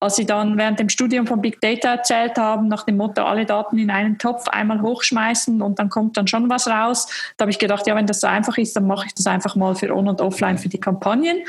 Als 0.00 0.16
sie 0.16 0.26
dann 0.26 0.56
während 0.56 0.78
dem 0.78 0.88
Studium 0.88 1.26
von 1.26 1.40
Big 1.40 1.60
Data 1.60 1.94
erzählt 1.94 2.38
haben, 2.38 2.68
nach 2.68 2.84
dem 2.84 2.96
Motto, 2.96 3.24
alle 3.24 3.44
Daten 3.46 3.78
in 3.78 3.90
einen 3.90 4.16
Topf 4.18 4.48
einmal 4.48 4.80
hochschmeißen 4.80 5.60
und 5.60 5.78
dann 5.78 5.88
kommt 5.88 6.16
dann 6.16 6.28
schon 6.28 6.48
was 6.48 6.68
raus, 6.68 7.08
da 7.36 7.42
habe 7.42 7.50
ich 7.50 7.58
gedacht, 7.58 7.86
ja, 7.86 7.96
wenn 7.96 8.06
das 8.06 8.20
so 8.20 8.28
einfach 8.28 8.56
ist, 8.58 8.76
dann 8.76 8.86
mache 8.86 9.06
ich 9.06 9.14
das 9.14 9.26
einfach 9.26 9.56
mal 9.56 9.74
für 9.74 9.94
On- 9.94 10.08
und 10.08 10.20
Offline 10.20 10.58
für 10.58 10.68
die 10.68 10.80
Kampagnen. 10.80 11.42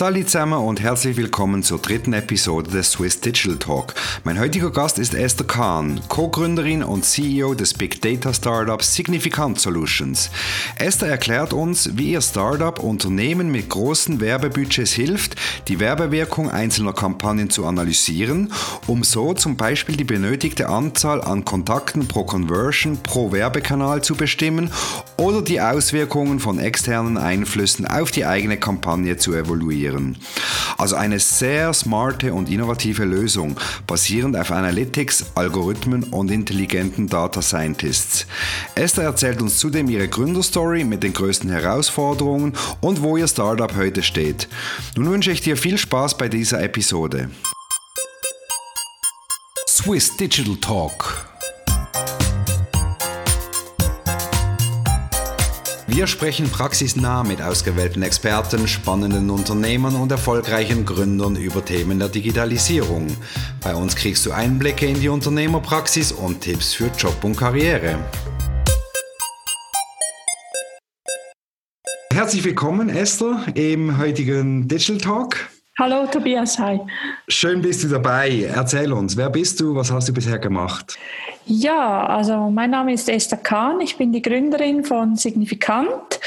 Salut 0.00 0.30
zusammen 0.30 0.58
und 0.58 0.80
herzlich 0.80 1.18
willkommen 1.18 1.62
zur 1.62 1.78
dritten 1.78 2.14
Episode 2.14 2.70
des 2.70 2.92
Swiss 2.92 3.20
Digital 3.20 3.58
Talk. 3.58 3.92
Mein 4.24 4.40
heutiger 4.40 4.70
Gast 4.70 4.98
ist 4.98 5.12
Esther 5.12 5.46
Kahn, 5.46 6.00
Co-Gründerin 6.08 6.82
und 6.82 7.04
CEO 7.04 7.52
des 7.52 7.74
Big 7.74 8.00
Data 8.00 8.32
Startups 8.32 8.94
Significant 8.94 9.60
Solutions. 9.60 10.30
Esther 10.78 11.08
erklärt 11.08 11.52
uns, 11.52 11.98
wie 11.98 12.12
ihr 12.12 12.22
Startup 12.22 12.82
Unternehmen 12.82 13.52
mit 13.52 13.68
großen 13.68 14.22
Werbebudgets 14.22 14.92
hilft, 14.92 15.36
die 15.68 15.80
Werbewirkung 15.80 16.50
einzelner 16.50 16.94
Kampagnen 16.94 17.50
zu 17.50 17.66
analysieren, 17.66 18.54
um 18.86 19.04
so 19.04 19.34
zum 19.34 19.58
Beispiel 19.58 19.96
die 19.96 20.04
benötigte 20.04 20.70
Anzahl 20.70 21.20
an 21.20 21.44
Kontakten 21.44 22.08
pro 22.08 22.24
Conversion 22.24 22.96
pro 23.02 23.32
Werbekanal 23.32 24.00
zu 24.00 24.14
bestimmen 24.14 24.70
oder 25.18 25.42
die 25.42 25.60
Auswirkungen 25.60 26.40
von 26.40 26.58
externen 26.58 27.18
Einflüssen 27.18 27.86
auf 27.86 28.10
die 28.10 28.24
eigene 28.24 28.56
Kampagne 28.56 29.18
zu 29.18 29.34
evaluieren. 29.34 29.89
Also 30.78 30.96
eine 30.96 31.20
sehr 31.20 31.72
smarte 31.72 32.32
und 32.32 32.48
innovative 32.50 33.04
Lösung, 33.04 33.58
basierend 33.86 34.36
auf 34.36 34.50
Analytics, 34.50 35.32
Algorithmen 35.34 36.04
und 36.04 36.30
intelligenten 36.30 37.08
Data 37.08 37.42
Scientists. 37.42 38.26
Esther 38.74 39.04
erzählt 39.04 39.42
uns 39.42 39.58
zudem 39.58 39.88
ihre 39.88 40.08
Gründerstory 40.08 40.84
mit 40.84 41.02
den 41.02 41.12
größten 41.12 41.50
Herausforderungen 41.50 42.54
und 42.80 43.02
wo 43.02 43.16
ihr 43.16 43.28
Startup 43.28 43.74
heute 43.76 44.02
steht. 44.02 44.48
Nun 44.96 45.10
wünsche 45.10 45.32
ich 45.32 45.40
dir 45.40 45.56
viel 45.56 45.78
Spaß 45.78 46.16
bei 46.16 46.28
dieser 46.28 46.62
Episode. 46.62 47.30
Swiss 49.66 50.16
Digital 50.16 50.56
Talk 50.56 51.29
Wir 55.92 56.06
sprechen 56.06 56.48
praxisnah 56.48 57.24
mit 57.24 57.42
ausgewählten 57.42 58.04
Experten, 58.04 58.68
spannenden 58.68 59.28
Unternehmern 59.28 59.96
und 59.96 60.12
erfolgreichen 60.12 60.86
Gründern 60.86 61.34
über 61.34 61.64
Themen 61.64 61.98
der 61.98 62.08
Digitalisierung. 62.08 63.08
Bei 63.60 63.74
uns 63.74 63.96
kriegst 63.96 64.24
du 64.24 64.30
Einblicke 64.30 64.86
in 64.86 65.00
die 65.00 65.08
Unternehmerpraxis 65.08 66.12
und 66.12 66.42
Tipps 66.42 66.74
für 66.74 66.92
Job 66.96 67.24
und 67.24 67.36
Karriere. 67.36 67.98
Herzlich 72.12 72.44
willkommen, 72.44 72.88
Esther, 72.88 73.46
im 73.54 73.98
heutigen 73.98 74.68
Digital 74.68 74.98
Talk. 74.98 75.50
Hallo 75.80 76.06
Tobias, 76.06 76.58
hi. 76.58 76.78
Schön 77.26 77.62
bist 77.62 77.82
du 77.82 77.88
dabei. 77.88 78.48
Erzähl 78.54 78.92
uns, 78.92 79.16
wer 79.16 79.30
bist 79.30 79.58
du, 79.60 79.74
was 79.74 79.90
hast 79.90 80.08
du 80.08 80.12
bisher 80.12 80.38
gemacht? 80.38 80.98
Ja, 81.52 82.06
also 82.06 82.48
mein 82.48 82.70
Name 82.70 82.92
ist 82.92 83.08
Esther 83.08 83.36
Kahn, 83.36 83.80
ich 83.80 83.96
bin 83.96 84.12
die 84.12 84.22
Gründerin 84.22 84.84
von 84.84 85.16
Signifikant. 85.16 86.20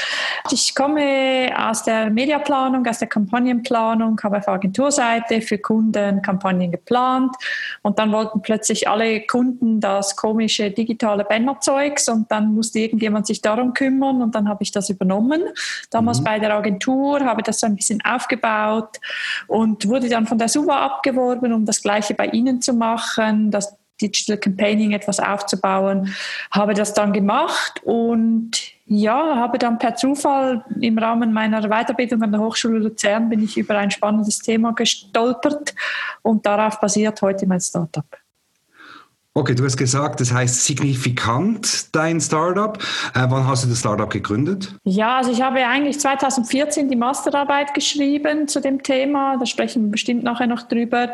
Ich 0.50 0.74
komme 0.74 1.50
aus 1.56 1.82
der 1.82 2.10
Mediaplanung, 2.10 2.86
aus 2.86 2.98
der 2.98 3.08
Kampagnenplanung, 3.08 4.20
habe 4.22 4.36
auf 4.36 4.48
Agenturseite 4.48 5.40
für 5.40 5.56
Kunden 5.56 6.20
Kampagnen 6.20 6.70
geplant 6.70 7.34
und 7.80 7.98
dann 7.98 8.12
wollten 8.12 8.42
plötzlich 8.42 8.86
alle 8.86 9.22
Kunden 9.22 9.80
das 9.80 10.14
komische 10.14 10.70
digitale 10.70 11.24
Bannerzeugs 11.24 12.10
und 12.10 12.30
dann 12.30 12.52
musste 12.52 12.80
irgendjemand 12.80 13.26
sich 13.26 13.40
darum 13.40 13.72
kümmern 13.72 14.20
und 14.20 14.34
dann 14.34 14.46
habe 14.46 14.62
ich 14.62 14.72
das 14.72 14.90
übernommen. 14.90 15.42
Damals 15.88 16.20
mhm. 16.20 16.24
bei 16.24 16.38
der 16.38 16.54
Agentur, 16.54 17.20
habe 17.20 17.42
das 17.42 17.60
so 17.60 17.66
ein 17.66 17.76
bisschen 17.76 18.02
aufgebaut 18.04 19.00
und 19.46 19.88
wurde 19.88 20.10
dann 20.10 20.26
von 20.26 20.36
der 20.36 20.48
SUVA 20.48 20.84
abgeworben, 20.84 21.54
um 21.54 21.64
das 21.64 21.80
Gleiche 21.80 22.12
bei 22.12 22.26
Ihnen 22.26 22.60
zu 22.60 22.74
machen, 22.74 23.50
das 23.50 23.74
Digital 24.00 24.36
Campaigning 24.36 24.92
etwas 24.92 25.20
aufzubauen. 25.20 26.14
Habe 26.50 26.74
das 26.74 26.94
dann 26.94 27.12
gemacht 27.12 27.80
und 27.84 28.58
ja, 28.86 29.36
habe 29.36 29.58
dann 29.58 29.78
per 29.78 29.96
Zufall 29.96 30.64
im 30.80 30.98
Rahmen 30.98 31.32
meiner 31.32 31.62
Weiterbildung 31.68 32.22
an 32.22 32.32
der 32.32 32.40
Hochschule 32.40 32.78
Luzern 32.78 33.28
bin 33.28 33.42
ich 33.42 33.56
über 33.56 33.78
ein 33.78 33.90
spannendes 33.90 34.38
Thema 34.40 34.72
gestolpert 34.72 35.74
und 36.22 36.44
darauf 36.44 36.80
basiert 36.80 37.22
heute 37.22 37.46
mein 37.46 37.60
Startup. 37.60 38.04
Okay, 39.36 39.56
du 39.56 39.64
hast 39.64 39.76
gesagt, 39.76 40.20
das 40.20 40.32
heißt 40.32 40.64
signifikant 40.64 41.92
dein 41.92 42.20
Startup. 42.20 42.78
Äh, 43.14 43.26
wann 43.28 43.48
hast 43.48 43.64
du 43.64 43.68
das 43.68 43.80
Startup 43.80 44.08
gegründet? 44.08 44.76
Ja, 44.84 45.16
also 45.16 45.32
ich 45.32 45.42
habe 45.42 45.58
eigentlich 45.66 45.98
2014 45.98 46.88
die 46.88 46.94
Masterarbeit 46.94 47.74
geschrieben 47.74 48.46
zu 48.46 48.60
dem 48.60 48.84
Thema. 48.84 49.36
Da 49.36 49.44
sprechen 49.44 49.86
wir 49.86 49.90
bestimmt 49.90 50.22
nachher 50.22 50.46
noch 50.46 50.62
drüber. 50.62 51.08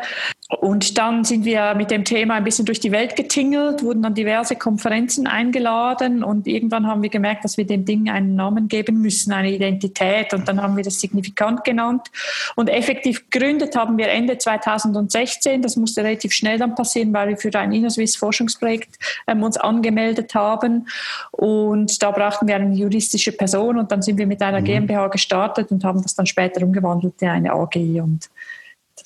Und 0.59 0.97
dann 0.97 1.23
sind 1.23 1.45
wir 1.45 1.75
mit 1.75 1.91
dem 1.91 2.03
Thema 2.03 2.33
ein 2.35 2.43
bisschen 2.43 2.65
durch 2.65 2.81
die 2.81 2.91
Welt 2.91 3.15
getingelt, 3.15 3.83
wurden 3.83 4.03
an 4.03 4.13
diverse 4.13 4.57
Konferenzen 4.57 5.25
eingeladen 5.25 6.25
und 6.25 6.45
irgendwann 6.45 6.87
haben 6.87 7.01
wir 7.01 7.09
gemerkt, 7.09 7.45
dass 7.45 7.55
wir 7.55 7.65
dem 7.65 7.85
Ding 7.85 8.09
einen 8.09 8.35
Namen 8.35 8.67
geben 8.67 9.01
müssen, 9.01 9.31
eine 9.31 9.49
Identität 9.49 10.33
und 10.33 10.47
dann 10.49 10.61
haben 10.61 10.75
wir 10.75 10.83
das 10.83 10.99
signifikant 10.99 11.63
genannt 11.63 12.11
und 12.57 12.67
effektiv 12.67 13.29
gegründet 13.29 13.77
haben 13.77 13.97
wir 13.97 14.09
Ende 14.09 14.37
2016. 14.37 15.61
Das 15.61 15.77
musste 15.77 16.03
relativ 16.03 16.33
schnell 16.33 16.57
dann 16.57 16.75
passieren, 16.75 17.13
weil 17.13 17.29
wir 17.29 17.37
für 17.37 17.57
ein 17.57 17.71
InnoSwiss 17.71 18.17
Forschungsprojekt 18.17 18.99
ähm, 19.27 19.43
uns 19.43 19.55
angemeldet 19.55 20.35
haben 20.35 20.89
und 21.31 22.03
da 22.03 22.11
brauchten 22.11 22.49
wir 22.49 22.55
eine 22.55 22.75
juristische 22.75 23.31
Person 23.31 23.77
und 23.77 23.89
dann 23.89 24.01
sind 24.01 24.17
wir 24.17 24.27
mit 24.27 24.41
einer 24.41 24.59
mhm. 24.59 24.65
GmbH 24.65 25.07
gestartet 25.07 25.71
und 25.71 25.85
haben 25.85 26.01
das 26.01 26.13
dann 26.13 26.25
später 26.25 26.61
umgewandelt 26.61 27.13
in 27.21 27.29
eine 27.29 27.53
AG 27.53 27.75
und 28.01 28.29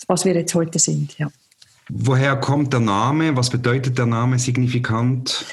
was 0.08 0.26
wir 0.26 0.34
jetzt 0.34 0.56
heute 0.56 0.80
sind. 0.80 1.18
Ja. 1.18 1.30
Woher 1.90 2.36
kommt 2.36 2.74
der 2.74 2.80
Name? 2.80 3.38
Was 3.38 3.52
bedeutet 3.52 4.00
der 4.00 4.08
Name 4.08 4.40
signifikant? 4.40 5.46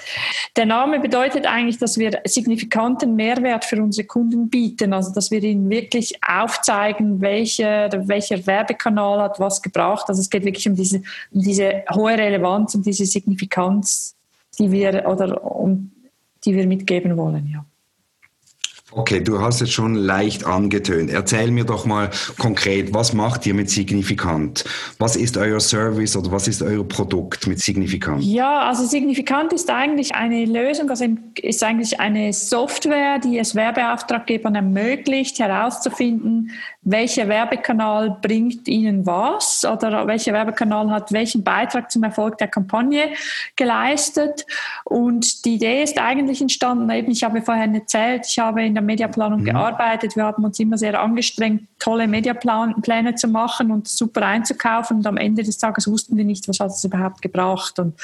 Der 0.57 0.65
Name 0.65 0.99
bedeutet 0.99 1.47
eigentlich, 1.47 1.77
dass 1.77 1.99
wir 1.99 2.23
signifikanten 2.25 3.15
Mehrwert 3.17 3.67
für 3.67 3.83
unsere 3.83 4.07
Kunden 4.07 4.49
bieten. 4.49 4.95
Also, 4.95 5.13
dass 5.13 5.31
wir 5.31 5.43
ihnen 5.43 5.69
wirklich 5.69 6.19
aufzeigen, 6.27 7.21
welche, 7.21 7.91
welcher 8.07 8.47
Werbekanal 8.47 9.21
hat 9.21 9.41
was 9.41 9.61
gebracht. 9.61 10.07
Also, 10.09 10.23
es 10.23 10.31
geht 10.31 10.47
wirklich 10.47 10.67
um 10.67 10.75
diese, 10.75 11.03
um 11.33 11.43
diese 11.43 11.84
hohe 11.91 12.17
Relevanz, 12.17 12.75
um 12.75 12.83
diese 12.83 13.05
Signifikanz, 13.05 14.15
die 14.59 14.73
wir, 14.73 15.07
oder, 15.07 15.45
um, 15.45 15.91
die 16.47 16.55
wir 16.55 16.67
mitgeben 16.67 17.15
wollen. 17.19 17.47
Ja. 17.47 17.67
Okay, 18.94 19.20
du 19.20 19.41
hast 19.41 19.62
es 19.62 19.70
schon 19.70 19.94
leicht 19.94 20.44
angetönt. 20.44 21.10
Erzähl 21.10 21.50
mir 21.50 21.64
doch 21.64 21.86
mal 21.86 22.10
konkret, 22.38 22.92
was 22.92 23.14
macht 23.14 23.47
ihr 23.47 23.54
mit 23.54 23.70
Signifikant? 23.70 24.64
Was 24.98 25.16
ist 25.16 25.38
euer 25.38 25.60
Service 25.60 26.14
oder 26.14 26.30
was 26.30 26.47
ist 26.47 26.62
euer 26.62 26.86
Produkt 26.86 27.47
mit 27.47 27.58
Signifikant? 27.58 28.22
Ja, 28.22 28.69
also 28.69 28.84
Signifikant 28.84 29.54
ist 29.54 29.70
eigentlich 29.70 30.14
eine 30.14 30.44
Lösung, 30.44 30.91
also 30.91 31.06
ist 31.41 31.64
eigentlich 31.64 32.00
eine 32.00 32.34
Software, 32.34 33.19
die 33.19 33.38
es 33.38 33.54
Werbeauftraggebern 33.54 34.56
ermöglicht, 34.56 35.38
herauszufinden, 35.38 36.50
welcher 36.82 37.28
Werbekanal 37.28 38.19
bringt 38.20 38.69
ihnen 38.69 39.06
was 39.06 39.64
oder 39.64 40.06
welcher 40.06 40.34
Werbekanal 40.34 40.91
hat 40.91 41.12
welchen 41.12 41.42
Beitrag 41.44 41.91
zum 41.91 42.03
Erfolg 42.03 42.36
der 42.38 42.48
Kampagne 42.48 43.10
geleistet. 43.56 44.44
Und 44.84 45.44
die 45.44 45.54
Idee 45.54 45.82
ist 45.82 45.98
eigentlich 45.98 46.42
entstanden, 46.42 46.91
eben, 46.91 47.10
ich 47.12 47.22
habe 47.22 47.41
vorhin 47.41 47.74
erzählt, 47.74 48.26
ich 48.28 48.38
habe 48.38 48.62
in 48.62 48.74
der 48.74 48.81
der 48.82 48.87
Mediaplanung 48.87 49.41
mhm. 49.41 49.44
gearbeitet. 49.44 50.16
Wir 50.16 50.25
haben 50.25 50.44
uns 50.44 50.59
immer 50.59 50.76
sehr 50.76 51.00
angestrengt, 51.00 51.62
tolle 51.78 52.06
Mediapläne 52.06 53.15
zu 53.15 53.28
machen 53.28 53.70
und 53.70 53.88
super 53.88 54.26
einzukaufen. 54.26 54.98
Und 54.98 55.06
am 55.06 55.16
Ende 55.16 55.43
des 55.43 55.59
Tages 55.59 55.88
wussten 55.88 56.16
wir 56.16 56.25
nicht, 56.25 56.48
was 56.48 56.60
hat 56.60 56.70
es 56.70 56.84
überhaupt 56.84 57.22
gebracht. 57.22 57.78
Und 57.78 57.94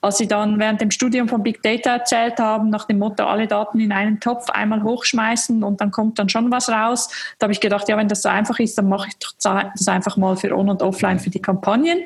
als 0.00 0.18
sie 0.18 0.26
dann 0.26 0.58
während 0.58 0.80
dem 0.80 0.90
Studium 0.90 1.28
von 1.28 1.42
Big 1.42 1.62
Data 1.62 1.90
erzählt 1.90 2.38
haben, 2.38 2.70
nach 2.70 2.86
dem 2.86 2.98
Motto, 2.98 3.24
alle 3.24 3.46
Daten 3.46 3.80
in 3.80 3.92
einen 3.92 4.20
Topf 4.20 4.48
einmal 4.50 4.82
hochschmeißen 4.82 5.62
und 5.62 5.80
dann 5.80 5.90
kommt 5.90 6.18
dann 6.18 6.28
schon 6.28 6.50
was 6.50 6.68
raus, 6.68 7.08
da 7.38 7.44
habe 7.44 7.52
ich 7.52 7.60
gedacht, 7.60 7.88
ja, 7.88 7.96
wenn 7.96 8.08
das 8.08 8.22
so 8.22 8.28
einfach 8.28 8.58
ist, 8.58 8.78
dann 8.78 8.88
mache 8.88 9.08
ich 9.08 9.14
das 9.18 9.88
einfach 9.88 10.16
mal 10.16 10.36
für 10.36 10.56
On- 10.56 10.70
und 10.70 10.82
Offline 10.82 11.18
für 11.18 11.30
die 11.30 11.42
Kampagnen. 11.42 11.98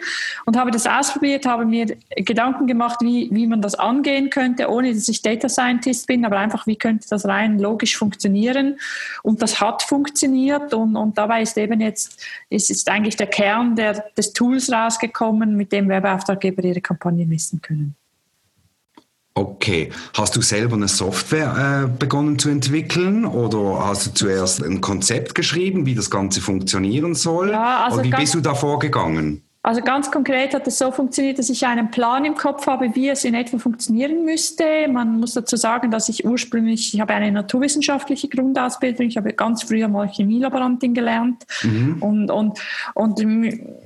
Und 0.47 0.57
habe 0.57 0.71
das 0.71 0.87
ausprobiert, 0.87 1.47
habe 1.47 1.65
mir 1.65 1.97
Gedanken 2.17 2.67
gemacht, 2.67 2.99
wie, 3.01 3.29
wie 3.33 3.47
man 3.47 3.61
das 3.61 3.75
angehen 3.75 4.31
könnte, 4.31 4.69
ohne 4.71 4.93
dass 4.93 5.09
ich 5.09 5.23
Data 5.23 5.49
Scientist 5.49 6.07
bin, 6.07 6.25
aber 6.25 6.39
einfach, 6.39 6.67
wie 6.67 6.77
könnte 6.77 7.07
das 7.09 7.27
rein 7.27 7.59
logisch 7.59 7.97
funktionieren 7.97 8.22
funktionieren. 8.23 8.79
Und 9.23 9.43
das 9.43 9.61
hat 9.61 9.83
funktioniert 9.83 10.73
und, 10.75 10.97
und 10.97 11.19
dabei 11.19 11.43
ist 11.43 11.57
eben 11.59 11.81
jetzt, 11.81 12.25
ist, 12.51 12.71
ist 12.71 12.89
eigentlich 12.89 13.17
der 13.17 13.27
Kern 13.27 13.77
der, 13.77 14.05
des 14.17 14.33
Tools 14.33 14.71
rausgekommen, 14.71 15.57
mit 15.57 15.73
dem 15.73 15.89
Werbeauftraggeber 15.89 16.65
ihre 16.65 16.81
Kampagnen 16.81 17.29
messen 17.29 17.61
können. 17.61 17.95
Okay. 19.35 19.91
Hast 20.15 20.37
du 20.37 20.43
selber 20.43 20.77
eine 20.77 20.89
Software 20.89 21.85
äh, 21.85 21.99
begonnen 21.99 22.39
zu 22.39 22.51
entwickeln 22.51 23.25
oder 23.25 23.87
hast 23.87 24.07
du 24.07 24.11
zuerst 24.13 24.63
ein 24.63 24.83
Konzept 24.83 25.35
geschrieben, 25.35 25.87
wie 25.87 25.95
das 25.95 26.11
Ganze 26.11 26.43
funktionieren 26.43 27.15
soll? 27.15 27.51
Ja, 27.51 27.85
also 27.85 28.01
oder 28.01 28.05
wie 28.05 28.11
bist 28.11 28.35
du 28.35 28.41
da 28.41 28.55
vorgegangen? 28.55 29.43
Also 29.65 29.81
ganz 29.81 30.11
konkret 30.11 30.55
hat 30.55 30.67
es 30.67 30.79
so 30.79 30.91
funktioniert, 30.91 31.39
dass 31.39 31.49
ich 31.49 31.65
einen 31.65 31.93
Plan 31.93 32.25
im 32.25 32.35
Kopf 32.35 32.67
habe, 32.67 32.97
wie 32.97 33.09
es 33.09 33.23
in 33.23 33.35
etwa 33.35 33.59
funktionieren 33.59 34.25
müsste. 34.25 34.89
Man 34.89 35.21
muss 35.21 35.35
dazu 35.35 35.55
sagen, 35.57 35.93
dass 35.93 36.09
ich 36.09 36.25
ursprünglich, 36.25 36.93
ich 36.93 37.01
habe 37.01 37.15
eine 37.15 37.31
naturwissenschaftliche 37.31 38.27
Grundausbildung, 38.27 39.07
ich 39.07 39.17
habe 39.17 39.33
ganz 39.35 39.63
früher 39.63 39.87
mal 39.87 40.09
Chemielaborantin 40.09 40.95
gelernt 40.95 41.45
mhm. 41.63 41.99
und, 42.01 42.31
und, 42.33 42.59
und 42.95 43.23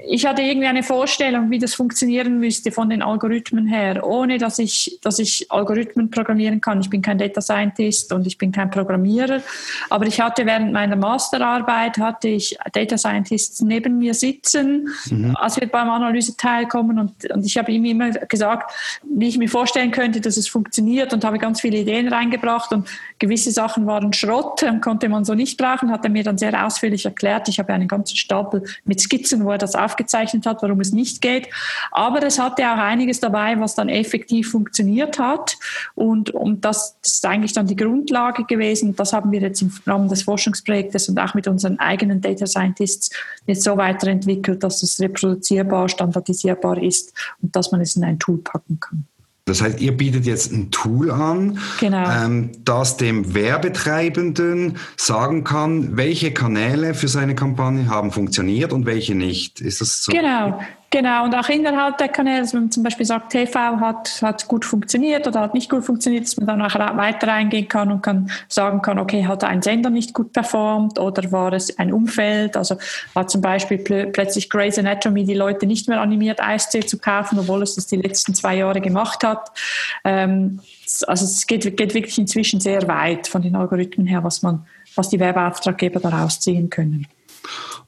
ich 0.09 0.25
hatte 0.25 0.41
irgendwie 0.41 0.67
eine 0.67 0.83
Vorstellung, 0.83 1.51
wie 1.51 1.59
das 1.59 1.75
funktionieren 1.75 2.41
müsste 2.41 2.73
von 2.73 2.89
den 2.89 3.03
Algorithmen 3.03 3.67
her, 3.67 4.03
ohne 4.07 4.39
dass 4.39 4.59
ich, 4.59 4.99
dass 5.03 5.19
ich 5.19 5.53
Algorithmen 5.53 6.11
programmieren 6.11 6.63
kann. 6.63 6.81
Ich 6.81 6.89
bin 6.89 7.03
kein 7.03 7.19
Data 7.19 7.43
Scientist 7.43 8.15
und 8.15 8.27
ich 8.27 8.39
bin 8.39 8.51
kein 8.51 8.71
Programmierer, 8.71 9.43
aber 9.91 10.07
ich 10.07 10.23
hatte 10.23 10.47
während 10.47 10.73
meiner 10.73 10.97
Masterarbeit 10.97 11.99
hatte 11.99 12.29
ich 12.29 12.57
Data 12.73 12.97
Scientists 12.97 13.61
neben 13.61 13.99
mir 13.99 14.15
sitzen, 14.15 14.89
mhm. 15.11 15.37
als 15.37 15.61
wir 15.61 15.66
beim 15.67 15.91
Analyse 15.91 16.37
teilkommen. 16.37 16.99
Und, 16.99 17.31
und 17.31 17.45
ich 17.45 17.57
habe 17.57 17.73
ihm 17.73 17.85
immer 17.85 18.11
gesagt, 18.11 18.73
wie 19.03 19.29
ich 19.29 19.39
mir 19.39 19.49
vorstellen 19.49 19.91
könnte, 19.91 20.21
dass 20.21 20.37
es 20.37 20.49
funktioniert 20.49 21.13
und 21.13 21.25
habe 21.25 21.39
ganz 21.39 21.61
viele 21.61 21.79
Ideen 21.79 22.09
reingebracht 22.09 22.73
und 22.73 22.89
gewisse 23.19 23.51
Sachen 23.51 23.87
waren 23.87 24.13
Schrott, 24.13 24.65
konnte 24.83 25.09
man 25.09 25.25
so 25.25 25.35
nicht 25.35 25.59
brauchen, 25.59 25.91
hat 25.91 26.05
er 26.05 26.11
mir 26.11 26.23
dann 26.23 26.39
sehr 26.39 26.67
ausführlich 26.67 27.05
erklärt. 27.05 27.49
Ich 27.49 27.59
habe 27.59 27.73
einen 27.73 27.89
ganzen 27.89 28.17
Stapel 28.17 28.63
mit 28.85 29.01
Skizzen, 29.01 29.45
wo 29.45 29.51
er 29.51 29.59
das 29.59 29.75
aufgezeichnet 29.75 30.47
hat, 30.47 30.63
warum 30.63 30.81
es 30.81 30.93
nicht 30.93 31.21
geht. 31.21 31.49
Aber 31.91 32.23
es 32.23 32.39
hatte 32.39 32.63
auch 32.63 32.79
einiges 32.79 33.21
dabei, 33.21 33.59
was 33.59 33.75
dann 33.75 33.89
effektiv 33.89 34.51
funktioniert 34.51 35.19
hat. 35.19 35.57
Und, 35.95 36.31
und 36.31 36.65
das, 36.65 36.99
das 37.03 37.15
ist 37.15 37.27
eigentlich 37.27 37.53
dann 37.53 37.67
die 37.67 37.77
Grundlage 37.77 38.45
gewesen. 38.45 38.95
Das 38.97 39.13
haben 39.13 39.33
wir 39.33 39.41
jetzt 39.41 39.63
im 39.63 39.73
Rahmen 39.87 40.09
des 40.09 40.23
Forschungsprojektes 40.23 41.09
und 41.09 41.19
auch 41.19 41.35
mit 41.35 41.49
unseren 41.49 41.79
eigenen 41.79 42.21
Data 42.21 42.47
Scientists 42.47 43.11
jetzt 43.47 43.63
so 43.63 43.77
weiterentwickelt, 43.77 44.63
dass 44.63 44.83
es 44.83 45.01
reproduzierbar, 45.01 45.89
standardisierbar 45.89 46.83
ist 46.83 47.13
und 47.43 47.55
dass 47.57 47.73
man 47.73 47.81
es 47.81 47.97
in 47.97 48.05
ein 48.05 48.19
Tool 48.19 48.39
packen 48.39 48.79
kann. 48.81 49.07
Das 49.47 49.63
heißt, 49.63 49.81
ihr 49.81 49.97
bietet 49.97 50.27
jetzt 50.27 50.51
ein 50.51 50.73
Tool 50.73 51.09
an, 51.13 51.61
genau. 51.79 52.11
ähm, 52.11 52.51
das 52.65 52.97
dem 52.97 53.33
Werbetreibenden 53.33 54.77
sagen 54.97 55.45
kann, 55.45 55.97
welche 55.97 56.33
Kanäle 56.33 56.95
für 56.95 57.07
seine 57.07 57.37
Kampagne 57.37 57.89
haben 57.89 58.11
funktioniert 58.11 58.73
und 58.73 58.87
welche 58.87 59.15
nicht. 59.15 59.61
Ist 59.61 59.81
das 59.81 60.03
so? 60.03 60.11
Genau. 60.11 60.61
Genau, 60.97 61.25
und 61.25 61.35
auch 61.35 61.51
innerhalb 61.51 61.99
der 61.99 62.09
Kanäle, 62.09 62.41
dass 62.41 62.55
man 62.55 62.71
zum 62.71 62.83
Beispiel 62.83 63.05
sagt, 63.05 63.31
TV 63.31 63.59
hat, 63.81 64.23
hat 64.23 64.49
gut 64.49 64.65
funktioniert 64.65 65.27
oder 65.27 65.41
hat 65.41 65.53
nicht 65.53 65.69
gut 65.69 65.85
funktioniert, 65.85 66.25
dass 66.25 66.39
man 66.39 66.47
dann 66.47 66.63
auch 66.63 66.75
weiter 66.75 67.29
reingehen 67.29 67.69
kann 67.69 67.93
und 67.93 68.01
kann 68.01 68.31
sagen 68.49 68.81
kann, 68.81 68.99
okay, 68.99 69.27
hat 69.27 69.45
ein 69.45 69.61
Sender 69.61 69.91
nicht 69.91 70.15
gut 70.15 70.33
performt 70.33 70.99
oder 70.99 71.31
war 71.33 71.53
es 71.53 71.79
ein 71.79 71.93
Umfeld, 71.93 72.57
also 72.57 72.79
hat 73.15 73.29
zum 73.29 73.43
Beispiel 73.43 73.77
pl 73.77 74.07
plötzlich 74.07 74.49
Grey's 74.49 74.79
Anatomy 74.79 75.25
die 75.27 75.35
Leute 75.35 75.67
nicht 75.67 75.87
mehr 75.87 76.01
animiert, 76.01 76.43
Eistee 76.43 76.81
zu 76.81 76.97
kaufen, 76.97 77.39
obwohl 77.41 77.63
es 77.63 77.75
das 77.75 77.87
die 77.87 77.97
letzten 77.97 78.33
zwei 78.33 78.57
Jahre 78.57 78.81
gemacht 78.81 79.23
hat. 79.23 79.51
Ähm, 80.03 80.61
also 81.07 81.27
es 81.27 81.47
geht, 81.47 81.77
geht 81.77 81.93
wirklich 81.93 82.17
inzwischen 82.17 82.59
sehr 82.59 82.89
weit 82.89 83.29
von 83.29 83.43
den 83.43 83.55
Algorithmen 83.55 84.07
her, 84.07 84.25
was 84.25 84.41
man, 84.41 84.65
was 84.95 85.11
die 85.11 85.21
Werbeauftraggeber 85.21 86.01
daraus 86.01 86.41
ziehen 86.41 86.71
können. 86.71 87.07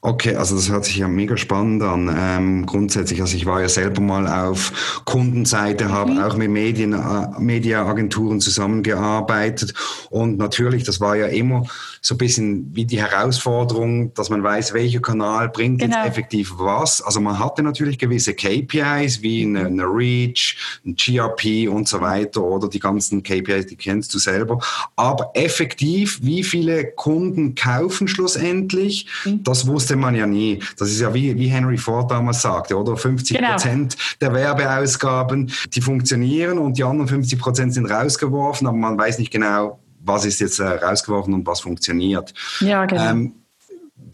Okay, 0.01 0.35
also 0.35 0.55
das 0.55 0.69
hört 0.69 0.85
sich 0.85 0.95
ja 0.97 1.09
mega 1.09 1.35
spannend 1.35 1.83
an. 1.83 2.15
Ähm, 2.17 2.65
grundsätzlich, 2.65 3.19
also 3.19 3.35
ich 3.35 3.45
war 3.45 3.61
ja 3.61 3.67
selber 3.67 4.01
mal 4.01 4.27
auf 4.27 5.01
Kundenseite, 5.03 5.89
habe 5.89 6.13
mhm. 6.13 6.19
auch 6.19 6.37
mit 6.37 6.49
Medien, 6.49 6.93
äh, 6.93 7.27
Mediaagenturen 7.37 8.39
zusammengearbeitet 8.39 9.73
und 10.09 10.37
natürlich, 10.37 10.83
das 10.83 11.01
war 11.01 11.17
ja 11.17 11.27
immer 11.27 11.65
so 12.01 12.15
ein 12.15 12.17
bisschen 12.17 12.73
wie 12.73 12.85
die 12.85 13.01
Herausforderung, 13.01 14.13
dass 14.13 14.29
man 14.29 14.41
weiß, 14.41 14.73
welcher 14.73 15.01
Kanal 15.01 15.49
bringt 15.49 15.81
genau. 15.81 15.97
jetzt 15.97 16.07
effektiv 16.07 16.53
was. 16.55 17.01
Also 17.01 17.19
man 17.19 17.37
hatte 17.37 17.61
natürlich 17.61 17.97
gewisse 17.97 18.33
KPIs 18.33 19.21
wie 19.21 19.43
eine, 19.43 19.65
eine 19.65 19.83
Reach, 19.83 20.57
ein 20.85 20.95
GRP 20.95 21.69
und 21.69 21.89
so 21.89 21.99
weiter 21.99 22.41
oder 22.41 22.69
die 22.69 22.79
ganzen 22.79 23.21
KPIs, 23.21 23.65
die 23.65 23.75
kennst 23.75 24.13
du 24.13 24.19
selber. 24.19 24.59
Aber 24.95 25.31
effektiv, 25.33 26.19
wie 26.21 26.43
viele 26.43 26.85
Kunden 26.91 27.55
kaufen 27.55 28.07
schlussendlich, 28.07 29.05
mhm. 29.25 29.43
das 29.43 29.67
wusste 29.67 29.88
wusste 29.89 29.95
man 29.95 30.15
ja 30.15 30.27
nie. 30.27 30.59
Das 30.77 30.89
ist 30.89 30.99
ja 30.99 31.13
wie, 31.13 31.35
wie 31.37 31.47
Henry 31.47 31.77
Ford 31.77 32.11
damals 32.11 32.41
sagte, 32.41 32.77
oder? 32.77 32.95
50 32.95 33.41
Prozent 33.41 33.97
genau. 33.97 34.33
der 34.33 34.33
Werbeausgaben, 34.33 35.51
die 35.73 35.81
funktionieren 35.81 36.59
und 36.59 36.77
die 36.77 36.83
anderen 36.83 37.07
50 37.07 37.39
Prozent 37.39 37.73
sind 37.73 37.87
rausgeworfen, 37.87 38.67
aber 38.67 38.77
man 38.77 38.97
weiß 38.97 39.17
nicht 39.17 39.31
genau, 39.31 39.79
was 40.01 40.25
ist 40.25 40.39
jetzt 40.39 40.59
äh, 40.59 40.67
rausgeworfen 40.67 41.33
und 41.33 41.47
was 41.47 41.61
funktioniert. 41.61 42.33
Ja, 42.59 42.85
genau. 42.85 43.09
Ähm, 43.09 43.33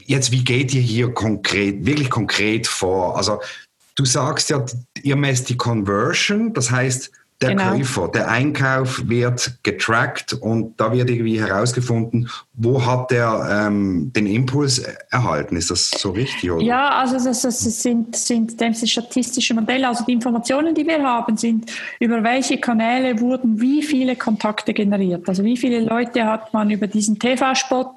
jetzt, 0.05 0.31
wie 0.31 0.43
geht 0.43 0.73
ihr 0.73 0.81
hier 0.81 1.13
konkret, 1.13 1.85
wirklich 1.85 2.09
konkret 2.09 2.67
vor? 2.67 3.17
Also, 3.17 3.41
du 3.95 4.05
sagst 4.05 4.49
ja, 4.49 4.65
ihr 5.03 5.15
messt 5.17 5.49
die 5.49 5.57
Conversion, 5.57 6.53
das 6.53 6.71
heißt, 6.71 7.11
der 7.45 7.55
genau. 7.55 7.71
Käufer, 7.71 8.07
der 8.07 8.27
Einkauf 8.29 9.07
wird 9.07 9.59
getrackt 9.63 10.33
und 10.33 10.79
da 10.79 10.91
wird 10.91 11.09
irgendwie 11.09 11.39
herausgefunden, 11.39 12.29
wo 12.53 12.85
hat 12.85 13.11
er 13.11 13.67
ähm, 13.67 14.11
den 14.15 14.27
Impuls 14.27 14.79
erhalten. 15.09 15.55
Ist 15.55 15.71
das 15.71 15.89
so 15.89 16.11
richtig? 16.11 16.51
Oder? 16.51 16.63
Ja, 16.63 16.89
also 16.89 17.15
das, 17.23 17.41
das 17.41 17.59
sind, 17.59 18.15
sind, 18.15 18.59
das 18.59 18.79
sind 18.79 18.89
statistische 18.89 19.53
Modelle. 19.53 19.87
Also 19.87 20.05
die 20.05 20.13
Informationen, 20.13 20.73
die 20.73 20.85
wir 20.85 21.03
haben, 21.03 21.37
sind 21.37 21.71
über 21.99 22.23
welche 22.23 22.57
Kanäle 22.57 23.19
wurden 23.19 23.59
wie 23.59 23.83
viele 23.83 24.15
Kontakte 24.15 24.73
generiert. 24.73 25.27
Also 25.27 25.43
wie 25.43 25.57
viele 25.57 25.81
Leute 25.81 26.25
hat 26.25 26.53
man 26.53 26.69
über 26.69 26.87
diesen 26.87 27.19
TV-Spot 27.19 27.93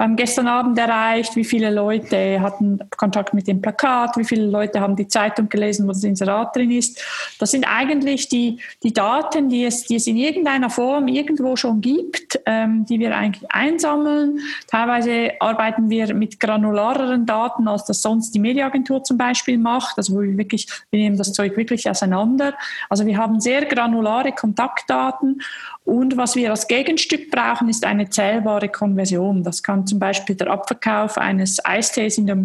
ähm, 0.00 0.16
gestern 0.16 0.48
Abend 0.48 0.78
erreicht, 0.78 1.36
wie 1.36 1.44
viele 1.44 1.70
Leute 1.70 2.40
hatten 2.40 2.80
Kontakt 2.96 3.34
mit 3.34 3.46
dem 3.46 3.60
Plakat, 3.60 4.16
wie 4.16 4.24
viele 4.24 4.46
Leute 4.46 4.80
haben 4.80 4.96
die 4.96 5.06
Zeitung 5.06 5.50
gelesen, 5.50 5.86
wo 5.86 5.92
das 5.92 6.02
Inserat 6.02 6.56
drin 6.56 6.70
ist. 6.70 7.04
Das 7.38 7.50
sind 7.50 7.66
eigentlich 7.68 8.28
die, 8.28 8.58
die 8.82 8.94
Daten, 8.94 9.50
die 9.50 9.64
es, 9.64 9.84
die 9.84 9.96
es 9.96 10.06
in 10.06 10.16
irgendeiner 10.16 10.70
Form 10.70 11.06
irgendwo 11.06 11.54
schon 11.54 11.82
gibt, 11.82 12.40
ähm, 12.46 12.86
die 12.86 12.98
wir 12.98 13.14
eigentlich 13.14 13.50
einsammeln. 13.50 14.40
Teilweise 14.68 15.32
arbeiten 15.38 15.90
wir 15.90 16.14
mit 16.14 16.40
granulareren 16.40 17.26
Daten, 17.26 17.68
als 17.68 17.84
das 17.84 18.00
sonst 18.00 18.34
die 18.34 18.38
Mediaagentur 18.38 19.04
zum 19.04 19.18
Beispiel 19.18 19.58
macht. 19.58 19.98
Also 19.98 20.14
wo 20.14 20.22
wir 20.22 20.38
wirklich, 20.38 20.66
wir 20.90 20.98
nehmen 20.98 21.18
das 21.18 21.34
Zeug 21.34 21.58
wirklich 21.58 21.90
auseinander. 21.90 22.54
Also 22.88 23.04
wir 23.04 23.18
haben 23.18 23.38
sehr 23.40 23.66
granulare 23.66 24.32
Kontaktdaten 24.32 25.42
und 25.90 26.16
was 26.16 26.36
wir 26.36 26.50
als 26.50 26.68
Gegenstück 26.68 27.32
brauchen, 27.32 27.68
ist 27.68 27.84
eine 27.84 28.08
zählbare 28.08 28.68
Konversion. 28.68 29.42
Das 29.42 29.62
kann 29.62 29.86
zum 29.90 29.98
Beispiel 29.98 30.36
der 30.36 30.50
Abverkauf 30.50 31.18
eines 31.18 31.64
Eistees 31.64 32.16
in 32.16 32.26
der, 32.26 32.36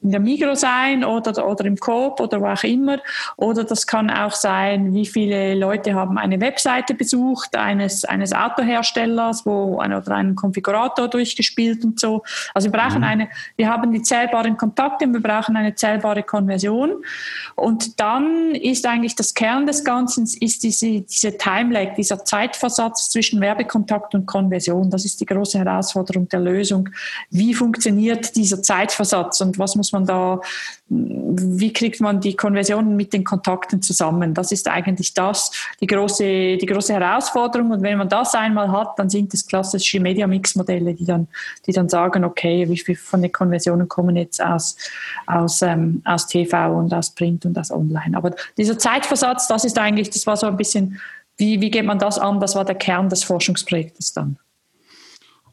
in 0.00 0.10
der 0.10 0.20
Migros 0.20 0.60
sein 0.60 1.04
oder, 1.04 1.46
oder 1.46 1.64
im 1.64 1.76
Coop 1.76 2.18
oder 2.20 2.40
wo 2.40 2.46
auch 2.46 2.64
immer. 2.64 2.98
Oder 3.36 3.64
das 3.64 3.86
kann 3.86 4.10
auch 4.10 4.32
sein, 4.32 4.94
wie 4.94 5.06
viele 5.06 5.54
Leute 5.54 5.94
haben 5.94 6.18
eine 6.18 6.40
Webseite 6.40 6.94
besucht 6.94 7.54
eines, 7.56 8.04
eines 8.04 8.32
Autoherstellers 8.32 9.46
wo 9.46 9.78
ein, 9.78 9.92
oder 9.92 10.12
einen 10.12 10.34
Konfigurator 10.34 11.08
durchgespielt 11.08 11.84
und 11.84 12.00
so. 12.00 12.22
Also 12.54 12.72
wir 12.72 12.78
brauchen 12.78 12.98
mhm. 12.98 13.04
eine, 13.04 13.28
wir 13.56 13.68
haben 13.68 13.92
die 13.92 14.02
zählbaren 14.02 14.56
Kontakte 14.56 15.04
und 15.04 15.12
wir 15.12 15.22
brauchen 15.22 15.56
eine 15.56 15.74
zählbare 15.74 16.22
Konversion. 16.22 17.04
Und 17.54 18.00
dann 18.00 18.54
ist 18.54 18.86
eigentlich 18.86 19.14
das 19.14 19.34
Kern 19.34 19.66
des 19.66 19.84
Ganzen, 19.84 20.24
ist 20.24 20.62
diese, 20.62 21.02
diese 21.02 21.36
Time-Lag, 21.36 21.94
dieser 21.94 22.24
Zeitversatz 22.24 23.10
zwischen 23.10 23.40
Werbekontakt 23.40 24.14
und 24.14 24.26
Konversion. 24.26 24.90
Das 24.90 25.04
ist 25.04 25.20
die 25.20 25.26
große 25.26 25.58
Herausforderung 25.58 26.28
der 26.28 26.40
Lösung 26.40 26.88
wie 27.30 27.54
funktioniert 27.54 28.36
dieser 28.36 28.62
Zeitversatz 28.62 29.40
und 29.40 29.58
was 29.58 29.76
muss 29.76 29.92
man 29.92 30.06
da, 30.06 30.40
wie 30.88 31.72
kriegt 31.72 32.00
man 32.00 32.20
die 32.20 32.36
Konversionen 32.36 32.94
mit 32.96 33.12
den 33.12 33.24
Kontakten 33.24 33.82
zusammen? 33.82 34.34
Das 34.34 34.52
ist 34.52 34.68
eigentlich 34.68 35.14
das, 35.14 35.50
die 35.80 35.86
große, 35.86 36.56
die 36.56 36.66
große 36.66 36.92
Herausforderung. 36.92 37.70
Und 37.70 37.82
wenn 37.82 37.98
man 37.98 38.08
das 38.08 38.34
einmal 38.34 38.70
hat, 38.70 38.98
dann 38.98 39.08
sind 39.08 39.32
es 39.34 39.46
klassische 39.46 39.98
Media-Mix-Modelle, 40.00 40.94
die 40.94 41.06
dann, 41.06 41.28
die 41.66 41.72
dann 41.72 41.88
sagen, 41.88 42.24
okay, 42.24 42.68
wie 42.68 42.78
viel 42.78 42.96
von 42.96 43.22
den 43.22 43.32
Konversionen 43.32 43.88
kommen 43.88 44.16
jetzt 44.16 44.42
aus, 44.42 44.76
aus, 45.26 45.62
ähm, 45.62 46.02
aus 46.04 46.26
TV 46.26 46.76
und 46.76 46.92
aus 46.92 47.10
Print 47.10 47.46
und 47.46 47.58
aus 47.58 47.70
Online. 47.70 48.16
Aber 48.16 48.34
dieser 48.56 48.78
Zeitversatz, 48.78 49.48
das 49.48 49.64
ist 49.64 49.78
eigentlich, 49.78 50.10
das 50.10 50.26
war 50.26 50.36
so 50.36 50.46
ein 50.46 50.56
bisschen, 50.56 51.00
wie, 51.36 51.60
wie 51.60 51.70
geht 51.70 51.84
man 51.84 51.98
das 51.98 52.18
an? 52.18 52.40
Das 52.40 52.54
war 52.54 52.64
der 52.64 52.76
Kern 52.76 53.08
des 53.08 53.24
Forschungsprojektes 53.24 54.12
dann. 54.12 54.38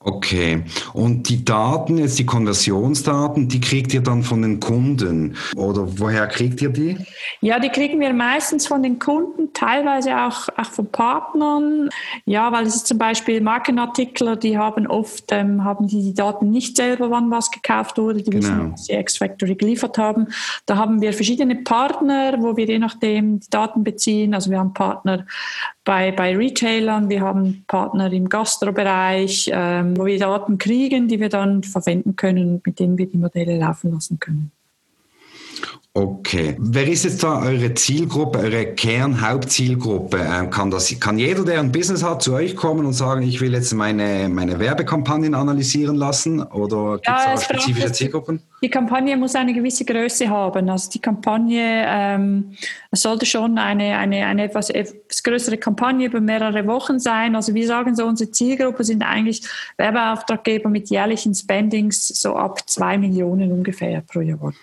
Okay. 0.04 0.64
Und 0.94 1.30
die 1.30 1.46
Daten, 1.46 2.00
jetzt 2.00 2.18
die 2.18 2.26
Konversionsdaten, 2.26 3.48
die 3.48 3.62
kriegt 3.62 3.94
ihr 3.94 4.02
dann 4.02 4.24
von 4.24 4.42
den 4.42 4.60
Kunden? 4.60 5.36
Oder 5.56 6.00
woher 6.00 6.26
kriegt 6.28 6.60
ihr 6.62 6.70
die? 6.70 6.98
Ja, 7.42 7.60
die 7.60 7.70
kriegen 7.70 8.00
wir 8.00 8.12
meistens 8.12 8.66
von 8.66 8.82
den 8.82 8.98
Kunden, 8.98 9.54
teilweise 9.54 10.18
auch, 10.18 10.50
auch 10.58 10.72
von 10.72 10.92
Partnern. 10.92 11.90
Ja, 12.26 12.52
weil 12.52 12.66
es 12.66 12.78
ist 12.78 12.88
zum 12.88 12.98
Beispiel 12.98 13.42
Markenartikler, 13.42 14.38
die 14.38 14.58
haben 14.58 14.88
oft, 14.88 15.26
ähm, 15.32 15.64
haben 15.64 15.86
die, 15.86 16.02
die 16.02 16.14
Daten 16.16 16.50
nicht 16.50 16.78
selber, 16.78 17.12
wann 17.12 17.30
was 17.30 17.52
gekauft 17.52 18.00
wurde. 18.00 18.24
Die 18.24 18.32
genau. 18.32 18.44
wissen, 18.44 18.72
was 18.74 18.86
sie 18.86 18.94
X-Factory 18.94 19.54
geliefert 19.54 20.00
haben. 20.00 20.28
Da 20.66 20.78
haben 20.78 21.02
wir 21.02 21.14
verschiedene 21.14 21.58
Partner, 21.58 22.38
wo 22.40 22.58
wir 22.58 22.66
je 22.66 22.80
nachdem 22.80 23.40
die 23.40 23.50
Daten 23.52 23.84
beziehen. 23.84 24.34
Also 24.34 24.50
wir 24.50 24.58
haben 24.58 24.74
Partner 24.74 25.28
bei, 25.84 26.12
bei 26.12 26.36
Retailern, 26.36 27.10
wir 27.10 27.22
haben 27.22 27.64
Partner 27.68 28.12
im 28.12 28.30
Gastrobereich, 28.30 29.50
ähm, 29.52 29.98
wo 29.98 30.06
wir 30.06 30.20
Daten 30.20 30.58
kriegen, 30.58 31.08
die 31.08 31.20
wir 31.20 31.30
dann 31.30 31.64
verwenden 31.64 32.16
können, 32.16 32.62
mit 32.66 32.80
denen 32.80 32.98
wir 32.98 33.08
die 33.08 33.18
Modelle 33.18 33.58
laufen 33.58 33.92
lassen 33.92 34.20
können. 34.20 34.52
Okay. 35.94 36.56
Wer 36.58 36.88
ist 36.88 37.04
jetzt 37.04 37.22
da 37.22 37.42
eure 37.42 37.74
Zielgruppe, 37.74 38.40
eure 38.40 38.68
Kernhauptzielgruppe? 38.68 40.20
Ähm, 40.20 40.50
kann, 40.50 40.72
das, 40.72 40.98
kann 41.00 41.20
jeder, 41.20 41.44
der 41.44 41.60
ein 41.60 41.72
Business 41.72 42.02
hat, 42.02 42.22
zu 42.22 42.34
euch 42.34 42.56
kommen 42.56 42.86
und 42.86 42.94
sagen, 42.94 43.24
ich 43.24 43.42
will 43.42 43.54
jetzt 43.54 43.74
meine, 43.74 44.30
meine 44.30 44.58
Werbekampagnen 44.60 45.36
analysieren 45.36 45.98
lassen? 45.98 46.42
Oder 46.42 46.94
gibt 46.96 47.08
ja, 47.08 47.34
es 47.34 47.42
da 47.42 47.56
spezifische 47.56 47.92
Zielgruppen? 47.92 48.42
Die 48.64 48.70
Kampagne 48.70 49.18
muss 49.18 49.34
eine 49.34 49.54
gewisse 49.54 49.86
Größe 49.86 50.30
haben. 50.30 50.70
Also 50.70 50.92
die 50.92 51.00
Kampagne 51.00 51.84
ähm, 51.88 52.56
sollte 52.92 53.26
schon 53.26 53.58
eine, 53.58 53.98
eine, 53.98 54.28
eine 54.28 54.44
etwas, 54.44 54.70
etwas 54.70 55.24
größere 55.24 55.58
Kampagne 55.58 56.06
über 56.06 56.22
mehrere 56.22 56.68
Wochen 56.68 57.00
sein. 57.00 57.36
Also 57.36 57.56
wir 57.56 57.66
sagen 57.66 57.96
so, 57.96 58.06
unsere 58.06 58.30
Zielgruppe 58.30 58.84
sind 58.84 59.02
eigentlich 59.02 59.42
Werbeauftraggeber 59.78 60.70
mit 60.70 60.92
jährlichen 60.92 61.34
Spendings 61.34 62.10
so 62.10 62.36
ab 62.36 62.70
zwei 62.70 63.00
Millionen 63.00 63.52
ungefähr 63.52 64.02
pro 64.02 64.22
Jahr. 64.22 64.38
Okay. 64.44 64.54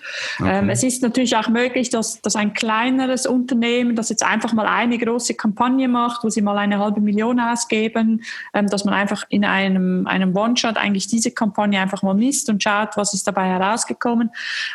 Ähm, 0.46 0.70
es 0.70 0.84
ist 0.84 1.02
natürlich 1.02 1.36
auch 1.36 1.48
möglich, 1.48 1.90
dass, 1.90 2.20
dass 2.22 2.36
ein 2.36 2.52
kleineres 2.52 3.26
Unternehmen, 3.26 3.96
das 3.96 4.10
jetzt 4.10 4.24
einfach 4.24 4.52
mal 4.52 4.66
eine 4.66 4.96
große 4.96 5.34
Kampagne 5.34 5.88
macht, 5.88 6.22
wo 6.22 6.30
sie 6.30 6.40
mal 6.40 6.56
eine 6.56 6.78
halbe 6.78 7.00
Million 7.00 7.40
ausgeben, 7.40 8.22
ähm, 8.54 8.68
dass 8.68 8.84
man 8.84 8.94
einfach 8.94 9.24
in 9.28 9.44
einem, 9.44 10.06
einem 10.06 10.36
One-Shot 10.36 10.76
eigentlich 10.76 11.08
diese 11.08 11.32
Kampagne 11.32 11.80
einfach 11.80 12.04
mal 12.04 12.14
misst 12.14 12.48
und 12.48 12.62
schaut, 12.62 12.96
was 12.96 13.12
ist 13.12 13.26
dabei 13.26 13.46
herausgekommen. 13.46 13.87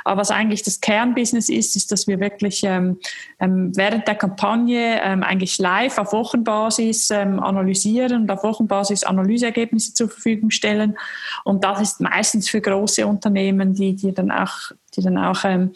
Aber 0.03 0.21
was 0.21 0.31
eigentlich 0.31 0.63
das 0.63 0.81
Kernbusiness 0.81 1.49
ist, 1.49 1.75
ist, 1.75 1.91
dass 1.91 2.07
wir 2.07 2.19
wirklich 2.19 2.63
ähm, 2.63 2.99
ähm, 3.39 3.71
während 3.75 4.07
der 4.07 4.15
Kampagne 4.15 5.01
ähm, 5.03 5.23
eigentlich 5.23 5.57
live 5.57 5.97
auf 5.97 6.13
Wochenbasis 6.13 7.11
ähm, 7.11 7.39
analysieren 7.39 8.23
und 8.23 8.31
auf 8.31 8.43
Wochenbasis 8.43 9.03
Analyseergebnisse 9.03 9.93
zur 9.93 10.09
Verfügung 10.09 10.49
stellen. 10.49 10.97
Und 11.43 11.63
das 11.63 11.81
ist 11.81 12.01
meistens 12.01 12.49
für 12.49 12.61
große 12.61 13.05
Unternehmen, 13.05 13.73
die, 13.73 13.95
die 13.95 14.13
dann 14.13 14.31
auch, 14.31 14.71
die 14.95 15.01
dann 15.01 15.17
auch 15.17 15.43
ähm, 15.43 15.71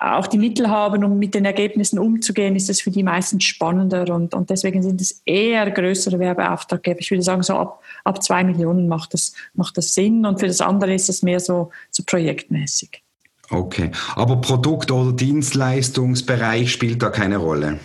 auch 0.00 0.26
die 0.26 0.38
Mittel 0.38 0.68
haben, 0.68 1.04
um 1.04 1.18
mit 1.18 1.34
den 1.34 1.44
Ergebnissen 1.44 1.98
umzugehen, 1.98 2.56
ist 2.56 2.68
das 2.68 2.80
für 2.80 2.90
die 2.90 3.04
meistens 3.04 3.44
spannender 3.44 4.12
und, 4.12 4.34
und 4.34 4.50
deswegen 4.50 4.82
sind 4.82 5.00
es 5.00 5.22
eher 5.24 5.70
größere 5.70 6.18
Werbeauftraggeber. 6.18 7.00
Ich 7.00 7.10
würde 7.10 7.22
sagen, 7.22 7.42
so 7.42 7.54
ab, 7.54 7.80
ab 8.04 8.22
zwei 8.22 8.44
Millionen 8.44 8.88
macht 8.88 9.14
das, 9.14 9.32
macht 9.54 9.76
das 9.76 9.94
Sinn 9.94 10.24
und 10.26 10.38
für 10.38 10.46
das 10.46 10.60
andere 10.60 10.94
ist 10.94 11.08
es 11.08 11.22
mehr 11.22 11.40
so, 11.40 11.70
so 11.90 12.02
projektmäßig. 12.06 13.02
Okay, 13.50 13.90
aber 14.14 14.36
Produkt- 14.36 14.90
oder 14.90 15.12
Dienstleistungsbereich 15.12 16.72
spielt 16.72 17.02
da 17.02 17.10
keine 17.10 17.36
Rolle? 17.36 17.78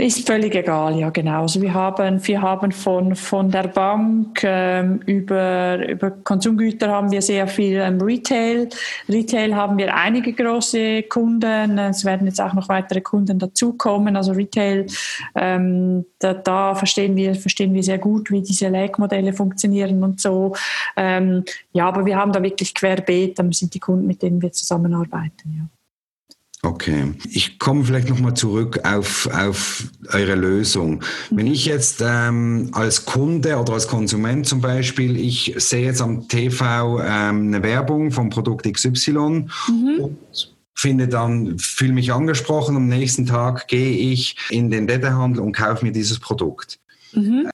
Ist 0.00 0.26
völlig 0.26 0.54
egal, 0.54 0.98
ja 0.98 1.10
genau. 1.10 1.42
Also 1.42 1.60
wir 1.60 1.74
haben, 1.74 2.26
wir 2.26 2.40
haben 2.40 2.72
von, 2.72 3.14
von 3.14 3.50
der 3.50 3.68
Bank 3.68 4.40
ähm, 4.42 5.00
über, 5.04 5.86
über 5.86 6.10
Konsumgüter 6.10 6.88
haben 6.88 7.10
wir 7.10 7.20
sehr 7.20 7.46
viel 7.46 7.76
ähm, 7.76 8.00
Retail. 8.00 8.70
Retail 9.10 9.54
haben 9.54 9.76
wir 9.76 9.94
einige 9.94 10.32
große 10.32 11.02
Kunden. 11.02 11.76
Es 11.76 12.06
werden 12.06 12.26
jetzt 12.26 12.40
auch 12.40 12.54
noch 12.54 12.70
weitere 12.70 13.02
Kunden 13.02 13.38
dazukommen. 13.38 14.16
Also 14.16 14.32
Retail, 14.32 14.86
ähm, 15.34 16.06
da, 16.18 16.32
da, 16.32 16.74
verstehen, 16.74 17.14
wir, 17.14 17.34
verstehen 17.34 17.74
wir 17.74 17.82
sehr 17.82 17.98
gut, 17.98 18.30
wie 18.30 18.40
diese 18.40 18.70
Lag-Modelle 18.70 19.34
funktionieren 19.34 20.02
und 20.02 20.18
so. 20.18 20.54
Ähm, 20.96 21.44
ja, 21.72 21.86
aber 21.86 22.06
wir 22.06 22.16
haben 22.16 22.32
da 22.32 22.42
wirklich 22.42 22.74
querbeet, 22.74 23.38
dann 23.38 23.52
sind 23.52 23.74
die 23.74 23.80
Kunden, 23.80 24.06
mit 24.06 24.22
denen 24.22 24.40
wir 24.40 24.50
zusammenarbeiten. 24.50 25.56
Ja. 25.58 25.79
Okay, 26.62 27.14
ich 27.30 27.58
komme 27.58 27.84
vielleicht 27.84 28.10
nochmal 28.10 28.34
zurück 28.34 28.80
auf, 28.84 29.28
auf 29.32 29.84
eure 30.12 30.34
Lösung. 30.34 31.02
Wenn 31.30 31.46
ich 31.46 31.64
jetzt 31.64 32.02
ähm, 32.04 32.68
als 32.72 33.06
Kunde 33.06 33.56
oder 33.56 33.72
als 33.72 33.88
Konsument 33.88 34.46
zum 34.46 34.60
Beispiel, 34.60 35.16
ich 35.16 35.54
sehe 35.56 35.86
jetzt 35.86 36.02
am 36.02 36.28
TV 36.28 37.00
ähm, 37.00 37.46
eine 37.46 37.62
Werbung 37.62 38.10
vom 38.10 38.28
Produkt 38.28 38.70
XY 38.70 39.12
mhm. 39.12 40.00
und 40.00 40.18
finde 40.74 41.08
dann, 41.08 41.58
fühle 41.58 41.94
mich 41.94 42.12
angesprochen, 42.12 42.76
am 42.76 42.88
nächsten 42.88 43.24
Tag 43.24 43.66
gehe 43.66 44.12
ich 44.12 44.36
in 44.50 44.70
den 44.70 44.86
Detailhandel 44.86 45.42
und 45.42 45.52
kaufe 45.52 45.84
mir 45.84 45.92
dieses 45.92 46.18
Produkt. 46.18 46.78
Mhm. 47.14 47.48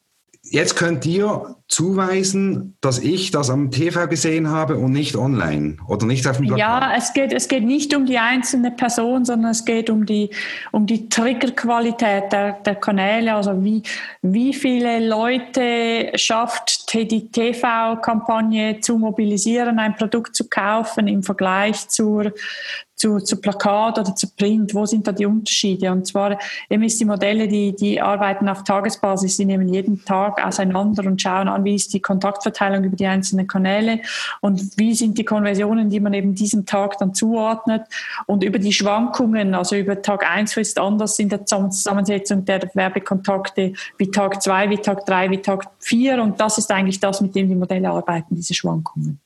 Jetzt 0.50 0.76
könnt 0.76 1.04
ihr 1.06 1.56
zuweisen, 1.66 2.76
dass 2.80 2.98
ich 2.98 3.32
das 3.32 3.50
am 3.50 3.72
TV 3.72 4.06
gesehen 4.06 4.48
habe 4.48 4.76
und 4.76 4.92
nicht 4.92 5.16
online 5.16 5.76
oder 5.88 6.06
nicht 6.06 6.26
auf 6.28 6.36
dem 6.36 6.46
Plakat. 6.46 6.58
Ja, 6.58 6.96
es 6.96 7.12
geht, 7.12 7.32
es 7.32 7.48
geht 7.48 7.64
nicht 7.64 7.94
um 7.96 8.06
die 8.06 8.18
einzelne 8.18 8.70
Person, 8.70 9.24
sondern 9.24 9.50
es 9.50 9.64
geht 9.64 9.90
um 9.90 10.06
die, 10.06 10.30
um 10.70 10.86
die 10.86 11.08
Triggerqualität 11.08 12.32
der, 12.32 12.52
der 12.52 12.76
Kanäle. 12.76 13.34
Also 13.34 13.64
wie, 13.64 13.82
wie 14.22 14.54
viele 14.54 15.06
Leute 15.06 16.12
schafft 16.14 16.92
die 16.94 17.30
TV-Kampagne 17.30 18.80
zu 18.80 18.98
mobilisieren, 18.98 19.78
ein 19.80 19.96
Produkt 19.96 20.36
zu 20.36 20.48
kaufen 20.48 21.08
im 21.08 21.22
Vergleich 21.24 21.88
zur, 21.88 22.32
zu, 22.96 23.18
zu 23.20 23.36
Plakat 23.36 23.98
oder 23.98 24.16
zu 24.16 24.28
Print, 24.34 24.74
wo 24.74 24.86
sind 24.86 25.06
da 25.06 25.12
die 25.12 25.26
Unterschiede? 25.26 25.92
Und 25.92 26.06
zwar 26.06 26.38
eben 26.68 26.82
ist 26.82 26.98
die 26.98 27.04
Modelle, 27.04 27.46
die, 27.46 27.76
die 27.76 28.00
arbeiten 28.00 28.48
auf 28.48 28.64
Tagesbasis, 28.64 29.36
die 29.36 29.44
nehmen 29.44 29.68
jeden 29.68 30.04
Tag 30.04 30.44
auseinander 30.44 31.06
und 31.06 31.20
schauen 31.20 31.48
an, 31.48 31.64
wie 31.64 31.74
ist 31.74 31.92
die 31.92 32.00
Kontaktverteilung 32.00 32.84
über 32.84 32.96
die 32.96 33.06
einzelnen 33.06 33.46
Kanäle 33.46 34.00
und 34.40 34.78
wie 34.78 34.94
sind 34.94 35.18
die 35.18 35.24
Konversionen, 35.24 35.90
die 35.90 36.00
man 36.00 36.14
eben 36.14 36.34
diesem 36.34 36.64
Tag 36.64 36.98
dann 36.98 37.14
zuordnet 37.14 37.82
und 38.26 38.42
über 38.42 38.58
die 38.58 38.72
Schwankungen, 38.72 39.54
also 39.54 39.76
über 39.76 40.00
Tag 40.00 40.28
1 40.28 40.56
ist 40.56 40.78
anders 40.78 41.18
in 41.18 41.28
der 41.28 41.44
Zusammensetzung 41.44 42.44
der 42.44 42.70
Werbekontakte 42.72 43.74
wie 43.98 44.10
Tag 44.10 44.42
2, 44.42 44.70
wie 44.70 44.78
Tag 44.78 45.04
3, 45.04 45.30
wie 45.30 45.42
Tag 45.42 45.66
4 45.80 46.22
und 46.22 46.40
das 46.40 46.58
ist 46.58 46.70
eigentlich 46.70 46.98
das, 46.98 47.20
mit 47.20 47.34
dem 47.34 47.48
die 47.48 47.54
Modelle 47.54 47.90
arbeiten, 47.90 48.34
diese 48.34 48.54
Schwankungen. 48.54 49.20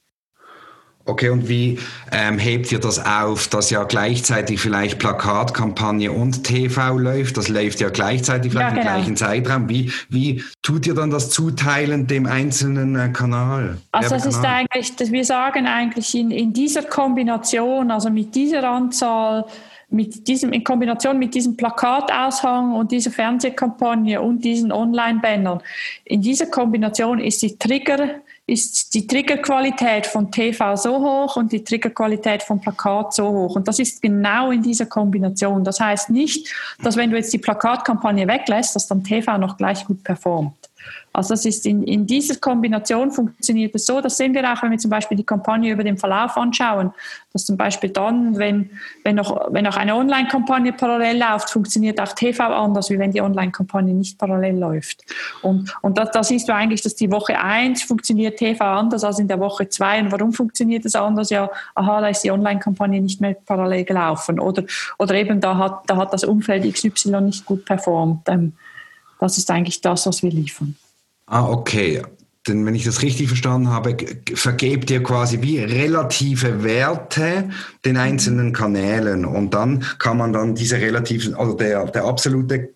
Okay, 1.07 1.31
und 1.31 1.49
wie 1.49 1.79
ähm, 2.13 2.39
hebt 2.39 2.71
ihr 2.71 2.79
das 2.79 3.05
auf, 3.05 3.49
dass 3.49 3.71
ja 3.71 3.85
gleichzeitig 3.85 4.61
vielleicht 4.61 4.99
Plakatkampagne 4.99 6.13
und 6.13 6.45
TV 6.45 6.99
läuft? 6.99 7.37
Das 7.37 7.49
läuft 7.49 7.81
ja 7.81 7.89
gleichzeitig 7.89 8.53
vielleicht 8.53 8.77
ja, 8.77 8.83
genau. 8.83 8.91
im 8.91 8.97
gleichen 8.97 9.17
Zeitraum. 9.17 9.69
Wie, 9.69 9.93
wie 10.09 10.45
tut 10.63 10.87
ihr 10.87 10.95
dann 10.95 11.11
das 11.11 11.31
Zuteilen 11.31 12.07
dem 12.07 12.27
einzelnen 12.27 12.97
äh, 12.97 13.09
Kanal? 13.09 13.79
Also 13.93 14.15
es 14.15 14.27
ist 14.27 14.45
eigentlich, 14.45 14.93
wir 15.11 15.25
sagen 15.25 15.67
eigentlich 15.67 16.15
in, 16.15 16.31
in 16.31 16.53
dieser 16.53 16.83
Kombination, 16.83 17.91
also 17.91 18.11
mit 18.11 18.35
dieser 18.35 18.69
Anzahl 18.69 19.47
mit 19.93 20.29
diesem, 20.29 20.53
in 20.53 20.63
Kombination 20.63 21.19
mit 21.19 21.35
diesem 21.35 21.57
Plakataushang 21.57 22.75
und 22.75 22.93
dieser 22.93 23.11
Fernsehkampagne 23.11 24.21
und 24.21 24.45
diesen 24.45 24.71
Online-Bannern, 24.71 25.61
in 26.05 26.23
dieser 26.23 26.47
Kombination 26.47 27.19
ist 27.19 27.43
die 27.43 27.59
Trigger, 27.59 28.21
ist 28.51 28.95
die 28.95 29.07
Triggerqualität 29.07 30.07
von 30.07 30.31
TV 30.31 30.75
so 30.75 30.99
hoch 30.99 31.37
und 31.37 31.53
die 31.53 31.63
Triggerqualität 31.63 32.43
von 32.43 32.61
Plakat 32.61 33.15
so 33.15 33.29
hoch. 33.29 33.55
Und 33.55 33.69
das 33.69 33.79
ist 33.79 34.03
genau 34.03 34.51
in 34.51 34.63
dieser 34.63 34.87
Kombination. 34.87 35.63
Das 35.63 35.79
heißt 35.79 36.11
nicht, 36.11 36.53
dass 36.83 36.97
wenn 36.97 37.11
du 37.11 37.17
jetzt 37.17 37.33
die 37.33 37.39
Plakatkampagne 37.39 38.27
weglässt, 38.27 38.75
dass 38.75 38.89
dann 38.89 39.05
TV 39.05 39.39
noch 39.39 39.57
gleich 39.57 39.85
gut 39.85 40.03
performt. 40.03 40.70
Also 41.13 41.35
das 41.35 41.45
ist 41.45 41.67
in, 41.67 41.83
in 41.83 42.07
dieser 42.07 42.37
Kombination 42.37 43.11
funktioniert 43.11 43.75
es 43.75 43.87
so, 43.87 44.01
das 44.01 44.17
sehen 44.17 44.33
wir 44.33 44.53
auch, 44.53 44.63
wenn 44.63 44.71
wir 44.71 44.79
zum 44.79 44.91
Beispiel 44.91 45.17
die 45.17 45.25
Kampagne 45.25 45.73
über 45.73 45.83
den 45.83 45.99
Verlauf 45.99 46.37
anschauen, 46.37 46.93
dass 47.33 47.45
zum 47.45 47.57
Beispiel 47.57 47.91
dann, 47.91 48.39
wenn, 48.39 48.71
wenn, 49.03 49.17
noch, 49.17 49.53
wenn 49.53 49.67
auch 49.67 49.77
eine 49.77 49.97
Online-Kampagne 49.97 50.73
parallel 50.73 51.19
läuft, 51.19 51.51
funktioniert 51.51 52.01
auch 52.01 52.13
TV 52.13 52.45
anders, 52.45 52.91
wie 52.91 52.99
wenn 52.99 53.11
die 53.11 53.21
Online-Kampagne 53.21 53.93
nicht 53.93 54.19
parallel 54.19 54.59
läuft. 54.59 55.05
Und, 55.43 55.75
und 55.83 55.99
da, 55.99 56.05
da 56.05 56.23
siehst 56.23 56.49
du 56.49 56.55
eigentlich, 56.55 56.83
dass 56.83 56.95
die 56.95 57.11
Woche 57.11 57.39
1 57.39 57.83
funktioniert 57.83 58.39
TV 58.39 58.65
anders 58.65 59.03
als 59.03 59.19
in 59.19 59.27
der 59.27 59.41
Woche 59.41 59.69
2. 59.69 60.03
Und 60.03 60.13
warum 60.13 60.33
funktioniert 60.33 60.85
es 60.85 60.95
anders? 60.95 61.31
Ja, 61.31 61.51
aha, 61.75 62.03
da 62.03 62.09
ist 62.09 62.23
die 62.23 62.31
Online-Kampagne 62.31 63.01
nicht 63.01 63.21
mehr 63.21 63.35
parallel 63.35 63.85
gelaufen. 63.85 64.39
Oder, 64.39 64.63
oder 64.99 65.15
eben 65.15 65.41
da 65.41 65.57
hat, 65.59 65.83
da 65.89 65.97
hat 65.97 66.13
das 66.13 66.23
Umfeld 66.23 66.73
XY 66.73 67.21
nicht 67.23 67.45
gut 67.45 67.65
performt. 67.65 68.29
Ähm, 68.29 68.53
das 69.19 69.39
ist 69.39 69.51
eigentlich 69.51 69.81
das, 69.81 70.07
was 70.07 70.23
wir 70.23 70.31
liefern. 70.31 70.77
Ah, 71.31 71.49
okay. 71.49 72.03
Denn 72.49 72.67
wenn 72.67 72.75
ich 72.75 72.85
das 72.85 73.03
richtig 73.03 73.29
verstanden 73.29 73.69
habe, 73.69 73.97
vergebt 74.35 74.91
ihr 74.91 75.01
quasi 75.01 75.43
wie 75.43 75.61
relative 75.61 76.65
Werte 76.65 77.51
den 77.85 77.97
einzelnen 77.97 78.53
Kanälen 78.53 79.25
und 79.25 79.55
dann 79.55 79.85
kann 80.01 80.17
man 80.17 80.33
dann 80.33 80.57
diese 80.57 80.79
relativen, 80.79 81.35
also 81.35 81.55
der, 81.55 81.87
der 81.87 82.05
absolute 82.05 82.75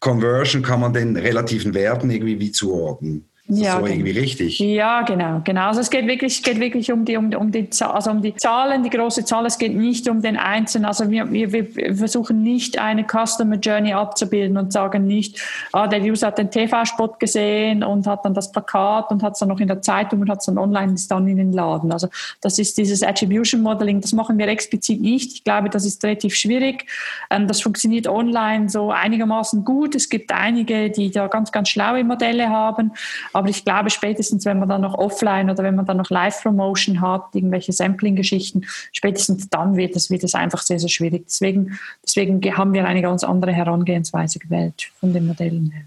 Conversion 0.00 0.62
kann 0.62 0.80
man 0.80 0.92
den 0.92 1.16
relativen 1.16 1.74
Werten 1.74 2.10
irgendwie 2.10 2.40
wie 2.40 2.50
zuordnen. 2.50 3.28
Ist 3.48 3.60
ja, 3.60 3.80
so 3.80 3.86
irgendwie 3.86 4.12
richtig? 4.12 4.60
Ja, 4.60 5.02
genau, 5.02 5.40
genau. 5.42 5.66
Also 5.66 5.80
es 5.80 5.90
geht 5.90 6.06
wirklich, 6.06 6.44
geht 6.44 6.60
wirklich 6.60 6.92
um 6.92 7.04
die, 7.04 7.16
um, 7.16 7.34
um 7.34 7.50
die, 7.50 7.68
also 7.80 8.10
um 8.12 8.22
die 8.22 8.36
Zahlen, 8.36 8.84
die 8.84 8.88
große 8.88 9.24
Zahl. 9.24 9.44
Es 9.46 9.58
geht 9.58 9.74
nicht 9.74 10.08
um 10.08 10.22
den 10.22 10.36
Einzelnen. 10.36 10.84
Also 10.84 11.10
wir, 11.10 11.30
wir, 11.32 11.52
wir 11.52 11.96
versuchen 11.96 12.44
nicht 12.44 12.78
eine 12.78 13.04
Customer 13.04 13.56
Journey 13.56 13.94
abzubilden 13.94 14.56
und 14.56 14.72
sagen 14.72 15.08
nicht, 15.08 15.42
ah, 15.72 15.88
der 15.88 16.00
User 16.02 16.28
hat 16.28 16.38
den 16.38 16.52
TV-Spot 16.52 17.16
gesehen 17.18 17.82
und 17.82 18.06
hat 18.06 18.24
dann 18.24 18.32
das 18.32 18.52
Plakat 18.52 19.10
und 19.10 19.24
hat 19.24 19.32
es 19.32 19.40
dann 19.40 19.48
noch 19.48 19.58
in 19.58 19.66
der 19.66 19.82
Zeitung 19.82 20.20
und 20.20 20.30
hat 20.30 20.38
es 20.38 20.46
dann 20.46 20.56
online 20.56 20.92
ist 20.92 21.10
dann 21.10 21.26
in 21.26 21.36
den 21.36 21.52
Laden. 21.52 21.90
Also 21.90 22.08
das 22.40 22.60
ist 22.60 22.78
dieses 22.78 23.02
Attribution 23.02 23.60
Modeling. 23.60 24.00
Das 24.00 24.12
machen 24.12 24.38
wir 24.38 24.46
explizit 24.46 25.00
nicht. 25.00 25.32
Ich 25.32 25.44
glaube, 25.44 25.68
das 25.68 25.84
ist 25.84 26.02
relativ 26.04 26.36
schwierig. 26.36 26.86
Ähm, 27.28 27.48
das 27.48 27.60
funktioniert 27.60 28.06
online 28.06 28.68
so 28.68 28.92
einigermaßen 28.92 29.64
gut. 29.64 29.96
Es 29.96 30.08
gibt 30.08 30.30
einige, 30.30 30.90
die 30.90 31.10
da 31.10 31.26
ganz, 31.26 31.50
ganz 31.50 31.70
schlaue 31.70 32.04
Modelle 32.04 32.48
haben. 32.48 32.92
Aber 33.32 33.48
ich 33.48 33.64
glaube, 33.64 33.90
spätestens, 33.90 34.44
wenn 34.44 34.58
man 34.58 34.68
dann 34.68 34.80
noch 34.80 34.94
offline 34.94 35.50
oder 35.50 35.62
wenn 35.62 35.74
man 35.74 35.86
dann 35.86 35.96
noch 35.96 36.10
Live-Promotion 36.10 37.00
hat, 37.00 37.34
irgendwelche 37.34 37.72
Sampling-Geschichten, 37.72 38.62
spätestens 38.92 39.48
dann 39.48 39.76
wird 39.76 39.96
es, 39.96 40.10
wird 40.10 40.22
einfach 40.34 40.62
sehr, 40.62 40.78
sehr 40.78 40.88
schwierig. 40.88 41.24
Deswegen, 41.26 41.78
deswegen 42.04 42.40
haben 42.56 42.72
wir 42.72 42.86
eine 42.86 43.02
ganz 43.02 43.24
andere 43.24 43.52
Herangehensweise 43.52 44.38
gewählt 44.38 44.90
von 45.00 45.12
den 45.12 45.26
Modellen 45.26 45.70
her. 45.70 45.84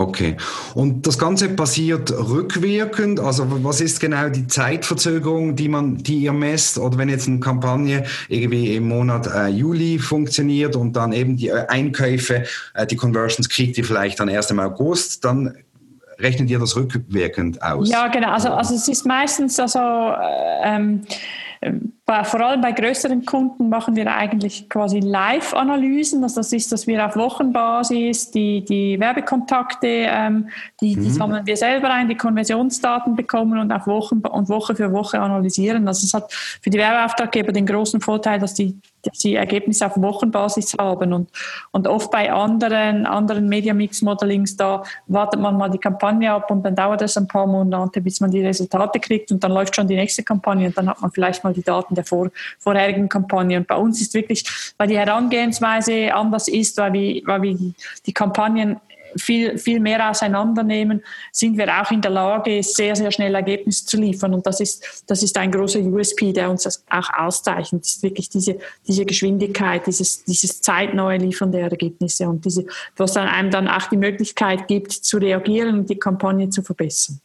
Okay. 0.00 0.36
Und 0.74 1.06
das 1.06 1.18
Ganze 1.18 1.50
passiert 1.50 2.10
rückwirkend? 2.10 3.20
Also 3.20 3.46
was 3.62 3.82
ist 3.82 4.00
genau 4.00 4.30
die 4.30 4.46
Zeitverzögerung, 4.46 5.56
die 5.56 5.68
man, 5.68 5.98
die 5.98 6.20
ihr 6.20 6.32
messt? 6.32 6.78
Oder 6.78 6.96
wenn 6.96 7.10
jetzt 7.10 7.28
eine 7.28 7.40
Kampagne 7.40 8.04
irgendwie 8.28 8.76
im 8.76 8.88
Monat 8.88 9.26
äh, 9.26 9.48
Juli 9.48 9.98
funktioniert 9.98 10.74
und 10.74 10.94
dann 10.94 11.12
eben 11.12 11.36
die 11.36 11.48
äh, 11.48 11.66
Einkäufe, 11.66 12.44
äh, 12.72 12.86
die 12.86 12.96
Conversions 12.96 13.50
kriegt 13.50 13.76
ihr 13.76 13.84
vielleicht 13.84 14.20
dann 14.20 14.28
erst 14.28 14.50
im 14.50 14.60
August, 14.60 15.22
dann 15.26 15.54
rechnet 16.20 16.50
ihr 16.50 16.58
das 16.58 16.76
rückwirkend 16.76 17.62
aus? 17.62 17.90
Ja, 17.90 18.08
genau. 18.08 18.30
Also, 18.30 18.50
also 18.50 18.74
es 18.74 18.88
ist 18.88 19.06
meistens 19.06 19.58
also 19.58 19.78
äh, 19.78 20.62
ähm, 20.64 21.02
bei, 22.10 22.24
vor 22.24 22.40
allem 22.40 22.60
bei 22.60 22.72
größeren 22.72 23.24
Kunden 23.24 23.68
machen 23.68 23.94
wir 23.94 24.12
eigentlich 24.12 24.68
quasi 24.68 24.98
Live-Analysen. 24.98 26.24
Also 26.24 26.40
das 26.40 26.52
ist, 26.52 26.72
dass 26.72 26.88
wir 26.88 27.06
auf 27.06 27.14
Wochenbasis 27.14 28.32
die, 28.32 28.64
die 28.64 28.98
Werbekontakte, 28.98 29.86
ähm, 29.86 30.48
die, 30.80 30.96
die 30.96 31.02
mhm. 31.02 31.10
sammeln 31.12 31.46
wir 31.46 31.56
selber 31.56 31.88
ein, 31.90 32.08
die 32.08 32.16
Konversionsdaten 32.16 33.14
bekommen 33.14 33.60
und 33.60 33.70
auf 33.70 33.86
Wochen 33.86 34.22
und 34.26 34.48
Woche 34.48 34.74
für 34.74 34.92
Woche 34.92 35.20
analysieren. 35.20 35.86
Also 35.86 36.04
es 36.04 36.12
hat 36.12 36.32
für 36.32 36.70
die 36.70 36.78
Werbeauftraggeber 36.78 37.52
den 37.52 37.64
großen 37.64 38.00
Vorteil, 38.00 38.40
dass 38.40 38.54
die, 38.54 38.76
die 39.22 39.36
Ergebnisse 39.36 39.86
auf 39.86 39.96
Wochenbasis 39.96 40.74
haben. 40.80 41.12
Und, 41.12 41.30
und 41.70 41.86
oft 41.86 42.10
bei 42.10 42.32
anderen, 42.32 43.06
anderen 43.06 43.48
Media 43.48 43.72
Mix 43.72 44.02
Modelings, 44.02 44.56
da 44.56 44.82
wartet 45.06 45.40
man 45.40 45.56
mal 45.56 45.70
die 45.70 45.78
Kampagne 45.78 46.32
ab 46.32 46.50
und 46.50 46.64
dann 46.64 46.74
dauert 46.74 47.02
es 47.02 47.16
ein 47.16 47.28
paar 47.28 47.46
Monate, 47.46 48.00
bis 48.00 48.20
man 48.20 48.32
die 48.32 48.44
Resultate 48.44 48.98
kriegt 48.98 49.30
und 49.30 49.44
dann 49.44 49.52
läuft 49.52 49.76
schon 49.76 49.86
die 49.86 49.94
nächste 49.94 50.24
Kampagne 50.24 50.66
und 50.66 50.76
dann 50.76 50.88
hat 50.88 51.00
man 51.00 51.12
vielleicht 51.12 51.44
mal 51.44 51.52
die 51.52 51.62
Daten 51.62 51.94
der 52.00 52.06
vor, 52.06 52.30
vorherigen 52.58 53.08
Kampagne. 53.08 53.58
Und 53.58 53.66
bei 53.66 53.76
uns 53.76 54.00
ist 54.00 54.14
wirklich, 54.14 54.44
weil 54.78 54.88
die 54.88 54.98
Herangehensweise 54.98 56.14
anders 56.14 56.48
ist, 56.48 56.76
weil 56.78 56.92
wir, 56.92 57.22
weil 57.26 57.42
wir 57.42 57.54
die, 58.06 58.12
Kampagnen 58.12 58.80
viel, 59.16 59.58
viel 59.58 59.80
mehr 59.80 60.08
auseinandernehmen, 60.08 61.02
sind 61.32 61.56
wir 61.58 61.68
auch 61.80 61.90
in 61.90 62.00
der 62.00 62.10
Lage, 62.10 62.62
sehr, 62.62 62.94
sehr 62.94 63.10
schnell 63.10 63.34
Ergebnisse 63.34 63.86
zu 63.86 63.96
liefern. 63.96 64.34
Und 64.34 64.46
das 64.46 64.60
ist, 64.60 65.04
das 65.06 65.22
ist 65.22 65.36
ein 65.38 65.50
großer 65.50 65.80
USP, 65.80 66.32
der 66.32 66.50
uns 66.50 66.62
das 66.62 66.84
auch 66.88 67.10
auszeichnet. 67.12 67.82
Das 67.82 67.96
ist 67.96 68.02
wirklich 68.02 68.28
diese, 68.28 68.58
diese 68.86 69.04
Geschwindigkeit, 69.04 69.86
dieses, 69.86 70.24
dieses 70.24 70.60
zeitneue 70.60 71.18
Liefern 71.18 71.52
der 71.52 71.62
Ergebnisse 71.62 72.28
und 72.28 72.44
diese, 72.44 72.66
was 72.96 73.14
dann 73.14 73.28
einem 73.28 73.50
dann 73.50 73.68
auch 73.68 73.88
die 73.88 73.96
Möglichkeit 73.96 74.68
gibt, 74.68 74.92
zu 74.92 75.18
reagieren 75.18 75.80
und 75.80 75.90
die 75.90 75.98
Kampagne 75.98 76.48
zu 76.50 76.62
verbessern. 76.62 77.20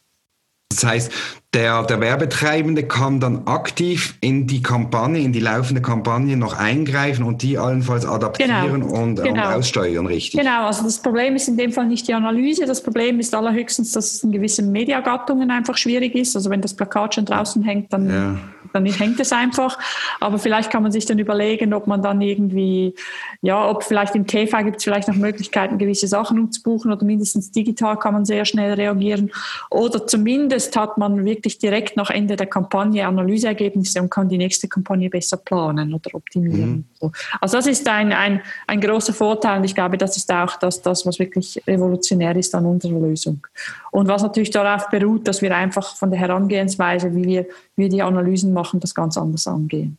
Das 0.76 0.90
heißt, 0.90 1.12
der, 1.54 1.84
der 1.84 2.00
Werbetreibende 2.00 2.82
kann 2.82 3.18
dann 3.18 3.46
aktiv 3.46 4.18
in 4.20 4.46
die 4.46 4.62
Kampagne, 4.62 5.22
in 5.22 5.32
die 5.32 5.40
laufende 5.40 5.80
Kampagne 5.80 6.36
noch 6.36 6.58
eingreifen 6.58 7.24
und 7.24 7.42
die 7.42 7.56
allenfalls 7.56 8.04
adaptieren 8.04 8.82
genau. 8.82 8.94
Und, 8.94 9.16
genau. 9.16 9.30
und, 9.30 9.54
aussteuern, 9.54 10.06
richtig? 10.06 10.38
Genau, 10.38 10.66
also 10.66 10.84
das 10.84 10.98
Problem 10.98 11.34
ist 11.34 11.48
in 11.48 11.56
dem 11.56 11.72
Fall 11.72 11.86
nicht 11.86 12.06
die 12.08 12.14
Analyse, 12.14 12.66
das 12.66 12.82
Problem 12.82 13.20
ist 13.20 13.34
allerhöchstens, 13.34 13.92
dass 13.92 14.12
es 14.14 14.22
in 14.22 14.32
gewissen 14.32 14.70
Mediagattungen 14.70 15.50
einfach 15.50 15.78
schwierig 15.78 16.14
ist. 16.14 16.36
Also 16.36 16.50
wenn 16.50 16.60
das 16.60 16.74
Plakat 16.74 17.14
schon 17.14 17.24
draußen 17.24 17.62
hängt, 17.62 17.92
dann, 17.92 18.10
ja. 18.10 18.38
Dann 18.84 18.92
hängt 18.92 19.18
es 19.20 19.32
einfach. 19.32 19.78
Aber 20.20 20.38
vielleicht 20.38 20.70
kann 20.70 20.82
man 20.82 20.92
sich 20.92 21.06
dann 21.06 21.18
überlegen, 21.18 21.74
ob 21.74 21.86
man 21.86 22.02
dann 22.02 22.20
irgendwie, 22.20 22.94
ja, 23.42 23.68
ob 23.68 23.82
vielleicht 23.82 24.14
im 24.14 24.26
TV 24.26 24.58
gibt 24.64 24.78
es 24.78 24.84
vielleicht 24.84 25.08
noch 25.08 25.16
Möglichkeiten, 25.16 25.78
gewisse 25.78 26.06
Sachen 26.06 26.38
umzubuchen 26.38 26.92
oder 26.92 27.04
mindestens 27.04 27.50
digital 27.50 27.98
kann 27.98 28.14
man 28.14 28.24
sehr 28.24 28.44
schnell 28.44 28.74
reagieren. 28.74 29.30
Oder 29.70 30.06
zumindest 30.06 30.76
hat 30.76 30.98
man 30.98 31.24
wirklich 31.24 31.58
direkt 31.58 31.96
nach 31.96 32.10
Ende 32.10 32.36
der 32.36 32.46
Kampagne 32.46 33.06
Analyseergebnisse 33.06 34.00
und 34.00 34.10
kann 34.10 34.28
die 34.28 34.38
nächste 34.38 34.68
Kampagne 34.68 35.10
besser 35.10 35.36
planen 35.36 35.94
oder 35.94 36.14
optimieren. 36.14 36.86
Mhm. 37.00 37.12
Also 37.40 37.56
das 37.56 37.66
ist 37.66 37.88
ein, 37.88 38.12
ein, 38.12 38.40
ein 38.66 38.80
großer 38.80 39.12
Vorteil 39.12 39.58
und 39.58 39.64
ich 39.64 39.74
glaube, 39.74 39.98
das 39.98 40.16
ist 40.16 40.32
auch 40.32 40.56
das, 40.56 40.82
das, 40.82 41.06
was 41.06 41.18
wirklich 41.18 41.62
revolutionär 41.66 42.36
ist 42.36 42.54
an 42.54 42.66
unserer 42.66 42.98
Lösung. 42.98 43.46
Und 43.90 44.08
was 44.08 44.22
natürlich 44.22 44.50
darauf 44.50 44.88
beruht, 44.90 45.26
dass 45.26 45.40
wir 45.40 45.56
einfach 45.56 45.96
von 45.96 46.10
der 46.10 46.20
Herangehensweise, 46.20 47.14
wie 47.14 47.24
wir, 47.24 47.46
wie 47.76 47.84
wir 47.84 47.88
die 47.88 48.02
Analysen 48.02 48.52
machen, 48.52 48.65
das 48.74 48.94
ganz 48.94 49.16
anders 49.16 49.46
angehen. 49.46 49.98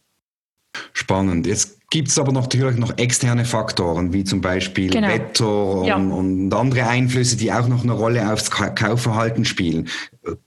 Spannend. 0.94 1.48
Jetzt 1.48 1.87
gibt 1.90 2.10
es 2.10 2.20
aber 2.20 2.34
natürlich 2.34 2.78
noch 2.78 2.98
externe 2.98 3.46
Faktoren, 3.46 4.12
wie 4.12 4.26
zum 4.26 4.42
Beispiel 4.42 4.90
genau. 4.90 5.08
Wetter 5.08 5.66
und, 5.66 5.86
ja. 5.86 5.96
und, 5.96 6.54
andere 6.54 6.86
Einflüsse, 6.88 7.38
die 7.38 7.52
auch 7.52 7.68
noch 7.68 7.84
eine 7.84 7.94
Rolle 7.94 8.32
aufs 8.32 8.52
Kaufverhalten 8.52 9.46
spielen. 9.46 9.88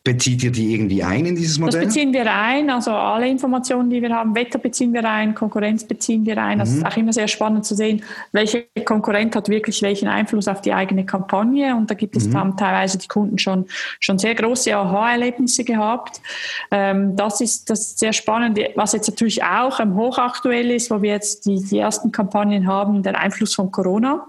Bezieht 0.05 0.45
ihr 0.45 0.53
die 0.53 0.75
irgendwie 0.75 1.03
ein 1.03 1.25
in 1.25 1.37
dieses 1.37 1.59
Modell? 1.59 1.81
Das 1.81 1.95
beziehen 1.95 2.13
wir 2.13 2.31
ein, 2.31 2.69
also 2.69 2.91
alle 2.91 3.27
Informationen, 3.27 3.89
die 3.89 4.03
wir 4.03 4.11
haben, 4.11 4.35
Wetter 4.35 4.59
beziehen 4.59 4.93
wir 4.93 5.09
ein, 5.09 5.35
Konkurrenz 5.35 5.85
beziehen 5.85 6.27
wir 6.27 6.37
ein. 6.37 6.61
Also 6.61 6.73
mhm. 6.73 6.79
ist 6.81 6.87
auch 6.87 6.97
immer 6.99 7.13
sehr 7.15 7.29
spannend 7.29 7.65
zu 7.65 7.75
sehen, 7.75 8.03
welche 8.33 8.67
Konkurrent 8.85 9.35
hat 9.35 9.49
wirklich 9.49 9.81
welchen 9.81 10.09
Einfluss 10.09 10.49
auf 10.49 10.61
die 10.61 10.75
eigene 10.75 11.07
Kampagne. 11.07 11.75
Und 11.75 11.91
da 11.91 11.95
gibt 11.95 12.15
es 12.17 12.27
mhm. 12.27 12.33
dann 12.33 12.57
teilweise 12.59 12.99
die 12.99 13.09
Kunden 13.09 13.39
schon, 13.39 13.65
schon 14.01 14.19
sehr 14.19 14.35
große 14.35 14.77
Aha-Erlebnisse 14.77 15.65
gehabt. 15.65 16.21
Ähm, 16.71 17.17
das, 17.17 17.41
ist, 17.41 17.71
das 17.71 17.81
ist 17.81 17.99
sehr 18.01 18.13
spannend. 18.13 18.59
Was 18.75 18.93
jetzt 18.93 19.09
natürlich 19.09 19.43
auch 19.43 19.81
ähm, 19.81 19.95
hochaktuell 19.95 20.71
ist, 20.73 20.91
wo 20.91 21.01
wir 21.01 21.13
jetzt 21.13 21.30
die, 21.39 21.63
die 21.63 21.79
ersten 21.79 22.11
Kampagnen 22.11 22.67
haben, 22.67 23.05
der 23.05 23.17
Einfluss 23.17 23.55
von 23.55 23.71
Corona. 23.71 24.27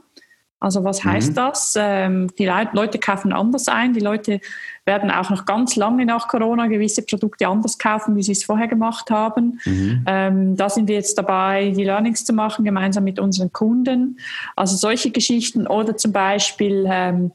Also 0.61 0.83
was 0.83 1.03
heißt 1.03 1.31
mhm. 1.31 1.35
das? 1.35 1.73
Ähm, 1.75 2.27
die 2.37 2.45
Leute 2.45 2.99
kaufen 2.99 3.33
anders 3.33 3.67
ein. 3.67 3.93
Die 3.93 3.99
Leute 3.99 4.39
werden 4.85 5.09
auch 5.09 5.31
noch 5.31 5.45
ganz 5.45 5.75
lange 5.75 6.05
nach 6.05 6.27
Corona 6.27 6.67
gewisse 6.67 7.01
Produkte 7.01 7.47
anders 7.47 7.79
kaufen, 7.79 8.15
wie 8.15 8.21
sie 8.21 8.33
es 8.33 8.43
vorher 8.43 8.67
gemacht 8.67 9.09
haben. 9.09 9.59
Mhm. 9.65 10.05
Ähm, 10.05 10.55
da 10.55 10.69
sind 10.69 10.87
wir 10.87 10.95
jetzt 10.95 11.17
dabei, 11.17 11.71
die 11.75 11.83
Learnings 11.83 12.25
zu 12.25 12.33
machen, 12.33 12.63
gemeinsam 12.63 13.03
mit 13.05 13.17
unseren 13.19 13.51
Kunden. 13.51 14.19
Also 14.55 14.75
solche 14.75 15.09
Geschichten 15.09 15.65
oder 15.65 15.97
zum 15.97 16.11
Beispiel 16.11 16.85
ähm, 16.87 17.31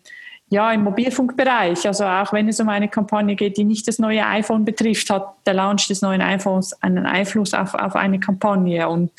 ja, 0.48 0.70
im 0.72 0.84
Mobilfunkbereich, 0.84 1.86
also 1.88 2.04
auch 2.04 2.32
wenn 2.32 2.48
es 2.48 2.60
um 2.60 2.68
eine 2.68 2.88
Kampagne 2.88 3.34
geht, 3.34 3.56
die 3.56 3.64
nicht 3.64 3.88
das 3.88 3.98
neue 3.98 4.24
iPhone 4.24 4.64
betrifft, 4.64 5.10
hat 5.10 5.34
der 5.44 5.54
Launch 5.54 5.88
des 5.88 6.02
neuen 6.02 6.22
iPhones 6.22 6.80
einen 6.82 7.04
Einfluss 7.04 7.52
auf, 7.52 7.74
auf 7.74 7.96
eine 7.96 8.20
Kampagne. 8.20 8.88
Und, 8.88 9.10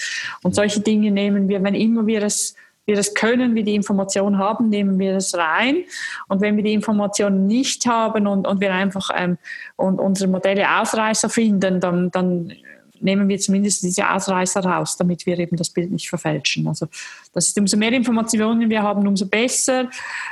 und 0.41 0.55
solche 0.55 0.79
Dinge 0.79 1.11
nehmen 1.11 1.49
wir, 1.49 1.61
wenn 1.63 1.75
immer 1.75 2.07
wir 2.07 2.23
es 2.23 2.55
wir 2.87 2.95
das 2.95 3.13
können, 3.13 3.53
wir 3.53 3.63
die 3.63 3.75
Information 3.75 4.37
haben, 4.37 4.69
nehmen 4.69 4.97
wir 4.97 5.13
das 5.13 5.35
rein. 5.35 5.83
Und 6.29 6.39
wenn 6.39 6.55
wir 6.55 6.63
die 6.63 6.71
Information 6.71 7.45
nicht 7.45 7.85
haben 7.85 8.27
und, 8.27 8.47
und 8.47 8.61
wir 8.61 8.73
einfach 8.73 9.09
ähm, 9.13 9.37
und 9.75 9.99
unsere 9.99 10.29
Modelle 10.29 10.79
Ausreißer 10.79 11.29
finden, 11.29 11.81
dann, 11.81 12.11
dann 12.11 12.53
nehmen 13.01 13.27
wir 13.27 13.39
zumindest 13.39 13.83
diese 13.83 14.09
Ausreißer 14.09 14.61
raus, 14.61 14.97
damit 14.97 15.25
wir 15.25 15.37
eben 15.39 15.57
das 15.57 15.69
Bild 15.69 15.91
nicht 15.91 16.09
verfälschen. 16.09 16.67
Also 16.67 16.87
das 17.33 17.47
ist 17.47 17.59
umso 17.59 17.77
mehr 17.77 17.93
Informationen 17.93 18.69
wir 18.69 18.83
haben, 18.83 19.07
umso 19.07 19.27
besser. 19.27 19.89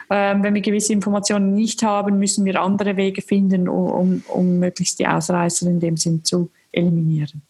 Ähm, 0.09 0.43
wenn 0.43 0.53
wir 0.53 0.61
gewisse 0.61 0.93
Informationen 0.93 1.53
nicht 1.53 1.83
haben, 1.83 2.19
müssen 2.19 2.45
wir 2.45 2.61
andere 2.61 2.97
Wege 2.97 3.21
finden, 3.21 3.67
um, 3.67 3.91
um, 3.91 4.23
um 4.27 4.59
möglichst 4.59 4.99
die 4.99 5.07
Ausreißer 5.07 5.67
in 5.67 5.79
dem 5.79 5.97
Sinn 5.97 6.23
zu 6.23 6.51
eliminieren. 6.71 7.41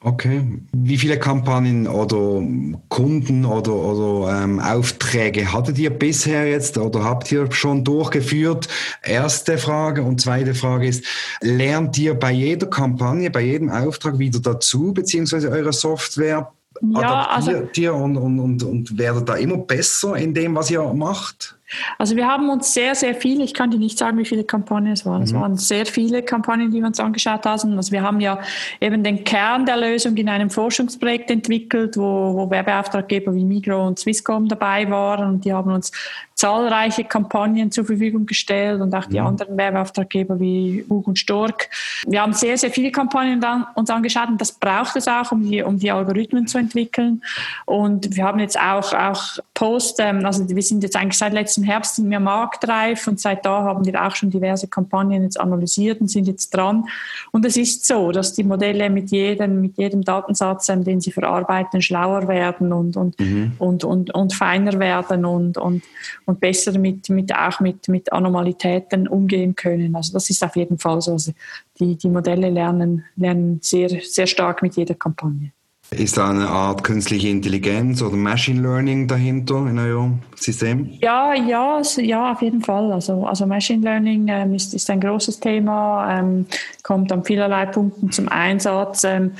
Okay. 0.00 0.44
Wie 0.72 0.96
viele 0.96 1.18
Kampagnen 1.18 1.88
oder 1.88 2.40
Kunden 2.88 3.44
oder, 3.44 3.74
oder 3.74 4.44
ähm, 4.44 4.60
Aufträge 4.60 5.52
hattet 5.52 5.76
ihr 5.78 5.90
bisher 5.90 6.48
jetzt 6.48 6.78
oder 6.78 7.02
habt 7.02 7.32
ihr 7.32 7.50
schon 7.50 7.82
durchgeführt? 7.82 8.68
Erste 9.02 9.58
Frage. 9.58 10.02
Und 10.04 10.20
zweite 10.20 10.54
Frage 10.54 10.86
ist, 10.86 11.04
lernt 11.40 11.98
ihr 11.98 12.14
bei 12.14 12.30
jeder 12.30 12.68
Kampagne, 12.68 13.28
bei 13.30 13.40
jedem 13.40 13.70
Auftrag 13.70 14.20
wieder 14.20 14.38
dazu, 14.38 14.92
beziehungsweise 14.92 15.50
eure 15.50 15.72
Software 15.72 16.52
ja, 16.80 17.28
adaptiert 17.30 17.58
also, 17.58 17.80
ihr 17.80 17.94
und, 17.94 18.16
und, 18.16 18.38
und, 18.38 18.62
und 18.62 18.98
werdet 18.98 19.28
da 19.28 19.34
immer 19.34 19.58
besser 19.58 20.14
in 20.16 20.32
dem, 20.32 20.54
was 20.54 20.70
ihr 20.70 20.82
macht? 20.94 21.57
Also 21.98 22.16
wir 22.16 22.26
haben 22.26 22.48
uns 22.48 22.72
sehr, 22.72 22.94
sehr 22.94 23.14
viele, 23.14 23.44
ich 23.44 23.54
kann 23.54 23.70
dir 23.70 23.78
nicht 23.78 23.98
sagen, 23.98 24.18
wie 24.18 24.24
viele 24.24 24.44
Kampagnen 24.44 24.92
es 24.92 25.04
waren. 25.04 25.18
Mhm. 25.18 25.24
Es 25.24 25.34
waren 25.34 25.56
sehr 25.56 25.86
viele 25.86 26.22
Kampagnen, 26.22 26.70
die 26.70 26.80
wir 26.80 26.86
uns 26.86 27.00
angeschaut 27.00 27.44
haben. 27.44 27.76
Also 27.76 27.92
wir 27.92 28.02
haben 28.02 28.20
ja 28.20 28.40
eben 28.80 29.02
den 29.02 29.24
Kern 29.24 29.66
der 29.66 29.76
Lösung 29.76 30.16
in 30.16 30.28
einem 30.28 30.50
Forschungsprojekt 30.50 31.30
entwickelt, 31.30 31.96
wo, 31.96 32.34
wo 32.34 32.50
Werbeauftraggeber 32.50 33.34
wie 33.34 33.44
Migro 33.44 33.86
und 33.86 33.98
Swisscom 33.98 34.48
dabei 34.48 34.88
waren 34.90 35.28
und 35.28 35.44
die 35.44 35.52
haben 35.52 35.72
uns 35.72 35.92
zahlreiche 36.38 37.02
Kampagnen 37.02 37.72
zur 37.72 37.84
Verfügung 37.84 38.24
gestellt 38.24 38.80
und 38.80 38.94
auch 38.94 39.06
die 39.06 39.18
mhm. 39.18 39.26
anderen 39.26 39.56
Werbeauftraggeber 39.56 40.38
wie 40.38 40.86
Hug 40.88 41.08
und 41.08 41.18
Stork. 41.18 41.68
Wir 42.06 42.22
haben 42.22 42.32
sehr, 42.32 42.56
sehr 42.56 42.70
viele 42.70 42.92
Kampagnen 42.92 43.44
uns 43.74 43.90
angeschaut 43.90 44.28
und 44.28 44.40
das 44.40 44.52
braucht 44.52 44.94
es 44.94 45.08
auch, 45.08 45.32
um 45.32 45.50
die, 45.50 45.62
um 45.62 45.80
die 45.80 45.90
Algorithmen 45.90 46.46
zu 46.46 46.58
entwickeln. 46.58 47.24
Und 47.64 48.14
wir 48.14 48.22
haben 48.22 48.38
jetzt 48.38 48.58
auch, 48.58 48.92
auch 48.92 49.38
Post, 49.52 49.98
ähm, 49.98 50.24
also 50.24 50.48
wir 50.48 50.62
sind 50.62 50.84
jetzt 50.84 50.94
eigentlich 50.94 51.18
seit 51.18 51.32
letztem 51.32 51.57
letzten 51.58 51.64
Herbst 51.64 51.96
sind 51.96 52.10
wir 52.10 52.20
marktreif 52.20 53.06
und 53.06 53.20
seit 53.20 53.44
da 53.44 53.62
haben 53.62 53.84
wir 53.84 54.02
auch 54.04 54.14
schon 54.14 54.30
diverse 54.30 54.68
Kampagnen 54.68 55.22
jetzt 55.22 55.38
analysiert 55.38 56.00
und 56.00 56.08
sind 56.08 56.26
jetzt 56.26 56.50
dran. 56.50 56.84
Und 57.32 57.44
es 57.44 57.56
ist 57.56 57.86
so, 57.86 58.12
dass 58.12 58.32
die 58.32 58.44
Modelle 58.44 58.90
mit 58.90 59.10
jedem, 59.10 59.60
mit 59.60 59.76
jedem 59.76 60.02
Datensatz, 60.02 60.66
den 60.66 61.00
sie 61.00 61.12
verarbeiten, 61.12 61.82
schlauer 61.82 62.28
werden 62.28 62.72
und, 62.72 62.96
und, 62.96 63.18
mhm. 63.18 63.52
und, 63.58 63.84
und, 63.84 64.14
und 64.14 64.34
feiner 64.34 64.78
werden 64.78 65.24
und, 65.24 65.58
und, 65.58 65.82
und 66.26 66.40
besser 66.40 66.78
mit, 66.78 67.08
mit, 67.10 67.34
auch 67.34 67.60
mit, 67.60 67.88
mit 67.88 68.12
Anomalitäten 68.12 69.08
umgehen 69.08 69.54
können. 69.54 69.96
Also 69.96 70.12
das 70.12 70.30
ist 70.30 70.44
auf 70.44 70.56
jeden 70.56 70.78
Fall 70.78 71.00
so. 71.00 71.12
Also 71.12 71.32
die, 71.80 71.96
die 71.96 72.08
Modelle 72.08 72.50
lernen, 72.50 73.04
lernen 73.16 73.60
sehr, 73.62 73.88
sehr 73.88 74.26
stark 74.26 74.62
mit 74.62 74.76
jeder 74.76 74.94
Kampagne. 74.94 75.52
Ist 75.90 76.18
da 76.18 76.28
eine 76.28 76.46
Art 76.46 76.84
künstliche 76.84 77.28
Intelligenz 77.28 78.02
oder 78.02 78.14
Machine 78.14 78.60
Learning 78.60 79.08
dahinter 79.08 79.66
in 79.66 79.78
eurem 79.78 80.18
System? 80.36 80.90
Ja, 81.00 81.32
ja, 81.32 81.80
ja, 81.96 82.32
auf 82.32 82.42
jeden 82.42 82.60
Fall. 82.60 82.92
Also, 82.92 83.24
also 83.24 83.46
Machine 83.46 83.82
Learning 83.82 84.28
ähm, 84.28 84.54
ist, 84.54 84.74
ist 84.74 84.90
ein 84.90 85.00
großes 85.00 85.40
Thema, 85.40 86.18
ähm, 86.18 86.44
kommt 86.82 87.10
an 87.10 87.24
vielerlei 87.24 87.64
Punkten 87.64 88.12
zum 88.12 88.28
Einsatz. 88.28 89.04
Ähm, 89.04 89.32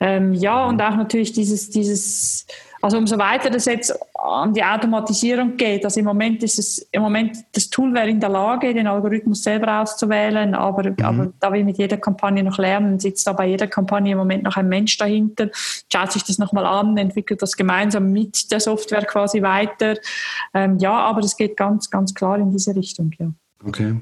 ähm 0.00 0.34
ja, 0.34 0.66
und 0.66 0.82
auch 0.82 0.96
natürlich 0.96 1.32
dieses, 1.34 1.70
dieses 1.70 2.46
also 2.82 2.98
umso 2.98 3.16
weiter 3.16 3.48
das 3.48 3.66
jetzt 3.66 3.96
an 4.14 4.52
die 4.52 4.62
Automatisierung 4.62 5.56
geht, 5.56 5.84
also 5.84 6.00
im 6.00 6.06
Moment 6.06 6.42
ist 6.42 6.58
es, 6.58 6.78
im 6.90 7.00
Moment 7.00 7.36
das 7.52 7.70
Tool 7.70 7.94
wäre 7.94 8.10
in 8.10 8.18
der 8.18 8.28
Lage, 8.28 8.74
den 8.74 8.88
Algorithmus 8.88 9.44
selber 9.44 9.80
auszuwählen, 9.80 10.54
aber, 10.56 10.90
mhm. 10.90 10.96
aber 11.02 11.32
da 11.38 11.52
wir 11.52 11.64
mit 11.64 11.78
jeder 11.78 11.96
Kampagne 11.96 12.42
noch 12.42 12.58
lernen, 12.58 12.98
sitzt 12.98 13.26
da 13.28 13.34
bei 13.34 13.46
jeder 13.46 13.68
Kampagne 13.68 14.12
im 14.12 14.18
Moment 14.18 14.42
noch 14.42 14.56
ein 14.56 14.68
Mensch 14.68 14.98
dahinter, 14.98 15.48
schaut 15.92 16.10
sich 16.10 16.24
das 16.24 16.38
nochmal 16.38 16.66
an, 16.66 16.96
entwickelt 16.96 17.40
das 17.40 17.56
gemeinsam 17.56 18.10
mit 18.10 18.50
der 18.50 18.58
Software 18.58 19.04
quasi 19.04 19.42
weiter. 19.42 19.94
Ähm, 20.52 20.78
ja, 20.78 20.92
aber 20.92 21.20
es 21.20 21.36
geht 21.36 21.56
ganz, 21.56 21.88
ganz 21.88 22.12
klar 22.12 22.38
in 22.38 22.50
diese 22.50 22.74
Richtung, 22.74 23.12
ja. 23.18 23.30
Okay. 23.64 23.94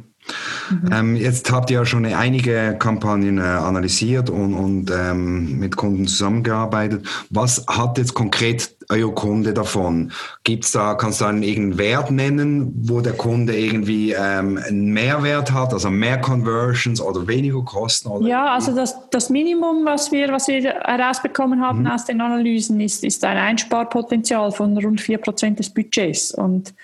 Mhm. 0.71 0.93
Ähm, 0.93 1.17
jetzt 1.17 1.51
habt 1.51 1.71
ihr 1.71 1.79
ja 1.79 1.87
schon 1.87 2.05
einige 2.05 2.77
Kampagnen 2.79 3.39
äh, 3.39 3.43
analysiert 3.43 4.31
und, 4.31 4.55
und 4.55 4.91
ähm, 4.91 5.59
mit 5.59 5.77
Kunden 5.77 6.07
zusammengearbeitet. 6.07 7.07
Was 7.31 7.65
hat 7.69 7.99
jetzt 7.99 8.15
konkret 8.15 8.75
euer 8.91 9.15
Kunde 9.15 9.55
davon? 9.55 10.13
Gibt's 10.45 10.73
da, 10.73 10.95
kannst 10.95 11.21
du 11.21 11.25
einen 11.25 11.43
irgendeinen 11.43 11.79
Wert 11.79 12.11
nennen, 12.11 12.73
wo 12.83 13.01
der 13.01 13.13
Kunde 13.13 13.59
irgendwie 13.59 14.13
ähm, 14.13 14.59
einen 14.67 14.93
Mehrwert 14.93 15.53
hat, 15.53 15.73
also 15.73 15.91
mehr 15.91 16.21
Conversions 16.21 17.01
oder 17.01 17.27
weniger 17.27 17.63
Kosten? 17.63 18.09
Oder 18.09 18.27
ja, 18.27 18.53
also 18.53 18.75
das, 18.75 18.97
das 19.11 19.31
Minimum, 19.31 19.85
was 19.85 20.13
wir, 20.13 20.31
was 20.33 20.49
wir 20.49 20.63
herausbekommen 20.63 21.61
haben 21.61 21.81
mhm. 21.81 21.87
aus 21.87 22.05
den 22.05 22.21
Analysen, 22.21 22.81
ist, 22.81 23.05
ist 23.05 23.25
ein 23.25 23.37
Einsparpotenzial 23.37 24.53
von 24.53 24.77
rund 24.79 25.01
4% 25.01 25.57
des 25.57 25.71
Budgets. 25.71 26.33
Und, 26.33 26.75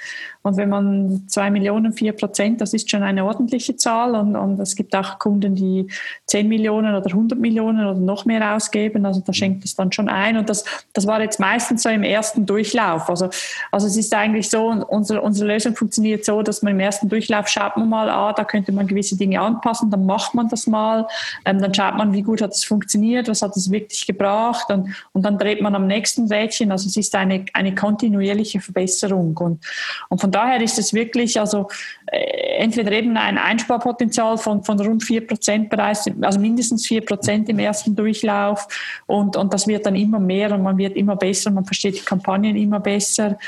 und 0.43 0.57
wenn 0.57 0.69
man 0.69 1.25
2 1.27 1.51
Millionen, 1.51 1.93
4 1.93 2.13
Prozent, 2.13 2.61
das 2.61 2.73
ist 2.73 2.91
schon 2.91 3.03
eine 3.03 3.25
ordentliche 3.25 3.77
Zahl. 3.77 4.15
Und, 4.15 4.37
und 4.37 4.61
es 4.61 4.77
gibt 4.77 4.95
auch 4.95 5.19
Kunden, 5.19 5.55
die 5.55 5.89
10 6.27 6.49
Millionen 6.49 6.95
oder 6.95 7.07
100 7.07 7.39
Millionen 7.39 7.87
oder 7.87 7.99
noch 7.99 8.25
mehr 8.25 8.55
ausgeben. 8.55 9.05
Also 9.07 9.23
da 9.27 9.33
schenkt 9.33 9.65
es 9.65 9.75
dann 9.75 9.93
schon 9.93 10.09
ein. 10.09 10.37
Und 10.37 10.49
das, 10.49 10.65
das 10.93 11.07
war 11.07 11.21
jetzt 11.21 11.41
meistens 11.41 11.83
so 11.83 11.89
im 11.97 12.05
ersten 12.05 12.47
Durchlauf. 12.47 13.09
Also, 13.11 13.29
also 13.73 13.87
es 13.87 13.97
ist 13.97 14.15
eigentlich 14.15 14.49
so, 14.49 14.67
unsere, 14.67 15.21
unsere 15.21 15.49
Lösung 15.49 15.75
funktioniert 15.75 16.25
so, 16.25 16.43
dass 16.43 16.63
man 16.63 16.75
im 16.75 16.81
ersten 16.81 17.09
Durchlauf 17.09 17.49
schaut 17.49 17.77
man 17.77 17.89
mal, 17.89 18.09
ah, 18.09 18.33
da 18.33 18.45
könnte 18.45 18.73
man 18.73 18.87
gewisse 18.87 19.17
Dinge 19.17 19.41
anpassen, 19.41 19.91
dann 19.91 20.07
macht 20.07 20.35
man 20.35 20.49
das 20.49 20.67
mal, 20.67 21.07
ähm, 21.45 21.61
dann 21.61 21.75
schaut 21.75 21.97
man, 21.97 22.13
wie 22.13 22.23
gut 22.23 22.41
hat 22.41 22.53
es 22.53 22.65
funktioniert, 22.65 23.29
was 23.29 23.43
hat 23.43 23.57
es 23.57 23.71
wirklich 23.71 24.07
gebracht 24.07 24.71
und, 24.71 24.95
und 25.13 25.23
dann 25.23 25.39
dreht 25.39 25.61
man 25.61 25.75
am 25.75 25.87
nächsten 25.87 26.33
Rädchen. 26.33 26.71
Also 26.71 26.87
es 26.89 26.97
ist 26.97 27.15
eine, 27.15 27.45
eine 27.53 27.75
kontinuierliche 27.75 28.61
Verbesserung. 28.61 29.37
Und, 29.37 29.65
und 30.09 30.21
von 30.21 30.31
daher 30.31 30.61
ist 30.61 30.79
es 30.79 30.93
wirklich, 30.93 31.41
also 31.41 31.69
entweder 32.09 32.93
eben 32.93 33.17
ein 33.17 33.39
Einsparpotenzial 33.39 34.39
von, 34.39 34.63
von 34.63 34.79
rund 34.81 35.03
4 35.03 35.27
Prozent 35.27 35.71
bereits, 35.71 36.09
also 36.21 36.39
mindestens 36.39 36.87
4 36.87 37.05
Prozent 37.05 37.49
im 37.49 37.59
ersten 37.59 37.97
Durchlauf 37.97 38.69
und, 39.07 39.37
und 39.37 39.53
das 39.53 39.67
wird 39.67 39.87
dann 39.87 39.97
immer 39.97 40.21
mehr 40.21 40.53
und 40.53 40.63
man 40.63 40.79
wird 40.79 40.97
immer 40.97 41.17
besser, 41.17 41.51
man 41.51 41.65
versteht 41.65 41.97
die 41.97 42.05
Kampagnen 42.05 42.57
immer 42.57 42.81
besser. 42.81 43.39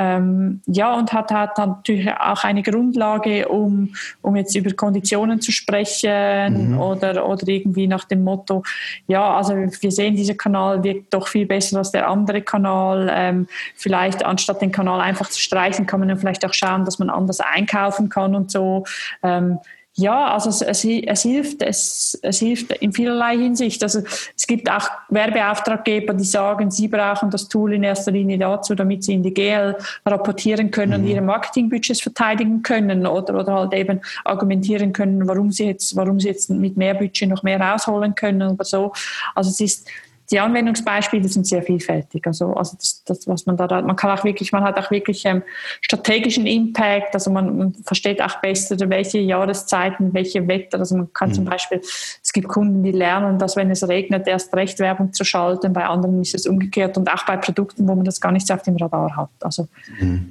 Ähm, 0.00 0.62
ja, 0.66 0.94
und 0.94 1.12
hat, 1.12 1.30
hat 1.30 1.58
natürlich 1.58 2.10
auch 2.10 2.42
eine 2.42 2.62
Grundlage, 2.62 3.46
um, 3.48 3.92
um 4.22 4.34
jetzt 4.34 4.56
über 4.56 4.72
Konditionen 4.72 5.42
zu 5.42 5.52
sprechen 5.52 6.70
mhm. 6.70 6.80
oder, 6.80 7.28
oder 7.28 7.46
irgendwie 7.46 7.86
nach 7.86 8.04
dem 8.04 8.24
Motto, 8.24 8.62
ja, 9.08 9.36
also 9.36 9.54
wir 9.54 9.92
sehen, 9.92 10.16
dieser 10.16 10.34
Kanal 10.34 10.82
wirkt 10.82 11.12
doch 11.12 11.28
viel 11.28 11.44
besser 11.44 11.78
als 11.78 11.92
der 11.92 12.08
andere 12.08 12.40
Kanal. 12.40 13.10
Ähm, 13.12 13.46
vielleicht 13.76 14.24
anstatt 14.24 14.62
den 14.62 14.72
Kanal 14.72 15.02
einfach 15.02 15.28
zu 15.28 15.38
streichen, 15.38 15.84
kann 15.84 16.00
man 16.00 16.08
dann 16.08 16.18
vielleicht 16.18 16.46
auch 16.46 16.54
schauen, 16.54 16.86
dass 16.86 16.98
man 16.98 17.10
anders 17.10 17.40
einkaufen 17.40 18.08
kann 18.08 18.34
und 18.34 18.50
so. 18.50 18.84
Ähm, 19.22 19.58
ja, 20.00 20.32
also 20.32 20.48
es, 20.48 20.62
es, 20.62 20.84
es, 20.84 21.22
hilft, 21.22 21.62
es, 21.62 22.18
es 22.22 22.38
hilft 22.38 22.72
in 22.72 22.92
vielerlei 22.92 23.36
Hinsicht. 23.36 23.82
Also 23.82 24.00
es 24.36 24.46
gibt 24.46 24.70
auch 24.70 24.88
Werbeauftraggeber, 25.08 26.14
die 26.14 26.24
sagen, 26.24 26.70
sie 26.70 26.88
brauchen 26.88 27.30
das 27.30 27.48
Tool 27.48 27.74
in 27.74 27.82
erster 27.82 28.10
Linie 28.10 28.38
dazu, 28.38 28.74
damit 28.74 29.04
sie 29.04 29.14
in 29.14 29.22
die 29.22 29.34
GL 29.34 29.76
rapportieren 30.06 30.70
können 30.70 31.00
mhm. 31.00 31.04
und 31.04 31.10
ihre 31.10 31.20
Marketingbudgets 31.20 32.00
verteidigen 32.00 32.62
können 32.62 33.06
oder, 33.06 33.38
oder 33.38 33.54
halt 33.54 33.74
eben 33.74 34.00
argumentieren 34.24 34.92
können, 34.92 35.28
warum 35.28 35.52
sie 35.52 35.66
jetzt, 35.66 35.94
warum 35.96 36.18
sie 36.18 36.28
jetzt 36.28 36.50
mit 36.50 36.76
mehr 36.76 36.94
Budget 36.94 37.28
noch 37.28 37.42
mehr 37.42 37.60
rausholen 37.60 38.14
können 38.14 38.52
oder 38.52 38.64
so. 38.64 38.92
Also 39.34 39.50
es 39.50 39.60
ist 39.60 39.88
die 40.30 40.38
Anwendungsbeispiele 40.38 41.28
sind 41.28 41.46
sehr 41.46 41.62
vielfältig. 41.62 42.24
Also, 42.26 42.54
also 42.54 42.76
das, 42.76 43.02
das, 43.04 43.26
was 43.26 43.46
man 43.46 43.56
da, 43.56 43.82
man 43.82 43.96
kann 43.96 44.16
auch 44.16 44.22
wirklich, 44.22 44.52
man 44.52 44.62
hat 44.62 44.78
auch 44.78 44.90
wirklich 44.90 45.24
ähm, 45.24 45.42
strategischen 45.80 46.46
Impact. 46.46 47.14
Also 47.14 47.30
man, 47.30 47.58
man, 47.58 47.74
versteht 47.84 48.22
auch 48.22 48.40
besser, 48.40 48.76
welche 48.88 49.18
Jahreszeiten, 49.18 50.14
welche 50.14 50.46
Wetter. 50.46 50.78
Also 50.78 50.96
man 50.96 51.12
kann 51.12 51.30
mhm. 51.30 51.34
zum 51.34 51.44
Beispiel, 51.46 51.80
es 51.80 52.32
gibt 52.32 52.46
Kunden, 52.46 52.82
die 52.84 52.92
lernen, 52.92 53.38
dass 53.38 53.56
wenn 53.56 53.70
es 53.70 53.86
regnet, 53.88 54.28
erst 54.28 54.54
recht 54.54 54.78
Werbung 54.78 55.12
zu 55.12 55.24
schalten. 55.24 55.72
Bei 55.72 55.86
anderen 55.86 56.20
ist 56.22 56.34
es 56.34 56.46
umgekehrt 56.46 56.96
und 56.96 57.12
auch 57.12 57.26
bei 57.26 57.36
Produkten, 57.36 57.88
wo 57.88 57.94
man 57.96 58.04
das 58.04 58.20
gar 58.20 58.30
nicht 58.30 58.46
so 58.46 58.54
auf 58.54 58.62
dem 58.62 58.76
Radar 58.76 59.16
hat. 59.16 59.30
Also 59.40 59.66
mhm. 59.98 60.28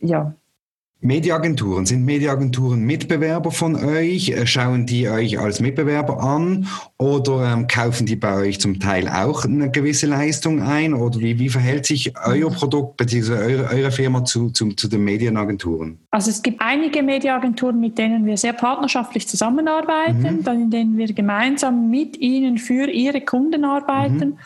ja. 0.00 0.32
Mediaagenturen, 1.00 1.86
sind 1.86 2.04
Mediaagenturen 2.04 2.80
Mitbewerber 2.80 3.52
von 3.52 3.76
euch? 3.76 4.30
Äh, 4.30 4.48
schauen 4.48 4.84
die 4.84 5.08
euch 5.08 5.38
als 5.38 5.60
Mitbewerber 5.60 6.20
an 6.20 6.66
oder 6.98 7.52
ähm, 7.52 7.68
kaufen 7.68 8.04
die 8.04 8.16
bei 8.16 8.34
euch 8.34 8.60
zum 8.60 8.80
Teil 8.80 9.08
auch 9.08 9.44
eine 9.44 9.70
gewisse 9.70 10.08
Leistung 10.08 10.60
ein? 10.60 10.94
Oder 10.94 11.20
wie, 11.20 11.38
wie 11.38 11.50
verhält 11.50 11.86
sich 11.86 12.14
euer 12.26 12.50
Produkt 12.50 12.96
bzw. 12.96 13.32
Eure, 13.32 13.70
eure, 13.70 13.90
Firma 13.92 14.24
zu, 14.24 14.50
zu, 14.50 14.72
zu 14.72 14.88
den 14.88 15.04
Medienagenturen? 15.04 16.00
Also 16.10 16.30
es 16.30 16.42
gibt 16.42 16.60
einige 16.60 17.00
Mediaagenturen, 17.04 17.78
mit 17.78 17.96
denen 17.96 18.26
wir 18.26 18.36
sehr 18.36 18.52
partnerschaftlich 18.52 19.28
zusammenarbeiten, 19.28 20.38
mhm. 20.38 20.42
dann 20.42 20.62
in 20.62 20.70
denen 20.70 20.96
wir 20.96 21.12
gemeinsam 21.12 21.90
mit 21.90 22.16
ihnen 22.16 22.58
für 22.58 22.90
ihre 22.90 23.20
Kunden 23.20 23.64
arbeiten. 23.64 24.30
Mhm. 24.30 24.38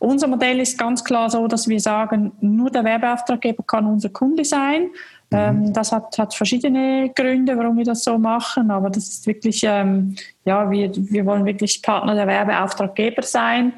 Unser 0.00 0.26
Modell 0.26 0.58
ist 0.58 0.76
ganz 0.76 1.04
klar 1.04 1.30
so, 1.30 1.46
dass 1.46 1.68
wir 1.68 1.78
sagen, 1.78 2.32
nur 2.40 2.68
der 2.70 2.82
Werbeauftraggeber 2.82 3.62
kann 3.62 3.86
unser 3.86 4.08
Kunde 4.08 4.44
sein. 4.44 4.88
Ähm, 5.32 5.60
mhm. 5.60 5.72
das 5.72 5.92
hat, 5.92 6.18
hat 6.18 6.34
verschiedene 6.34 7.10
Gründe, 7.14 7.56
warum 7.56 7.76
wir 7.76 7.84
das 7.84 8.02
so 8.02 8.18
machen, 8.18 8.70
aber 8.70 8.90
das 8.90 9.08
ist 9.08 9.26
wirklich, 9.26 9.62
ähm, 9.64 10.16
ja, 10.44 10.70
wir, 10.70 10.90
wir 10.94 11.26
wollen 11.26 11.44
wirklich 11.44 11.82
Partner 11.82 12.14
der 12.14 12.26
Werbeauftraggeber 12.26 13.22
sein. 13.22 13.74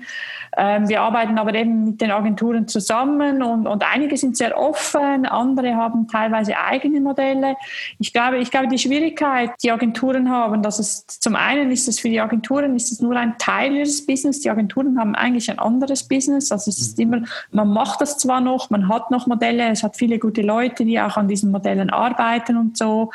Ähm, 0.55 0.87
wir 0.89 1.01
arbeiten 1.01 1.39
aber 1.39 1.55
eben 1.55 1.85
mit 1.87 2.01
den 2.01 2.11
Agenturen 2.11 2.69
zusammen 2.69 3.43
und, 3.43 3.67
und 3.67 3.83
einige 3.91 4.19
sind 4.19 4.37
sehr 4.37 4.59
offen, 4.59 5.25
andere 5.25 5.77
haben 5.77 6.07
teilweise 6.09 6.59
eigene 6.59 7.01
Modelle. 7.01 7.57
Ich 7.99 8.13
glaube, 8.13 8.37
ich 8.39 8.51
glaube, 8.51 8.69
die 8.69 8.79
Schwierigkeit, 8.79 9.51
die 9.63 9.71
Agenturen 9.71 10.31
haben, 10.31 10.63
dass 10.63 10.79
es 10.79 11.07
zum 11.07 11.37
einen 11.37 11.71
ist 11.71 11.89
es 11.89 12.01
für 12.01 12.11
die 12.11 12.21
Agenturen 12.21 12.77
ist 12.77 12.93
es 12.93 13.01
nur 13.01 13.17
ein 13.17 13.39
Teil 13.39 13.75
ihres 13.75 14.05
Business. 14.05 14.41
Die 14.41 14.51
Agenturen 14.51 14.99
haben 14.99 15.15
eigentlich 15.15 15.51
ein 15.51 15.59
anderes 15.59 16.07
Business. 16.07 16.53
Also 16.53 16.71
es 16.71 16.81
ist 16.81 16.99
immer, 16.99 17.23
man 17.51 17.73
macht 17.73 18.03
das 18.03 18.19
zwar 18.19 18.43
noch, 18.43 18.69
man 18.69 18.89
hat 18.89 19.11
noch 19.11 19.27
Modelle, 19.27 19.71
es 19.71 19.83
hat 19.83 19.97
viele 19.97 20.19
gute 20.19 20.43
Leute, 20.43 20.85
die 20.85 21.01
auch 21.01 21.17
an 21.17 21.29
diesen 21.29 21.51
Modellen 21.51 21.89
arbeiten 21.89 22.59
und 22.59 22.77
so. 22.77 23.11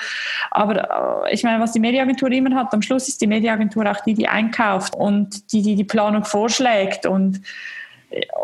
Aber 0.50 1.26
äh, 1.28 1.34
ich 1.36 1.44
meine, 1.44 1.62
was 1.62 1.74
die 1.74 1.80
Mediaagentur 1.80 2.32
immer 2.32 2.56
hat, 2.56 2.74
am 2.74 2.82
Schluss 2.82 3.08
ist 3.08 3.22
die 3.22 3.28
Mediaagentur 3.28 3.37
auch 3.88 4.02
die, 4.04 4.14
die 4.14 4.28
einkauft 4.28 4.96
und 4.96 5.52
die, 5.52 5.62
die 5.62 5.76
die 5.76 5.84
Planung 5.84 6.24
vorschlägt. 6.24 7.06
Und 7.06 7.42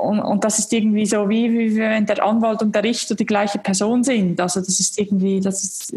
und, 0.02 0.19
und, 0.19 0.43
das 0.43 0.60
ist 0.60 0.73
irgendwie 0.73 1.06
so, 1.06 1.30
wie, 1.30 1.52
wie 1.52 1.78
wenn 1.78 2.06
der 2.06 2.23
Anwalt 2.23 2.62
und 2.62 2.76
der 2.76 2.84
Richter 2.84 3.15
die 3.15 3.26
gleiche 3.26 3.60
Person 3.60 4.04
sind. 4.04 4.39
Also 4.41 4.60
das 4.60 4.80
ist 4.80 4.99
irgendwie, 4.99 5.39
das 5.39 5.63
ist, 5.63 5.95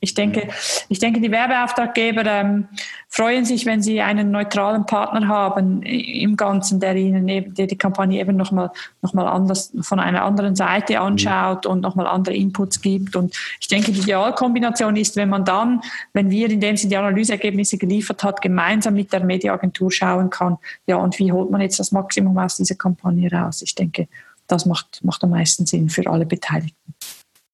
ich 0.00 0.14
denke, 0.14 0.48
ich 0.88 0.98
denke, 0.98 1.20
die 1.20 1.30
Werbeauftraggeber 1.30 2.24
ähm, 2.26 2.68
freuen 3.08 3.44
sich, 3.44 3.64
wenn 3.64 3.80
sie 3.80 4.00
einen 4.00 4.32
neutralen 4.32 4.86
Partner 4.86 5.28
haben 5.28 5.82
im 5.82 6.36
Ganzen, 6.36 6.80
der 6.80 6.96
ihnen 6.96 7.28
eben, 7.28 7.54
der 7.54 7.68
die 7.68 7.78
Kampagne 7.78 8.20
eben 8.20 8.36
nochmal 8.36 8.70
noch 9.02 9.14
mal 9.14 9.28
anders 9.28 9.72
von 9.80 10.00
einer 10.00 10.24
anderen 10.24 10.56
Seite 10.56 10.98
anschaut 10.98 11.64
und 11.64 11.80
nochmal 11.80 12.08
andere 12.08 12.34
Inputs 12.34 12.80
gibt. 12.80 13.14
Und 13.14 13.36
ich 13.60 13.68
denke, 13.68 13.92
die 13.92 14.00
Idealkombination 14.00 14.96
ist, 14.96 15.14
wenn 15.14 15.28
man 15.28 15.44
dann, 15.44 15.80
wenn 16.12 16.30
wir, 16.30 16.50
indem 16.50 16.76
sie 16.76 16.88
die 16.88 16.96
Analyseergebnisse 16.96 17.78
geliefert 17.78 18.24
hat, 18.24 18.42
gemeinsam 18.42 18.94
mit 18.94 19.12
der 19.12 19.24
Mediaagentur 19.24 19.92
schauen 19.92 20.28
kann, 20.28 20.58
ja, 20.86 20.96
und 20.96 21.18
wie 21.18 21.30
holt 21.30 21.50
man 21.50 21.60
jetzt 21.60 21.78
das 21.78 21.92
Maximum 21.92 22.36
aus 22.36 22.56
dieser 22.56 22.74
Kampagne 22.74 23.03
raus? 23.32 23.62
Ich 23.62 23.74
denke, 23.74 24.08
das 24.46 24.66
macht, 24.66 25.02
macht 25.04 25.24
am 25.24 25.30
meisten 25.30 25.66
Sinn 25.66 25.88
für 25.88 26.08
alle 26.10 26.26
Beteiligten. 26.26 26.94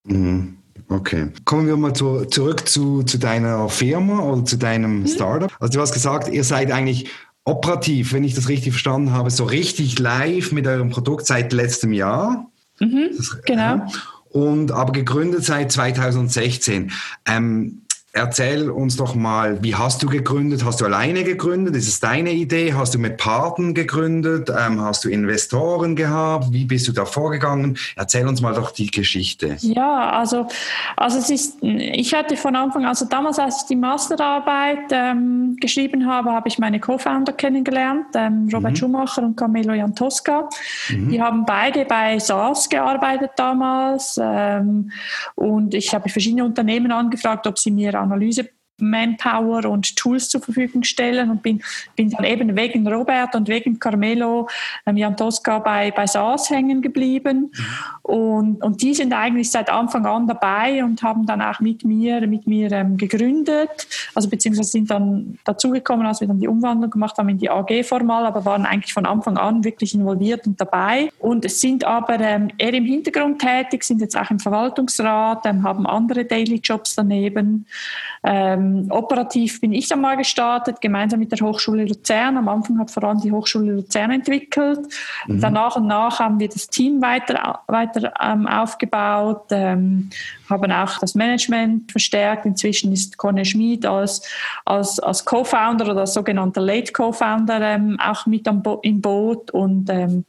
Mhm. 0.04 0.56
Okay. 0.88 1.28
Kommen 1.44 1.68
wir 1.68 1.76
mal 1.76 1.92
zu, 1.92 2.24
zurück 2.24 2.68
zu, 2.68 3.04
zu 3.04 3.18
deiner 3.18 3.68
Firma 3.68 4.20
oder 4.20 4.44
zu 4.44 4.56
deinem 4.56 5.00
mhm. 5.00 5.06
Startup. 5.06 5.52
Also 5.60 5.74
du 5.74 5.80
hast 5.80 5.92
gesagt, 5.92 6.28
ihr 6.28 6.42
seid 6.42 6.72
eigentlich 6.72 7.10
operativ, 7.44 8.12
wenn 8.12 8.24
ich 8.24 8.34
das 8.34 8.48
richtig 8.48 8.72
verstanden 8.72 9.12
habe, 9.12 9.30
so 9.30 9.44
richtig 9.44 9.98
live 9.98 10.52
mit 10.52 10.66
eurem 10.66 10.90
Produkt 10.90 11.26
seit 11.26 11.52
letztem 11.52 11.92
Jahr. 11.92 12.50
Mhm, 12.80 13.10
das, 13.16 13.40
genau. 13.42 13.86
Und 14.30 14.72
aber 14.72 14.92
gegründet 14.92 15.44
seit 15.44 15.72
2016. 15.72 16.92
Ähm, 17.26 17.82
Erzähl 18.12 18.70
uns 18.70 18.96
doch 18.96 19.14
mal, 19.14 19.62
wie 19.62 19.76
hast 19.76 20.02
du 20.02 20.08
gegründet? 20.08 20.64
Hast 20.64 20.80
du 20.80 20.84
alleine 20.84 21.22
gegründet? 21.22 21.76
Ist 21.76 21.86
es 21.86 22.00
deine 22.00 22.32
Idee? 22.32 22.74
Hast 22.74 22.92
du 22.92 22.98
mit 22.98 23.18
Paten 23.18 23.72
gegründet? 23.72 24.50
Ähm, 24.50 24.80
hast 24.80 25.04
du 25.04 25.08
Investoren 25.08 25.94
gehabt? 25.94 26.46
Wie 26.50 26.64
bist 26.64 26.88
du 26.88 26.92
da 26.92 27.04
vorgegangen? 27.04 27.78
Erzähl 27.94 28.26
uns 28.26 28.40
mal 28.40 28.52
doch 28.52 28.72
die 28.72 28.90
Geschichte. 28.90 29.56
Ja, 29.60 30.10
also, 30.10 30.48
also 30.96 31.18
es 31.18 31.30
ist, 31.30 31.58
ich 31.62 32.12
hatte 32.12 32.36
von 32.36 32.56
Anfang, 32.56 32.84
also 32.84 33.04
damals, 33.04 33.38
als 33.38 33.62
ich 33.62 33.68
die 33.68 33.76
Masterarbeit 33.76 34.90
ähm, 34.90 35.56
geschrieben 35.60 36.04
habe, 36.08 36.32
habe 36.32 36.48
ich 36.48 36.58
meine 36.58 36.80
Co-Founder 36.80 37.34
kennengelernt, 37.34 38.06
ähm, 38.16 38.48
Robert 38.52 38.72
mhm. 38.72 38.76
Schumacher 38.76 39.22
und 39.22 39.36
Camilo 39.36 39.72
Jantosca. 39.72 40.48
Mhm. 40.88 41.10
Die 41.10 41.22
haben 41.22 41.44
beide 41.46 41.84
bei 41.84 42.18
SaaS 42.18 42.68
gearbeitet 42.68 43.30
damals 43.36 44.18
ähm, 44.20 44.90
und 45.36 45.74
ich 45.74 45.94
habe 45.94 46.08
verschiedene 46.08 46.44
Unternehmen 46.44 46.90
angefragt, 46.90 47.46
ob 47.46 47.56
sie 47.56 47.70
mir 47.70 47.99
Analyse. 48.02 48.54
Manpower 48.80 49.64
und 49.66 49.96
Tools 49.96 50.28
zur 50.28 50.40
Verfügung 50.40 50.82
stellen 50.82 51.30
und 51.30 51.42
bin, 51.42 51.62
bin 51.96 52.10
dann 52.10 52.24
eben 52.24 52.56
wegen 52.56 52.86
Robert 52.86 53.34
und 53.34 53.48
wegen 53.48 53.78
Carmelo 53.78 54.48
ähm, 54.86 54.96
Jan 54.96 55.16
Tosca 55.16 55.58
bei, 55.58 55.90
bei 55.90 56.06
SaaS 56.06 56.50
hängen 56.50 56.82
geblieben. 56.82 57.52
Mhm. 57.52 57.64
Und, 58.02 58.62
und 58.62 58.82
die 58.82 58.94
sind 58.94 59.12
eigentlich 59.12 59.50
seit 59.50 59.70
Anfang 59.70 60.06
an 60.06 60.26
dabei 60.26 60.82
und 60.84 61.02
haben 61.02 61.26
dann 61.26 61.40
auch 61.42 61.60
mit 61.60 61.84
mir, 61.84 62.26
mit 62.26 62.46
mir 62.46 62.72
ähm, 62.72 62.96
gegründet, 62.96 63.86
also 64.14 64.28
beziehungsweise 64.28 64.70
sind 64.70 64.90
dann 64.90 65.38
dazugekommen, 65.44 66.06
als 66.06 66.20
wir 66.20 66.28
dann 66.28 66.40
die 66.40 66.48
Umwandlung 66.48 66.90
gemacht 66.90 67.16
haben 67.18 67.28
in 67.28 67.38
die 67.38 67.50
AG 67.50 67.84
formal, 67.84 68.26
aber 68.26 68.44
waren 68.44 68.66
eigentlich 68.66 68.92
von 68.92 69.06
Anfang 69.06 69.36
an 69.36 69.64
wirklich 69.64 69.94
involviert 69.94 70.46
und 70.46 70.60
dabei 70.60 71.10
und 71.18 71.48
sind 71.50 71.84
aber 71.84 72.18
ähm, 72.20 72.50
eher 72.58 72.74
im 72.74 72.84
Hintergrund 72.84 73.40
tätig, 73.40 73.84
sind 73.84 74.00
jetzt 74.00 74.16
auch 74.16 74.30
im 74.30 74.38
Verwaltungsrat, 74.38 75.46
ähm, 75.46 75.62
haben 75.62 75.86
andere 75.86 76.24
Daily 76.24 76.60
Jobs 76.62 76.94
daneben. 76.94 77.66
Ähm, 78.22 78.86
operativ 78.90 79.62
bin 79.62 79.72
ich 79.72 79.88
dann 79.88 80.02
mal 80.02 80.16
gestartet, 80.16 80.80
gemeinsam 80.82 81.20
mit 81.20 81.32
der 81.32 81.40
Hochschule 81.40 81.84
Luzern. 81.86 82.36
Am 82.36 82.48
Anfang 82.48 82.78
hat 82.78 82.90
vor 82.90 83.02
allem 83.04 83.20
die 83.20 83.32
Hochschule 83.32 83.72
Luzern 83.72 84.10
entwickelt. 84.10 84.80
Mhm. 85.26 85.40
Dann 85.40 85.54
nach 85.54 85.76
und 85.76 85.86
nach 85.86 86.20
haben 86.20 86.38
wir 86.38 86.48
das 86.48 86.68
Team 86.68 87.00
weiter, 87.00 87.60
weiter 87.66 88.12
ähm, 88.20 88.46
aufgebaut, 88.46 89.46
ähm, 89.50 90.10
haben 90.50 90.70
auch 90.70 90.98
das 90.98 91.14
Management 91.14 91.90
verstärkt. 91.90 92.44
Inzwischen 92.44 92.92
ist 92.92 93.16
Conny 93.16 93.44
Schmid 93.44 93.86
als, 93.86 94.20
als, 94.66 95.00
als 95.00 95.24
Co-Founder 95.24 95.90
oder 95.90 96.00
als 96.00 96.12
sogenannter 96.12 96.60
Late 96.60 96.92
Co-Founder 96.92 97.60
ähm, 97.62 97.98
auch 98.00 98.26
mit 98.26 98.46
am 98.46 98.62
Bo 98.62 98.80
im 98.82 99.00
Boot 99.00 99.50
und 99.50 99.88
ähm, 99.88 100.26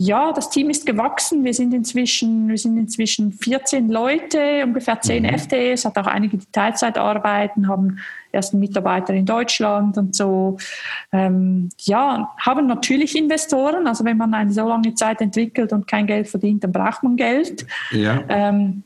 ja, 0.00 0.32
das 0.32 0.48
Team 0.48 0.70
ist 0.70 0.86
gewachsen. 0.86 1.42
Wir 1.42 1.52
sind 1.52 1.74
inzwischen, 1.74 2.48
wir 2.48 2.56
sind 2.56 2.76
inzwischen 2.78 3.32
14 3.32 3.88
Leute, 3.88 4.62
ungefähr 4.64 5.00
10 5.00 5.24
mhm. 5.24 5.36
FTEs, 5.36 5.84
hat 5.84 5.98
auch 5.98 6.06
einige, 6.06 6.38
die 6.38 6.46
Teilzeit 6.52 6.96
arbeiten, 6.96 7.66
haben 7.66 7.98
ersten 8.30 8.60
Mitarbeiter 8.60 9.12
in 9.12 9.26
Deutschland 9.26 9.98
und 9.98 10.14
so. 10.14 10.56
Ähm, 11.10 11.70
ja, 11.80 12.32
haben 12.38 12.68
natürlich 12.68 13.16
Investoren. 13.16 13.88
Also 13.88 14.04
wenn 14.04 14.16
man 14.16 14.32
eine 14.34 14.52
so 14.52 14.68
lange 14.68 14.94
Zeit 14.94 15.20
entwickelt 15.20 15.72
und 15.72 15.88
kein 15.88 16.06
Geld 16.06 16.28
verdient, 16.28 16.62
dann 16.62 16.70
braucht 16.70 17.02
man 17.02 17.16
Geld. 17.16 17.66
Ja. 17.90 18.22
Ähm, 18.28 18.84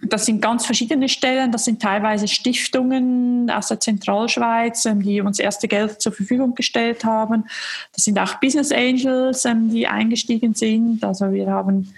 das 0.00 0.26
sind 0.26 0.40
ganz 0.40 0.64
verschiedene 0.64 1.08
Stellen. 1.08 1.50
Das 1.50 1.64
sind 1.64 1.82
teilweise 1.82 2.28
Stiftungen 2.28 3.50
aus 3.50 3.68
der 3.68 3.80
Zentralschweiz, 3.80 4.84
ähm, 4.84 5.02
die 5.02 5.20
uns 5.20 5.38
erste 5.38 5.66
Geld 5.66 6.00
zur 6.00 6.12
Verfügung 6.12 6.54
gestellt 6.54 7.04
haben. 7.04 7.44
Das 7.94 8.04
sind 8.04 8.18
auch 8.18 8.36
Business 8.36 8.70
Angels, 8.70 9.44
ähm, 9.44 9.70
die 9.70 9.88
eingestiegen 9.88 10.54
sind. 10.54 11.04
Also 11.04 11.32
wir 11.32 11.50
haben 11.50 11.92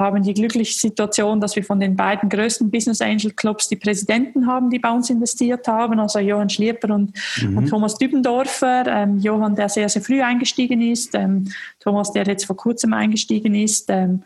haben 0.00 0.22
die 0.22 0.34
glückliche 0.34 0.74
Situation, 0.74 1.40
dass 1.40 1.54
wir 1.54 1.62
von 1.62 1.78
den 1.78 1.94
beiden 1.94 2.28
größten 2.28 2.70
Business 2.70 3.00
Angel 3.00 3.30
Clubs 3.30 3.68
die 3.68 3.76
Präsidenten 3.76 4.46
haben, 4.46 4.70
die 4.70 4.78
bei 4.78 4.90
uns 4.90 5.10
investiert 5.10 5.68
haben, 5.68 6.00
also 6.00 6.18
Johann 6.18 6.50
Schlieper 6.50 6.92
und, 6.94 7.12
mhm. 7.40 7.58
und 7.58 7.66
Thomas 7.68 7.96
Dübendorfer. 7.96 8.86
Ähm, 8.86 9.18
Johann, 9.18 9.54
der 9.54 9.68
sehr, 9.68 9.88
sehr 9.88 10.02
früh 10.02 10.22
eingestiegen 10.22 10.80
ist, 10.80 11.14
ähm, 11.14 11.52
Thomas, 11.78 12.12
der 12.12 12.24
jetzt 12.24 12.46
vor 12.46 12.56
kurzem 12.56 12.92
eingestiegen 12.94 13.54
ist. 13.54 13.86
Ähm, 13.88 14.22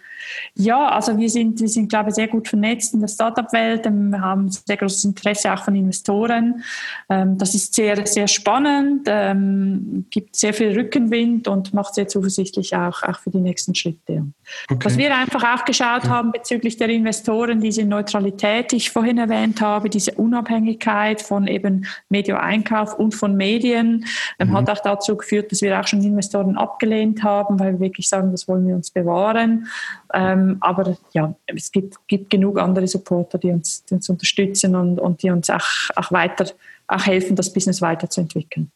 ja, 0.54 0.88
also 0.88 1.18
wir 1.18 1.28
sind, 1.28 1.60
wir 1.60 1.68
sind, 1.68 1.88
glaube 1.88 2.10
ich, 2.10 2.14
sehr 2.14 2.28
gut 2.28 2.48
vernetzt 2.48 2.94
in 2.94 3.00
der 3.00 3.08
Startup-Welt. 3.08 3.86
Ähm, 3.86 4.10
wir 4.10 4.20
haben 4.20 4.48
sehr 4.50 4.76
großes 4.76 5.04
Interesse 5.04 5.52
auch 5.52 5.64
von 5.64 5.74
Investoren. 5.74 6.62
Ähm, 7.08 7.36
das 7.38 7.54
ist 7.54 7.74
sehr, 7.74 8.06
sehr 8.06 8.28
spannend, 8.28 9.06
ähm, 9.06 10.06
gibt 10.10 10.36
sehr 10.36 10.54
viel 10.54 10.72
Rückenwind 10.72 11.48
und 11.48 11.74
macht 11.74 11.94
sehr 11.94 12.08
zuversichtlich 12.08 12.74
auch, 12.76 13.02
auch 13.02 13.18
für 13.18 13.30
die 13.30 13.40
nächsten 13.40 13.74
Schritte. 13.74 14.26
Okay. 14.70 14.84
Was 14.84 14.96
wir 14.96 15.14
einfach 15.16 15.42
auch 15.42 15.63
geschaut 15.64 16.08
haben 16.08 16.32
bezüglich 16.32 16.76
der 16.76 16.88
Investoren, 16.88 17.60
diese 17.60 17.84
Neutralität, 17.84 18.72
die 18.72 18.76
ich 18.76 18.90
vorhin 18.90 19.18
erwähnt 19.18 19.60
habe, 19.60 19.90
diese 19.90 20.12
Unabhängigkeit 20.12 21.22
von 21.22 21.46
eben 21.46 21.86
Media-Einkauf 22.08 22.98
und 22.98 23.14
von 23.14 23.36
Medien, 23.36 24.04
ähm, 24.38 24.48
mhm. 24.48 24.56
hat 24.56 24.70
auch 24.70 24.80
dazu 24.80 25.16
geführt, 25.16 25.52
dass 25.52 25.62
wir 25.62 25.78
auch 25.78 25.86
schon 25.86 26.02
Investoren 26.02 26.56
abgelehnt 26.56 27.22
haben, 27.22 27.58
weil 27.58 27.74
wir 27.74 27.80
wirklich 27.80 28.08
sagen, 28.08 28.30
das 28.30 28.48
wollen 28.48 28.66
wir 28.66 28.74
uns 28.74 28.90
bewahren. 28.90 29.66
Ähm, 30.12 30.58
aber 30.60 30.96
ja, 31.12 31.34
es 31.46 31.72
gibt, 31.72 31.96
gibt 32.06 32.30
genug 32.30 32.58
andere 32.58 32.86
Supporter, 32.86 33.38
die 33.38 33.50
uns, 33.50 33.84
die 33.84 33.94
uns 33.94 34.08
unterstützen 34.08 34.76
und, 34.76 35.00
und 35.00 35.22
die 35.22 35.30
uns 35.30 35.50
auch, 35.50 35.66
auch 35.96 36.12
weiter 36.12 36.46
auch 36.86 37.06
helfen, 37.06 37.36
das 37.36 37.52
Business 37.52 37.80
weiterzuentwickeln. 37.80 38.70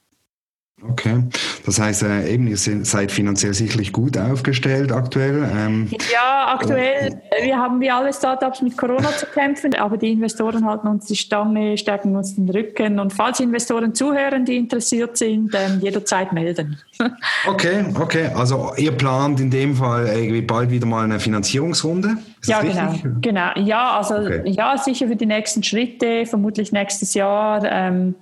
Okay, 0.81 1.25
das 1.67 1.81
heißt 1.81 2.05
äh, 2.05 2.33
eben, 2.33 2.47
ihr 2.47 2.57
seid 2.57 3.11
finanziell 3.11 3.53
sicherlich 3.53 3.93
gut 3.93 4.17
aufgestellt 4.17 4.93
aktuell. 4.93 5.51
Ähm, 5.53 5.89
ja, 6.13 6.55
aktuell, 6.55 7.21
äh, 7.31 7.45
wir 7.45 7.57
haben 7.57 7.81
wie 7.81 7.91
alle 7.91 8.13
Startups 8.13 8.63
mit 8.63 8.77
Corona 8.77 9.11
zu 9.11 9.27
kämpfen, 9.27 9.75
aber 9.75 9.97
die 9.97 10.13
Investoren 10.13 10.65
halten 10.65 10.87
uns 10.87 11.07
die 11.07 11.17
Stange, 11.17 11.77
stärken 11.77 12.15
uns 12.15 12.37
den 12.37 12.49
Rücken 12.49 13.01
und 13.01 13.13
falls 13.13 13.41
Investoren 13.41 13.93
zuhören, 13.93 14.45
die 14.45 14.57
interessiert 14.57 15.17
sind, 15.17 15.53
ähm, 15.55 15.81
jederzeit 15.81 16.33
melden. 16.33 16.79
okay, 17.49 17.85
okay, 17.99 18.31
also 18.37 18.73
ihr 18.77 18.93
plant 18.93 19.41
in 19.41 19.51
dem 19.51 19.75
Fall 19.75 20.07
irgendwie 20.07 20.43
bald 20.43 20.71
wieder 20.71 20.87
mal 20.87 21.03
eine 21.03 21.19
Finanzierungsrunde? 21.19 22.19
Ist 22.41 22.51
ja, 22.51 22.61
genau, 22.61 22.95
genau. 23.21 23.51
Ja, 23.57 23.99
also 23.99 24.15
okay. 24.15 24.43
ja, 24.45 24.79
sicher 24.79 25.09
für 25.09 25.17
die 25.17 25.27
nächsten 25.27 25.65
Schritte, 25.65 26.25
vermutlich 26.25 26.71
nächstes 26.71 27.15
Jahr. 27.15 27.65
Ähm, 27.65 28.15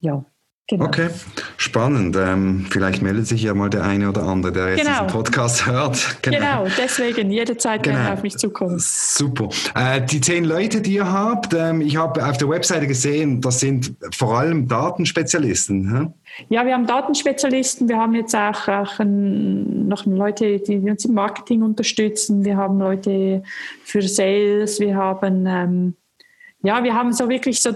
ja. 0.00 0.24
Genau. 0.70 0.84
Okay, 0.84 1.08
spannend. 1.56 2.16
Ähm, 2.16 2.64
vielleicht 2.70 3.02
meldet 3.02 3.26
sich 3.26 3.42
ja 3.42 3.54
mal 3.54 3.68
der 3.68 3.82
eine 3.82 4.08
oder 4.08 4.22
andere, 4.22 4.52
der 4.52 4.68
jetzt 4.68 4.86
genau. 4.86 5.02
diesen 5.02 5.06
Podcast 5.08 5.66
hört. 5.70 6.22
Genau, 6.22 6.36
genau 6.38 6.66
deswegen 6.78 7.32
jederzeit 7.32 7.82
genau. 7.82 7.96
gerne 7.96 8.12
auf 8.12 8.22
mich 8.22 8.36
zukommen. 8.36 8.76
Super. 8.78 9.48
Äh, 9.74 10.00
die 10.00 10.20
zehn 10.20 10.44
Leute, 10.44 10.80
die 10.80 10.92
ihr 10.92 11.10
habt, 11.10 11.54
ähm, 11.54 11.80
ich 11.80 11.96
habe 11.96 12.24
auf 12.24 12.38
der 12.38 12.48
Webseite 12.48 12.86
gesehen, 12.86 13.40
das 13.40 13.58
sind 13.58 13.92
vor 14.14 14.38
allem 14.38 14.68
Datenspezialisten. 14.68 15.90
Hm? 15.90 16.14
Ja, 16.50 16.64
wir 16.64 16.74
haben 16.74 16.86
Datenspezialisten, 16.86 17.88
wir 17.88 17.96
haben 17.96 18.14
jetzt 18.14 18.36
auch, 18.36 18.68
auch 18.68 19.00
ein, 19.00 19.88
noch 19.88 20.06
Leute, 20.06 20.60
die 20.60 20.76
uns 20.78 21.04
im 21.04 21.14
Marketing 21.14 21.62
unterstützen, 21.62 22.44
wir 22.44 22.56
haben 22.56 22.78
Leute 22.78 23.42
für 23.82 24.02
Sales, 24.02 24.78
wir 24.78 24.94
haben 24.94 25.46
ähm, 25.48 25.94
ja, 26.62 26.84
wir 26.84 26.94
haben 26.94 27.12
so 27.12 27.28
wirklich 27.28 27.60
so 27.60 27.72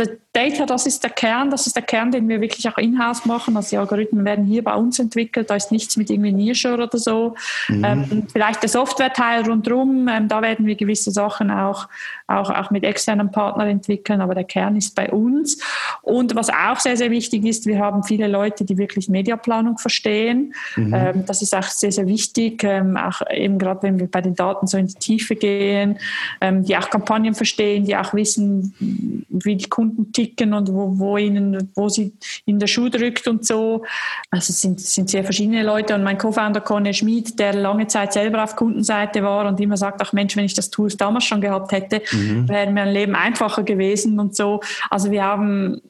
äh, 0.00 0.16
Data, 0.32 0.64
das 0.64 0.86
ist 0.86 1.02
der 1.02 1.10
Kern, 1.10 1.50
das 1.50 1.66
ist 1.66 1.74
der 1.74 1.82
Kern, 1.82 2.12
den 2.12 2.28
wir 2.28 2.40
wirklich 2.40 2.68
auch 2.68 2.78
in-house 2.78 3.26
machen. 3.26 3.56
Also 3.56 3.70
die 3.70 3.78
Algorithmen 3.78 4.24
werden 4.24 4.44
hier 4.44 4.62
bei 4.62 4.74
uns 4.74 5.00
entwickelt, 5.00 5.50
da 5.50 5.56
ist 5.56 5.72
nichts 5.72 5.96
mit 5.96 6.08
irgendwie 6.08 6.30
Nearshore 6.30 6.84
oder 6.84 6.98
so. 6.98 7.34
Mhm. 7.66 7.84
Ähm, 7.84 8.26
vielleicht 8.32 8.62
der 8.62 8.68
Software-Teil 8.68 9.42
rundherum, 9.42 10.06
ähm, 10.06 10.28
da 10.28 10.40
werden 10.40 10.66
wir 10.66 10.76
gewisse 10.76 11.10
Sachen 11.10 11.50
auch, 11.50 11.88
auch, 12.28 12.48
auch 12.48 12.70
mit 12.70 12.84
externen 12.84 13.32
Partnern 13.32 13.68
entwickeln, 13.68 14.20
aber 14.20 14.36
der 14.36 14.44
Kern 14.44 14.76
ist 14.76 14.94
bei 14.94 15.10
uns. 15.10 15.58
Und 16.02 16.36
was 16.36 16.48
auch 16.48 16.78
sehr, 16.78 16.96
sehr 16.96 17.10
wichtig 17.10 17.44
ist, 17.44 17.66
wir 17.66 17.80
haben 17.80 18.04
viele 18.04 18.28
Leute, 18.28 18.64
die 18.64 18.78
wirklich 18.78 19.08
Mediaplanung 19.08 19.78
verstehen. 19.78 20.54
Mhm. 20.76 20.94
Ähm, 20.94 21.26
das 21.26 21.42
ist 21.42 21.56
auch 21.56 21.64
sehr, 21.64 21.90
sehr 21.90 22.06
wichtig, 22.06 22.62
ähm, 22.62 22.96
auch 22.96 23.20
eben 23.32 23.58
gerade 23.58 23.82
wenn 23.82 23.98
wir 23.98 24.08
bei 24.08 24.20
den 24.20 24.36
Daten 24.36 24.68
so 24.68 24.78
in 24.78 24.86
die 24.86 24.94
Tiefe 24.94 25.34
gehen, 25.34 25.98
ähm, 26.40 26.62
die 26.62 26.76
auch 26.76 26.88
Kampagnen 26.88 27.34
verstehen, 27.34 27.84
die 27.84 27.96
auch 27.96 28.14
wissen, 28.14 29.26
wie 29.28 29.56
die 29.56 29.68
Kunden 29.68 29.89
ticken 30.12 30.54
und 30.54 30.72
wo, 30.72 30.98
wo 30.98 31.16
ihnen, 31.16 31.70
wo 31.74 31.88
sie 31.88 32.14
in 32.46 32.58
der 32.58 32.66
Schuh 32.66 32.88
drückt 32.88 33.28
und 33.28 33.46
so. 33.46 33.84
Also 34.30 34.50
es 34.50 34.60
sind, 34.60 34.80
sind 34.80 35.10
sehr 35.10 35.24
verschiedene 35.24 35.62
Leute 35.62 35.94
und 35.94 36.02
mein 36.02 36.18
Co-Founder 36.18 36.60
Conny 36.60 36.94
Schmid, 36.94 37.38
der 37.38 37.54
lange 37.54 37.86
Zeit 37.86 38.12
selber 38.12 38.42
auf 38.42 38.56
Kundenseite 38.56 39.22
war 39.22 39.46
und 39.46 39.60
immer 39.60 39.76
sagt, 39.76 40.00
ach 40.02 40.12
Mensch, 40.12 40.36
wenn 40.36 40.44
ich 40.44 40.54
das 40.54 40.70
Tool 40.70 40.88
damals 40.88 41.24
schon 41.24 41.40
gehabt 41.40 41.72
hätte, 41.72 42.02
mhm. 42.12 42.48
wäre 42.48 42.70
mein 42.70 42.88
Leben 42.88 43.14
einfacher 43.14 43.62
gewesen 43.62 44.18
und 44.18 44.34
so. 44.34 44.60
Also 44.90 45.10
wir 45.10 45.24
haben 45.24 45.80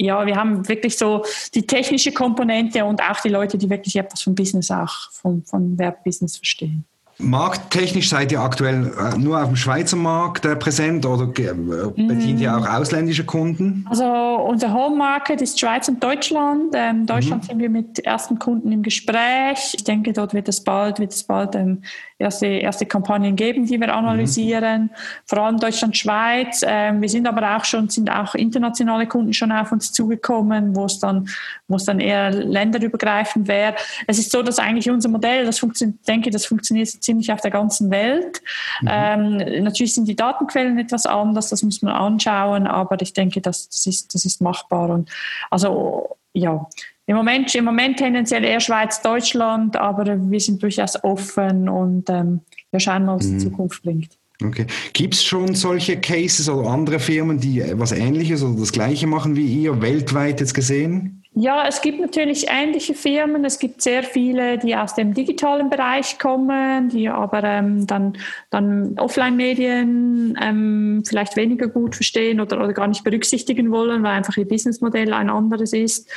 ja, 0.00 0.24
wir 0.24 0.36
haben 0.36 0.68
wirklich 0.68 0.96
so 0.96 1.24
die 1.54 1.66
technische 1.66 2.12
Komponente 2.12 2.84
und 2.84 3.02
auch 3.02 3.20
die 3.20 3.30
Leute, 3.30 3.58
die 3.58 3.68
wirklich 3.68 3.96
etwas 3.96 4.22
vom 4.22 4.34
Business 4.34 4.70
auch, 4.70 5.10
vom, 5.10 5.42
vom 5.44 5.76
Werbebusiness 5.76 6.36
verstehen. 6.36 6.84
Markttechnisch 7.20 8.10
seid 8.10 8.30
ihr 8.30 8.40
aktuell 8.40 8.92
äh, 8.96 9.18
nur 9.18 9.40
auf 9.40 9.48
dem 9.48 9.56
Schweizer 9.56 9.96
Markt 9.96 10.44
äh, 10.44 10.54
präsent 10.54 11.04
oder 11.04 11.24
äh, 11.24 11.52
bedient 11.52 12.40
ihr 12.40 12.56
auch 12.56 12.66
ausländische 12.66 13.24
Kunden? 13.24 13.84
Also 13.90 14.04
unser 14.04 14.72
Home 14.72 14.96
Market 14.96 15.42
ist 15.42 15.58
Schweiz 15.58 15.88
und 15.88 16.02
Deutschland. 16.02 16.74
Ähm, 16.74 17.06
Deutschland 17.06 17.42
mhm. 17.42 17.46
sind 17.48 17.58
wir 17.58 17.70
mit 17.70 17.98
ersten 17.98 18.38
Kunden 18.38 18.70
im 18.70 18.82
Gespräch. 18.82 19.74
Ich 19.74 19.82
denke, 19.82 20.12
dort 20.12 20.32
wird 20.32 20.48
es 20.48 20.62
bald, 20.62 21.00
wird 21.00 21.12
es 21.12 21.24
bald 21.24 21.56
ähm, 21.56 21.82
erste, 22.18 22.46
erste 22.46 22.86
Kampagnen 22.86 23.36
geben, 23.36 23.66
die 23.66 23.80
wir 23.80 23.94
analysieren. 23.94 24.82
Mhm. 24.82 24.90
Vor 25.24 25.38
allem 25.38 25.58
Deutschland, 25.58 25.96
Schweiz. 25.96 26.62
Ähm, 26.66 27.00
wir 27.00 27.08
sind 27.08 27.26
aber 27.26 27.56
auch 27.56 27.64
schon, 27.64 27.88
sind 27.88 28.10
auch 28.10 28.34
internationale 28.34 29.06
Kunden 29.06 29.32
schon 29.32 29.52
auf 29.52 29.70
uns 29.72 29.92
zugekommen, 29.92 30.74
wo 30.74 30.84
es 30.86 30.98
dann, 30.98 31.28
wo 31.68 31.76
es 31.76 31.84
dann 31.84 32.00
eher 32.00 32.30
länderübergreifend 32.30 33.46
wäre. 33.46 33.74
Es 34.06 34.18
ist 34.18 34.32
so, 34.32 34.42
dass 34.42 34.58
eigentlich 34.58 34.90
unser 34.90 35.08
Modell, 35.08 35.46
das 35.46 35.58
funktioniert, 35.58 36.06
denke, 36.08 36.30
das 36.30 36.46
funktioniert 36.46 36.88
ziemlich 36.88 37.32
auf 37.32 37.40
der 37.40 37.50
ganzen 37.50 37.90
Welt. 37.90 38.42
Mhm. 38.80 38.88
Ähm, 38.90 39.62
natürlich 39.62 39.94
sind 39.94 40.08
die 40.08 40.16
Datenquellen 40.16 40.78
etwas 40.78 41.06
anders, 41.06 41.50
das 41.50 41.62
muss 41.62 41.82
man 41.82 41.94
anschauen, 41.94 42.66
aber 42.66 43.00
ich 43.00 43.12
denke, 43.12 43.40
das, 43.40 43.68
das 43.68 43.86
ist, 43.86 44.14
das 44.14 44.24
ist 44.24 44.40
machbar 44.40 44.90
und 44.90 45.10
also, 45.50 46.16
ja. 46.32 46.66
Im 47.08 47.16
Moment, 47.16 47.54
Im 47.54 47.64
Moment 47.64 47.96
tendenziell 47.96 48.44
eher 48.44 48.60
Schweiz, 48.60 49.00
Deutschland, 49.00 49.76
aber 49.76 50.04
wir 50.30 50.40
sind 50.40 50.62
durchaus 50.62 51.02
offen 51.02 51.66
und 51.66 52.10
ähm, 52.10 52.40
wir 52.70 52.80
schauen 52.80 53.06
mal, 53.06 53.16
was 53.16 53.26
mhm. 53.26 53.38
die 53.38 53.44
Zukunft 53.44 53.82
bringt. 53.82 54.10
Okay. 54.44 54.66
Gibt 54.92 55.14
es 55.14 55.24
schon 55.24 55.54
solche 55.54 55.98
Cases 55.98 56.50
oder 56.50 56.68
andere 56.68 57.00
Firmen, 57.00 57.40
die 57.40 57.64
was 57.72 57.92
Ähnliches 57.92 58.42
oder 58.42 58.60
das 58.60 58.72
Gleiche 58.72 59.06
machen 59.06 59.36
wie 59.36 59.46
ihr, 59.46 59.80
weltweit 59.80 60.40
jetzt 60.40 60.52
gesehen? 60.52 61.17
Ja, 61.40 61.68
es 61.68 61.82
gibt 61.82 62.00
natürlich 62.00 62.46
ähnliche 62.48 62.94
Firmen. 62.94 63.44
Es 63.44 63.60
gibt 63.60 63.80
sehr 63.80 64.02
viele, 64.02 64.58
die 64.58 64.74
aus 64.74 64.96
dem 64.96 65.14
digitalen 65.14 65.70
Bereich 65.70 66.18
kommen, 66.18 66.88
die 66.88 67.08
aber 67.08 67.44
ähm, 67.44 67.86
dann, 67.86 68.14
dann 68.50 68.98
Offline-Medien 68.98 70.36
ähm, 70.42 71.04
vielleicht 71.06 71.36
weniger 71.36 71.68
gut 71.68 71.94
verstehen 71.94 72.40
oder, 72.40 72.58
oder 72.58 72.72
gar 72.72 72.88
nicht 72.88 73.04
berücksichtigen 73.04 73.70
wollen, 73.70 74.02
weil 74.02 74.16
einfach 74.16 74.36
ihr 74.36 74.48
Businessmodell 74.48 75.12
ein 75.12 75.30
anderes 75.30 75.72
ist. 75.72 76.10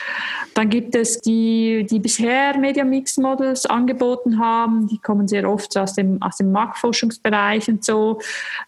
Dann 0.56 0.70
gibt 0.72 0.96
es 0.96 1.20
die, 1.22 1.86
die 1.88 2.00
bisher 2.00 2.58
Media 2.58 2.84
Mix 2.84 3.18
Models 3.18 3.68
angeboten 3.68 4.40
haben. 4.40 4.88
Die 4.88 4.98
kommen 4.98 5.28
sehr 5.28 5.48
oft 5.48 5.78
aus 5.78 5.94
dem, 5.94 6.20
aus 6.24 6.38
dem 6.38 6.52
Marktforschungsbereich 6.52 7.68
und 7.70 7.86
so. 7.86 8.20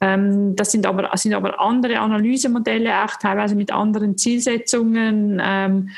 Ähm, 0.01 0.55
das 0.55 0.71
sind 0.71 0.85
aber, 0.85 1.09
sind 1.17 1.33
aber 1.33 1.59
andere 1.59 1.97
Analysemodelle, 1.97 3.03
auch 3.03 3.15
teilweise 3.15 3.55
mit 3.55 3.71
anderen 3.71 4.19
Zielsetzungen. 4.19 5.41
Ähm, 5.43 5.89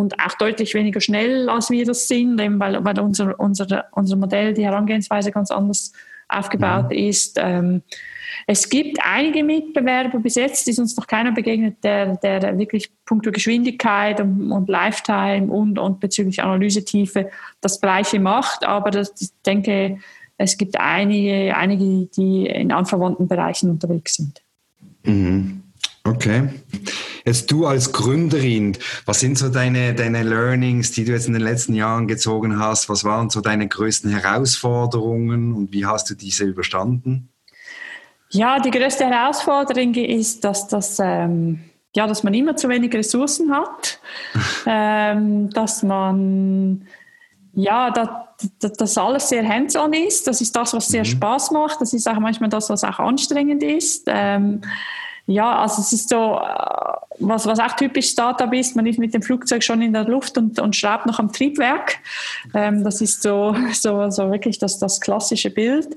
und 0.00 0.18
auch 0.18 0.34
deutlich 0.34 0.74
weniger 0.74 1.00
schnell, 1.00 1.48
als 1.48 1.70
wir 1.70 1.84
das 1.84 2.08
sind, 2.08 2.40
eben 2.40 2.58
weil, 2.58 2.84
weil 2.84 2.98
unser, 2.98 3.38
unser, 3.38 3.86
unser 3.92 4.16
Modell, 4.16 4.54
die 4.54 4.64
Herangehensweise 4.64 5.30
ganz 5.30 5.50
anders 5.50 5.92
aufgebaut 6.28 6.90
mhm. 6.90 6.96
ist. 6.96 7.38
Ähm, 7.40 7.82
es 8.46 8.68
gibt 8.68 8.98
einige 9.02 9.44
Mitbewerber 9.44 10.18
bis 10.18 10.36
jetzt, 10.36 10.66
ist 10.68 10.78
uns 10.78 10.96
noch 10.96 11.06
keiner 11.06 11.32
begegnet, 11.32 11.82
der, 11.82 12.16
der 12.16 12.58
wirklich 12.58 12.90
punkto 13.04 13.32
Geschwindigkeit 13.32 14.20
und, 14.20 14.52
und 14.52 14.68
Lifetime 14.68 15.48
und, 15.52 15.78
und 15.78 16.00
bezüglich 16.00 16.42
Analysetiefe 16.42 17.30
das 17.60 17.80
Gleiche 17.80 18.20
macht. 18.20 18.64
Aber 18.64 18.90
das, 18.90 19.12
ich 19.20 19.30
denke, 19.44 19.98
es 20.38 20.56
gibt 20.56 20.78
einige, 20.80 21.54
einige, 21.56 22.06
die 22.06 22.46
in 22.46 22.72
anverwandten 22.72 23.28
Bereichen 23.28 23.70
unterwegs 23.70 24.14
sind. 24.14 24.42
Mhm. 25.04 25.59
Okay. 26.10 26.48
Jetzt 27.24 27.52
du 27.52 27.66
als 27.66 27.92
Gründerin, 27.92 28.76
was 29.04 29.20
sind 29.20 29.38
so 29.38 29.48
deine, 29.48 29.94
deine 29.94 30.24
Learnings, 30.24 30.90
die 30.90 31.04
du 31.04 31.12
jetzt 31.12 31.28
in 31.28 31.34
den 31.34 31.42
letzten 31.42 31.74
Jahren 31.74 32.08
gezogen 32.08 32.58
hast? 32.58 32.88
Was 32.88 33.04
waren 33.04 33.30
so 33.30 33.40
deine 33.40 33.68
größten 33.68 34.10
Herausforderungen 34.10 35.52
und 35.54 35.72
wie 35.72 35.86
hast 35.86 36.10
du 36.10 36.14
diese 36.14 36.44
überstanden? 36.44 37.28
Ja, 38.30 38.58
die 38.58 38.70
größte 38.70 39.06
Herausforderung 39.06 39.94
ist, 39.94 40.44
dass, 40.44 40.66
das, 40.66 40.98
ähm, 41.00 41.60
ja, 41.94 42.06
dass 42.08 42.24
man 42.24 42.34
immer 42.34 42.56
zu 42.56 42.68
wenig 42.68 42.92
Ressourcen 42.92 43.52
hat, 43.52 44.00
ähm, 44.66 45.50
dass 45.50 45.84
man 45.84 46.86
ja, 47.52 47.90
dass, 47.90 48.76
dass 48.76 48.98
alles 48.98 49.28
sehr 49.28 49.46
hands-on 49.46 49.92
ist. 49.92 50.26
Das 50.26 50.40
ist 50.40 50.54
das, 50.54 50.72
was 50.72 50.88
sehr 50.88 51.02
mhm. 51.02 51.08
Spaß 51.08 51.50
macht. 51.50 51.80
Das 51.80 51.92
ist 51.92 52.08
auch 52.08 52.18
manchmal 52.18 52.48
das, 52.48 52.70
was 52.70 52.84
auch 52.84 52.98
anstrengend 52.98 53.62
ist. 53.62 54.04
Ähm, 54.06 54.62
ja, 55.26 55.60
also 55.60 55.80
es 55.80 55.92
ist 55.92 56.08
so, 56.08 56.40
äh, 56.40 57.09
was, 57.20 57.46
was 57.46 57.60
auch 57.60 57.72
typisch 57.72 58.08
Startup 58.08 58.52
ist, 58.52 58.74
man 58.76 58.86
ist 58.86 58.98
mit 58.98 59.14
dem 59.14 59.22
Flugzeug 59.22 59.62
schon 59.62 59.82
in 59.82 59.92
der 59.92 60.04
Luft 60.04 60.38
und, 60.38 60.58
und 60.58 60.74
schraubt 60.74 61.06
noch 61.06 61.18
am 61.18 61.32
Triebwerk. 61.32 61.98
Ähm, 62.54 62.82
das 62.82 63.00
ist 63.00 63.22
so, 63.22 63.54
so, 63.72 64.10
so 64.10 64.30
wirklich 64.30 64.58
das, 64.58 64.78
das 64.78 65.00
klassische 65.00 65.50
Bild. 65.50 65.88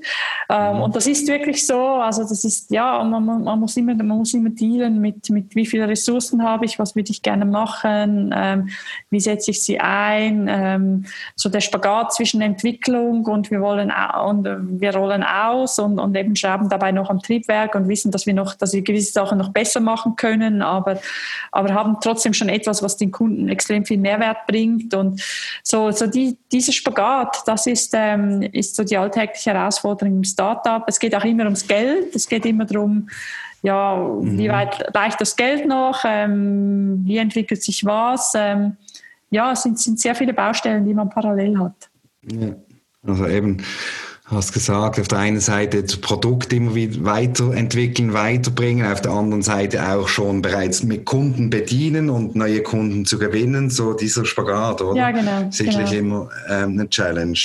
Ähm, 0.48 0.76
mhm. 0.76 0.82
Und 0.82 0.96
das 0.96 1.06
ist 1.06 1.26
wirklich 1.26 1.66
so, 1.66 1.80
also 1.80 2.22
das 2.22 2.44
ist, 2.44 2.70
ja, 2.70 3.02
man, 3.02 3.24
man, 3.24 3.58
muss, 3.58 3.76
immer, 3.76 3.94
man 3.94 4.18
muss 4.18 4.34
immer 4.34 4.50
dealen 4.50 5.00
mit, 5.00 5.30
mit 5.30 5.54
wie 5.54 5.66
viele 5.66 5.88
Ressourcen 5.88 6.42
habe 6.42 6.64
ich, 6.64 6.78
was 6.78 6.94
würde 6.94 7.10
ich 7.10 7.22
gerne 7.22 7.44
machen, 7.44 8.34
ähm, 8.36 8.68
wie 9.10 9.20
setze 9.20 9.50
ich 9.50 9.62
sie 9.62 9.80
ein, 9.80 10.46
ähm, 10.48 11.06
so 11.36 11.48
der 11.48 11.60
Spagat 11.60 12.12
zwischen 12.12 12.40
Entwicklung 12.40 13.26
und 13.26 13.50
wir 13.50 13.60
wollen 13.60 13.92
und 14.26 14.44
wir 14.80 14.94
rollen 14.94 15.22
aus 15.22 15.78
und, 15.78 15.98
und 15.98 16.16
eben 16.16 16.36
schrauben 16.36 16.68
dabei 16.68 16.92
noch 16.92 17.10
am 17.10 17.20
Triebwerk 17.20 17.74
und 17.74 17.88
wissen, 17.88 18.10
dass 18.10 18.26
wir 18.26 18.34
noch, 18.34 18.54
dass 18.54 18.72
wir 18.72 18.82
gewisse 18.82 19.12
Sachen 19.12 19.38
noch 19.38 19.50
besser 19.50 19.80
machen 19.80 20.16
können, 20.16 20.62
aber 20.62 20.98
aber 21.52 21.74
haben 21.74 21.96
trotzdem 22.02 22.32
schon 22.32 22.48
etwas, 22.48 22.82
was 22.82 22.96
den 22.96 23.10
Kunden 23.10 23.48
extrem 23.48 23.84
viel 23.84 23.98
Mehrwert 23.98 24.46
bringt. 24.46 24.94
Und 24.94 25.22
so, 25.62 25.90
so 25.90 26.06
die, 26.06 26.36
dieser 26.52 26.72
Spagat, 26.72 27.42
das 27.46 27.66
ist, 27.66 27.92
ähm, 27.94 28.42
ist 28.52 28.76
so 28.76 28.84
die 28.84 28.96
alltägliche 28.96 29.52
Herausforderung 29.52 30.16
im 30.16 30.24
Startup. 30.24 30.82
Es 30.86 30.98
geht 30.98 31.14
auch 31.14 31.24
immer 31.24 31.44
ums 31.44 31.66
Geld. 31.66 32.14
Es 32.14 32.28
geht 32.28 32.46
immer 32.46 32.64
darum, 32.64 33.08
ja, 33.62 33.96
mhm. 33.96 34.38
wie 34.38 34.48
weit 34.50 34.94
reicht 34.94 35.20
das 35.20 35.36
Geld 35.36 35.66
noch? 35.66 36.04
Ähm, 36.04 37.02
wie 37.04 37.16
entwickelt 37.16 37.62
sich 37.62 37.84
was? 37.84 38.32
Ähm, 38.36 38.76
ja, 39.30 39.52
es 39.52 39.62
sind, 39.62 39.80
sind 39.80 39.98
sehr 39.98 40.14
viele 40.14 40.34
Baustellen, 40.34 40.84
die 40.84 40.94
man 40.94 41.08
parallel 41.08 41.58
hat. 41.58 41.90
Ja, 42.30 42.54
also 43.06 43.26
eben 43.26 43.62
hast 44.34 44.52
gesagt, 44.52 45.00
auf 45.00 45.08
der 45.08 45.18
einen 45.18 45.40
Seite 45.40 45.82
das 45.82 45.96
Produkt 45.96 46.52
immer 46.52 46.74
wieder 46.74 47.04
weiterentwickeln, 47.04 48.12
weiterbringen, 48.12 48.90
auf 48.90 49.00
der 49.00 49.12
anderen 49.12 49.42
Seite 49.42 49.88
auch 49.88 50.08
schon 50.08 50.42
bereits 50.42 50.82
mit 50.82 51.04
Kunden 51.04 51.50
bedienen 51.50 52.10
und 52.10 52.34
neue 52.36 52.62
Kunden 52.62 53.04
zu 53.04 53.18
gewinnen, 53.18 53.70
so 53.70 53.94
dieser 53.94 54.24
Spagat, 54.24 54.82
oder? 54.82 54.98
Ja, 54.98 55.10
genau. 55.10 55.50
Sicherlich 55.50 55.90
genau. 55.90 56.22
immer 56.22 56.28
ähm, 56.48 56.72
eine 56.72 56.88
Challenge. 56.88 57.38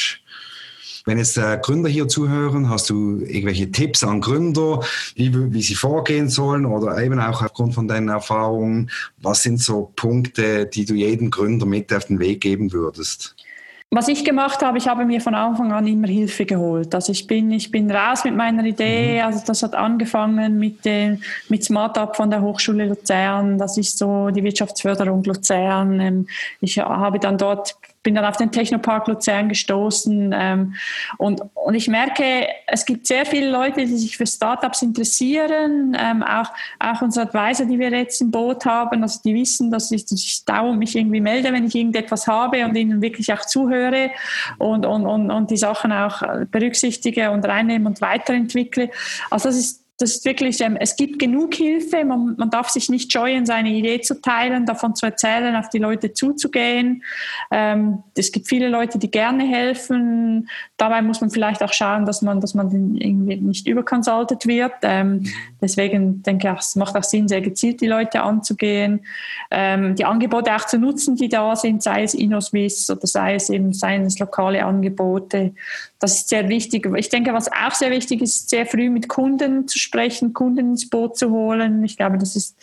Wenn 1.05 1.17
jetzt 1.17 1.37
äh, 1.37 1.57
Gründer 1.61 1.89
hier 1.89 2.07
zuhören, 2.07 2.69
hast 2.69 2.89
du 2.89 3.21
irgendwelche 3.21 3.71
Tipps 3.71 4.03
an 4.03 4.21
Gründer, 4.21 4.81
wie, 5.15 5.33
wie 5.53 5.61
sie 5.61 5.75
vorgehen 5.75 6.29
sollen 6.29 6.65
oder 6.65 7.01
eben 7.01 7.19
auch 7.19 7.41
aufgrund 7.41 7.73
von 7.73 7.87
deinen 7.87 8.09
Erfahrungen, 8.09 8.91
was 9.21 9.41
sind 9.43 9.59
so 9.59 9.91
Punkte, 9.95 10.65
die 10.67 10.85
du 10.85 10.93
jedem 10.93 11.31
Gründer 11.31 11.65
mit 11.65 11.91
auf 11.93 12.05
den 12.05 12.19
Weg 12.19 12.41
geben 12.41 12.71
würdest? 12.73 13.35
Was 13.91 14.07
ich 14.07 14.23
gemacht 14.23 14.61
habe, 14.61 14.77
ich 14.77 14.87
habe 14.87 15.03
mir 15.03 15.19
von 15.19 15.33
Anfang 15.33 15.71
an 15.71 15.87
immer 15.87 16.07
Hilfe 16.07 16.45
geholt. 16.45 16.93
Also 16.93 17.11
ich 17.11 17.25
bin, 17.25 17.49
ich 17.49 17.71
bin 17.71 17.89
raus 17.89 18.23
mit 18.23 18.35
meiner 18.35 18.63
Idee. 18.63 19.15
Mhm. 19.15 19.25
Also 19.25 19.43
das 19.47 19.63
hat 19.63 19.73
angefangen 19.73 20.59
mit 20.59 20.85
dem, 20.85 21.23
mit 21.49 21.63
Smart 21.63 21.97
Up 21.97 22.15
von 22.15 22.29
der 22.29 22.43
Hochschule 22.43 22.85
Luzern. 22.85 23.57
Das 23.57 23.77
ist 23.77 23.97
so 23.97 24.29
die 24.29 24.43
Wirtschaftsförderung 24.43 25.23
Luzern. 25.23 25.99
Ähm, 25.99 26.27
ich 26.61 26.77
habe 26.77 27.17
dann 27.17 27.39
dort 27.39 27.77
bin 28.03 28.15
dann 28.15 28.25
auf 28.25 28.37
den 28.37 28.51
Technopark 28.51 29.07
Luzern 29.07 29.49
gestoßen 29.49 30.33
ähm, 30.33 30.75
und, 31.17 31.41
und 31.53 31.75
ich 31.75 31.87
merke, 31.87 32.47
es 32.67 32.85
gibt 32.85 33.07
sehr 33.07 33.25
viele 33.25 33.49
Leute, 33.49 33.85
die 33.85 33.97
sich 33.97 34.15
für 34.15 34.25
Startups 34.25 34.81
interessieren, 34.81 35.97
ähm, 35.99 36.23
auch, 36.23 36.51
auch 36.79 37.01
unsere 37.01 37.27
Advisor, 37.27 37.65
die 37.65 37.77
wir 37.77 37.89
jetzt 37.89 38.21
im 38.21 38.31
Boot 38.31 38.65
haben, 38.65 39.03
also 39.03 39.19
die 39.23 39.35
wissen, 39.35 39.69
dass 39.69 39.91
ich, 39.91 40.05
dass 40.05 40.19
ich 40.19 40.45
dauernd 40.45 40.79
mich 40.79 40.95
irgendwie 40.95 41.21
melde, 41.21 41.51
wenn 41.51 41.65
ich 41.65 41.75
irgendetwas 41.75 42.27
habe 42.27 42.63
und 42.65 42.75
ihnen 42.75 43.01
wirklich 43.01 43.33
auch 43.33 43.45
zuhöre 43.45 44.11
und, 44.57 44.85
und, 44.85 45.05
und, 45.05 45.29
und 45.29 45.51
die 45.51 45.57
Sachen 45.57 45.91
auch 45.91 46.21
berücksichtige 46.51 47.31
und 47.31 47.45
reinnehme 47.45 47.87
und 47.87 48.01
weiterentwickle. 48.01 48.89
Also 49.29 49.49
das 49.49 49.57
ist 49.57 49.88
das 49.99 50.11
ist 50.11 50.25
wirklich, 50.25 50.61
ähm, 50.61 50.77
es 50.79 50.95
gibt 50.95 51.19
genug 51.19 51.53
Hilfe. 51.53 52.05
Man, 52.05 52.35
man, 52.37 52.49
darf 52.49 52.69
sich 52.69 52.89
nicht 52.89 53.11
scheuen, 53.11 53.45
seine 53.45 53.69
Idee 53.69 53.99
zu 53.99 54.21
teilen, 54.21 54.65
davon 54.65 54.95
zu 54.95 55.05
erzählen, 55.05 55.57
auf 55.57 55.69
die 55.69 55.77
Leute 55.77 56.13
zuzugehen. 56.13 57.03
Ähm, 57.51 58.03
es 58.15 58.31
gibt 58.31 58.47
viele 58.47 58.69
Leute, 58.69 58.97
die 58.97 59.11
gerne 59.11 59.43
helfen. 59.43 60.49
Dabei 60.77 61.01
muss 61.01 61.19
man 61.19 61.29
vielleicht 61.29 61.61
auch 61.61 61.73
schauen, 61.73 62.05
dass 62.05 62.21
man, 62.21 62.39
dass 62.39 62.53
man 62.53 62.95
irgendwie 62.95 63.35
nicht 63.35 63.67
überkonsultet 63.67 64.47
wird. 64.47 64.71
Ähm, 64.83 65.25
deswegen 65.61 66.23
denke 66.23 66.49
ich, 66.49 66.59
es 66.59 66.77
macht 66.77 66.95
auch 66.95 67.03
Sinn, 67.03 67.27
sehr 67.27 67.41
gezielt 67.41 67.81
die 67.81 67.87
Leute 67.87 68.21
anzugehen, 68.21 69.01
die 69.51 70.05
Angebote 70.05 70.55
auch 70.55 70.65
zu 70.65 70.77
nutzen, 70.77 71.15
die 71.15 71.27
da 71.27 71.55
sind, 71.55 71.83
sei 71.83 72.03
es 72.03 72.13
InnoSwiss 72.13 72.89
oder 72.89 73.05
sei 73.05 73.35
es 73.35 73.49
eben 73.49 73.73
seien 73.73 74.05
es 74.05 74.19
lokale 74.19 74.63
Angebote 74.63 75.53
das 75.99 76.15
ist 76.15 76.29
sehr 76.29 76.47
wichtig. 76.47 76.89
Ich 76.95 77.09
denke, 77.09 77.33
was 77.33 77.51
auch 77.51 77.73
sehr 77.73 77.91
wichtig 77.91 78.21
ist, 78.21 78.49
sehr 78.49 78.65
früh 78.65 78.89
mit 78.89 79.09
Kunden 79.09 79.67
zu 79.67 79.77
sprechen, 79.77 80.33
Kunden 80.33 80.71
ins 80.71 80.89
Boot 80.89 81.17
zu 81.17 81.29
holen. 81.29 81.83
Ich 81.83 81.97
glaube, 81.97 82.17
das 82.17 82.37
ist, 82.37 82.57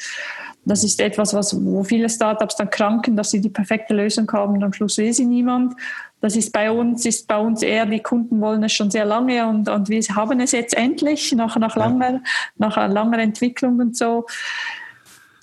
das 0.65 0.83
ist 0.83 1.01
etwas, 1.01 1.35
was, 1.35 1.55
wo 1.65 1.85
viele 1.85 2.09
Startups 2.09 2.57
dann 2.57 2.71
kranken, 2.71 3.15
dass 3.15 3.31
sie 3.31 3.43
die 3.43 3.51
perfekte 3.51 3.95
Lösung 3.95 4.31
haben 4.33 4.55
und 4.55 4.65
am 4.65 4.73
Schluss 4.73 4.97
will 4.97 5.13
sie 5.13 5.27
niemand. 5.27 5.75
Das 6.23 6.35
ist 6.35 6.51
bei 6.51 6.71
uns, 6.71 7.05
ist 7.05 7.29
bei 7.29 7.39
uns 7.39 7.63
eher, 7.63 7.85
die 7.85 8.01
Kunden 8.01 8.41
wollen 8.41 8.65
es 8.65 8.73
schon 8.73 8.91
sehr 8.91 9.05
lange 9.05 9.47
und, 9.47 9.69
und 9.69 9.91
wir 9.91 10.03
haben 10.15 10.41
es 10.41 10.53
jetzt 10.53 10.75
endlich 10.75 11.33
nach, 11.33 11.57
nach, 11.59 11.77
langer, 11.77 12.23
nach 12.57 12.77
langer 12.77 13.19
Entwicklung 13.19 13.79
und 13.81 13.97
so 13.97 14.25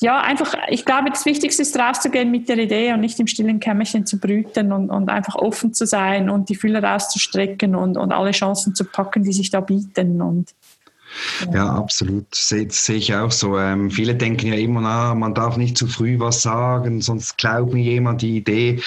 ja, 0.03 0.19
einfach, 0.19 0.53
ich 0.67 0.83
glaube, 0.83 1.09
das 1.09 1.25
Wichtigste 1.25 1.61
ist 1.61 1.79
rauszugehen 1.79 2.29
mit 2.29 2.49
der 2.49 2.57
Idee 2.57 2.91
und 2.91 2.99
nicht 2.99 3.17
im 3.21 3.27
stillen 3.27 3.61
Kämmerchen 3.61 4.05
zu 4.05 4.19
brüten 4.19 4.73
und, 4.73 4.89
und 4.89 5.09
einfach 5.09 5.35
offen 5.35 5.73
zu 5.73 5.85
sein 5.85 6.29
und 6.29 6.49
die 6.49 6.55
Fühler 6.55 6.83
rauszustrecken 6.83 7.73
und, 7.73 7.95
und 7.95 8.11
alle 8.11 8.31
Chancen 8.31 8.75
zu 8.75 8.83
packen, 8.83 9.23
die 9.23 9.31
sich 9.31 9.49
da 9.49 9.61
bieten. 9.61 10.21
Und, 10.21 10.53
ja. 11.53 11.69
absolut. 11.69 12.35
Sehe 12.35 12.67
seh 12.69 12.95
ich 12.95 13.15
auch 13.15 13.31
so. 13.31 13.57
Ähm, 13.57 13.91
viele 13.91 14.13
denken 14.15 14.47
ja 14.47 14.55
immer, 14.55 14.81
na, 14.81 15.15
man 15.15 15.33
darf 15.33 15.55
nicht 15.55 15.77
zu 15.77 15.87
früh 15.87 16.19
was 16.19 16.41
sagen, 16.41 16.99
sonst 16.99 17.37
glaubt 17.37 17.71
mir 17.71 17.83
jemand 17.83 18.21
die 18.21 18.35
Idee. 18.35 18.81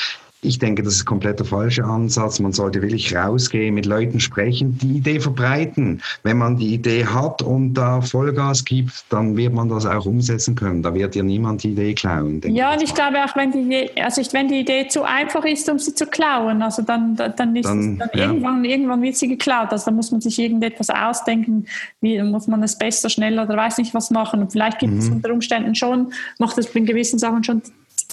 Ich 0.46 0.60
denke, 0.60 0.82
das 0.82 0.94
ist 0.94 1.04
komplett 1.04 1.40
der 1.40 1.46
falsche 1.46 1.84
Ansatz. 1.84 2.38
Man 2.38 2.52
sollte 2.52 2.80
wirklich 2.80 3.14
rausgehen, 3.14 3.74
mit 3.74 3.84
Leuten 3.84 4.20
sprechen, 4.20 4.78
die 4.78 4.98
Idee 4.98 5.18
verbreiten. 5.18 6.00
Wenn 6.22 6.38
man 6.38 6.56
die 6.56 6.74
Idee 6.74 7.04
hat 7.04 7.42
und 7.42 7.74
da 7.74 8.00
Vollgas 8.00 8.64
gibt, 8.64 9.04
dann 9.08 9.36
wird 9.36 9.52
man 9.52 9.68
das 9.68 9.86
auch 9.86 10.06
umsetzen 10.06 10.54
können. 10.54 10.82
Da 10.82 10.94
wird 10.94 11.16
dir 11.16 11.24
niemand 11.24 11.64
die 11.64 11.72
Idee 11.72 11.94
klauen. 11.94 12.40
Ja, 12.46 12.72
und 12.72 12.82
ich 12.82 12.94
glaube 12.94 13.24
auch, 13.24 13.34
wenn 13.36 13.50
die, 13.50 13.58
Idee, 13.58 13.90
also 14.00 14.22
wenn 14.32 14.48
die 14.48 14.60
Idee 14.60 14.86
zu 14.86 15.02
einfach 15.02 15.44
ist, 15.44 15.68
um 15.68 15.80
sie 15.80 15.94
zu 15.94 16.06
klauen, 16.06 16.62
also 16.62 16.82
dann, 16.82 17.16
dann 17.16 17.56
ist 17.56 17.66
dann, 17.66 17.98
dann 17.98 18.10
ja. 18.14 18.26
irgendwann, 18.26 18.64
irgendwann 18.64 19.02
wird 19.02 19.16
sie 19.16 19.26
geklaut. 19.26 19.72
Also 19.72 19.86
da 19.86 19.90
muss 19.90 20.12
man 20.12 20.20
sich 20.20 20.38
irgendetwas 20.38 20.90
ausdenken, 20.90 21.66
wie 22.00 22.22
muss 22.22 22.46
man 22.46 22.62
es 22.62 22.78
besser, 22.78 23.10
schneller 23.10 23.44
oder 23.44 23.56
weiß 23.56 23.78
nicht 23.78 23.94
was 23.94 24.10
machen. 24.12 24.42
Und 24.42 24.52
vielleicht 24.52 24.78
gibt 24.78 24.92
mhm. 24.92 24.98
es 25.00 25.08
unter 25.08 25.32
Umständen 25.32 25.74
schon, 25.74 26.12
macht 26.38 26.56
es 26.58 26.66
in 26.66 26.86
gewissen 26.86 27.18
Sachen 27.18 27.42
schon 27.42 27.62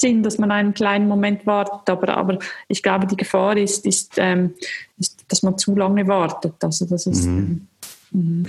Sinn, 0.03 0.21
dass 0.21 0.37
man 0.37 0.51
einen 0.51 0.73
kleinen 0.73 1.07
Moment 1.07 1.45
wartet, 1.45 1.89
aber, 1.89 2.17
aber 2.17 2.37
ich 2.67 2.83
glaube, 2.83 3.07
die 3.07 3.15
Gefahr 3.15 3.55
ist, 3.55 3.85
ist, 3.85 4.15
ähm, 4.17 4.53
ist 4.99 5.23
dass 5.29 5.43
man 5.43 5.57
zu 5.57 5.75
lange 5.75 6.05
wartet. 6.07 6.55
Also 6.61 6.85
das 6.85 7.07
ist, 7.07 7.25
mhm. 7.25 7.67
Mhm. 8.13 8.45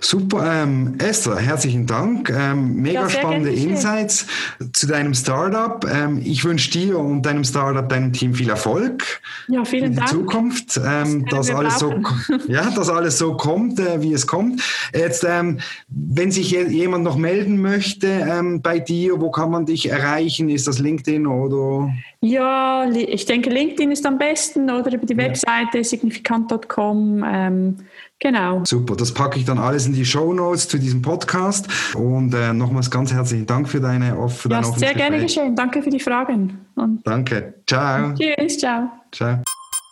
Super, 0.00 0.62
ähm, 0.62 0.94
Esther, 0.98 1.36
herzlichen 1.36 1.86
Dank. 1.86 2.30
Ähm, 2.30 2.76
mega 2.76 3.02
ja, 3.02 3.08
spannende 3.08 3.50
Insights 3.50 4.26
zu 4.72 4.88
deinem 4.88 5.14
Startup. 5.14 5.86
Ähm, 5.88 6.20
ich 6.24 6.44
wünsche 6.44 6.70
dir 6.72 6.98
und 6.98 7.22
deinem 7.22 7.44
Startup, 7.44 7.88
deinem 7.88 8.12
Team 8.12 8.34
viel 8.34 8.50
Erfolg 8.50 9.20
ja, 9.46 9.64
vielen 9.64 9.92
in 9.92 9.96
Dank. 9.96 10.08
Zukunft, 10.08 10.80
ähm, 10.84 11.26
das 11.30 11.46
dass, 11.46 11.56
alles 11.56 11.78
so, 11.78 11.94
ja, 12.48 12.70
dass 12.70 12.88
alles 12.88 13.18
so 13.18 13.36
kommt, 13.36 13.78
äh, 13.78 14.02
wie 14.02 14.12
es 14.12 14.26
kommt. 14.26 14.62
Jetzt, 14.92 15.24
ähm, 15.28 15.60
wenn 15.88 16.32
sich 16.32 16.50
jemand 16.50 17.04
noch 17.04 17.16
melden 17.16 17.60
möchte 17.60 18.08
ähm, 18.08 18.62
bei 18.62 18.80
dir, 18.80 19.20
wo 19.20 19.30
kann 19.30 19.50
man 19.50 19.64
dich 19.64 19.90
erreichen? 19.90 20.48
Ist 20.48 20.66
das 20.66 20.80
LinkedIn 20.80 21.26
oder? 21.26 21.92
Ja, 22.20 22.90
ich 22.90 23.26
denke, 23.26 23.48
LinkedIn 23.48 23.92
ist 23.92 24.04
am 24.04 24.18
besten 24.18 24.68
oder 24.70 24.92
über 24.92 25.06
die 25.06 25.16
Webseite 25.16 25.84
signifikant.com. 25.84 27.24
Ähm, 27.24 27.76
Genau. 28.20 28.64
Super, 28.64 28.96
das 28.96 29.14
packe 29.14 29.38
ich 29.38 29.44
dann 29.44 29.58
alles 29.58 29.86
in 29.86 29.92
die 29.92 30.04
Show 30.04 30.32
Notes 30.32 30.66
zu 30.66 30.78
diesem 30.78 31.02
Podcast. 31.02 31.68
Und 31.94 32.34
äh, 32.34 32.52
nochmals 32.52 32.90
ganz 32.90 33.12
herzlichen 33.12 33.46
Dank 33.46 33.68
für 33.68 33.80
deine 33.80 34.16
dein 34.44 34.50
ja, 34.50 34.72
Sehr 34.72 34.94
gerne 34.94 35.20
geschehen. 35.20 35.54
Danke 35.54 35.82
für 35.82 35.90
die 35.90 36.00
Fragen. 36.00 36.66
Und 36.74 37.06
Danke. 37.06 37.54
Ciao. 37.66 38.14
Tschüss, 38.14 38.58
ciao. 38.58 38.90
Ciao. 39.12 39.38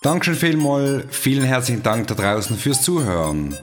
Dankeschön 0.02 0.34
vielmal. 0.34 1.04
Vielen 1.08 1.44
herzlichen 1.44 1.82
Dank 1.82 2.08
da 2.08 2.14
draußen 2.14 2.56
fürs 2.56 2.82
Zuhören. 2.82 3.54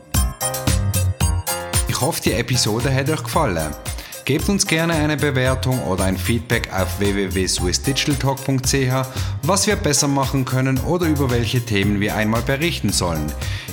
Ich 1.90 2.00
hoffe, 2.00 2.22
die 2.22 2.32
Episode 2.32 2.94
hat 2.94 3.10
euch 3.10 3.24
gefallen. 3.24 3.93
Gebt 4.26 4.48
uns 4.48 4.66
gerne 4.66 4.94
eine 4.94 5.18
Bewertung 5.18 5.84
oder 5.84 6.06
ein 6.06 6.18
Feedback 6.18 6.70
auf 6.74 6.98
www.swissdigitaltalk.ch, 7.00 9.10
was 9.42 9.68
wir 9.68 9.76
besser 9.76 10.08
machen 10.08 10.46
können 10.46 10.80
oder 10.80 11.08
über 11.08 11.30
welche 11.30 11.60
Themen 11.60 12.00
wir 12.00 12.16
einmal 12.16 12.42
berichten 12.42 12.94
sollen. 12.94 13.30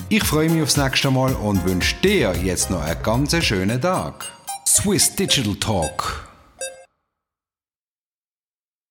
Ich 0.08 0.24
freue 0.24 0.50
mich 0.50 0.64
aufs 0.64 0.76
nächste 0.76 1.12
Mal 1.12 1.34
und 1.34 1.64
wünsche 1.64 1.94
dir 2.02 2.34
jetzt 2.42 2.68
noch 2.68 2.82
einen 2.82 3.00
ganz 3.00 3.36
schönen 3.44 3.80
Tag. 3.80 4.26
Swiss 4.66 5.14
Digital 5.14 5.54
Talk 5.54 6.29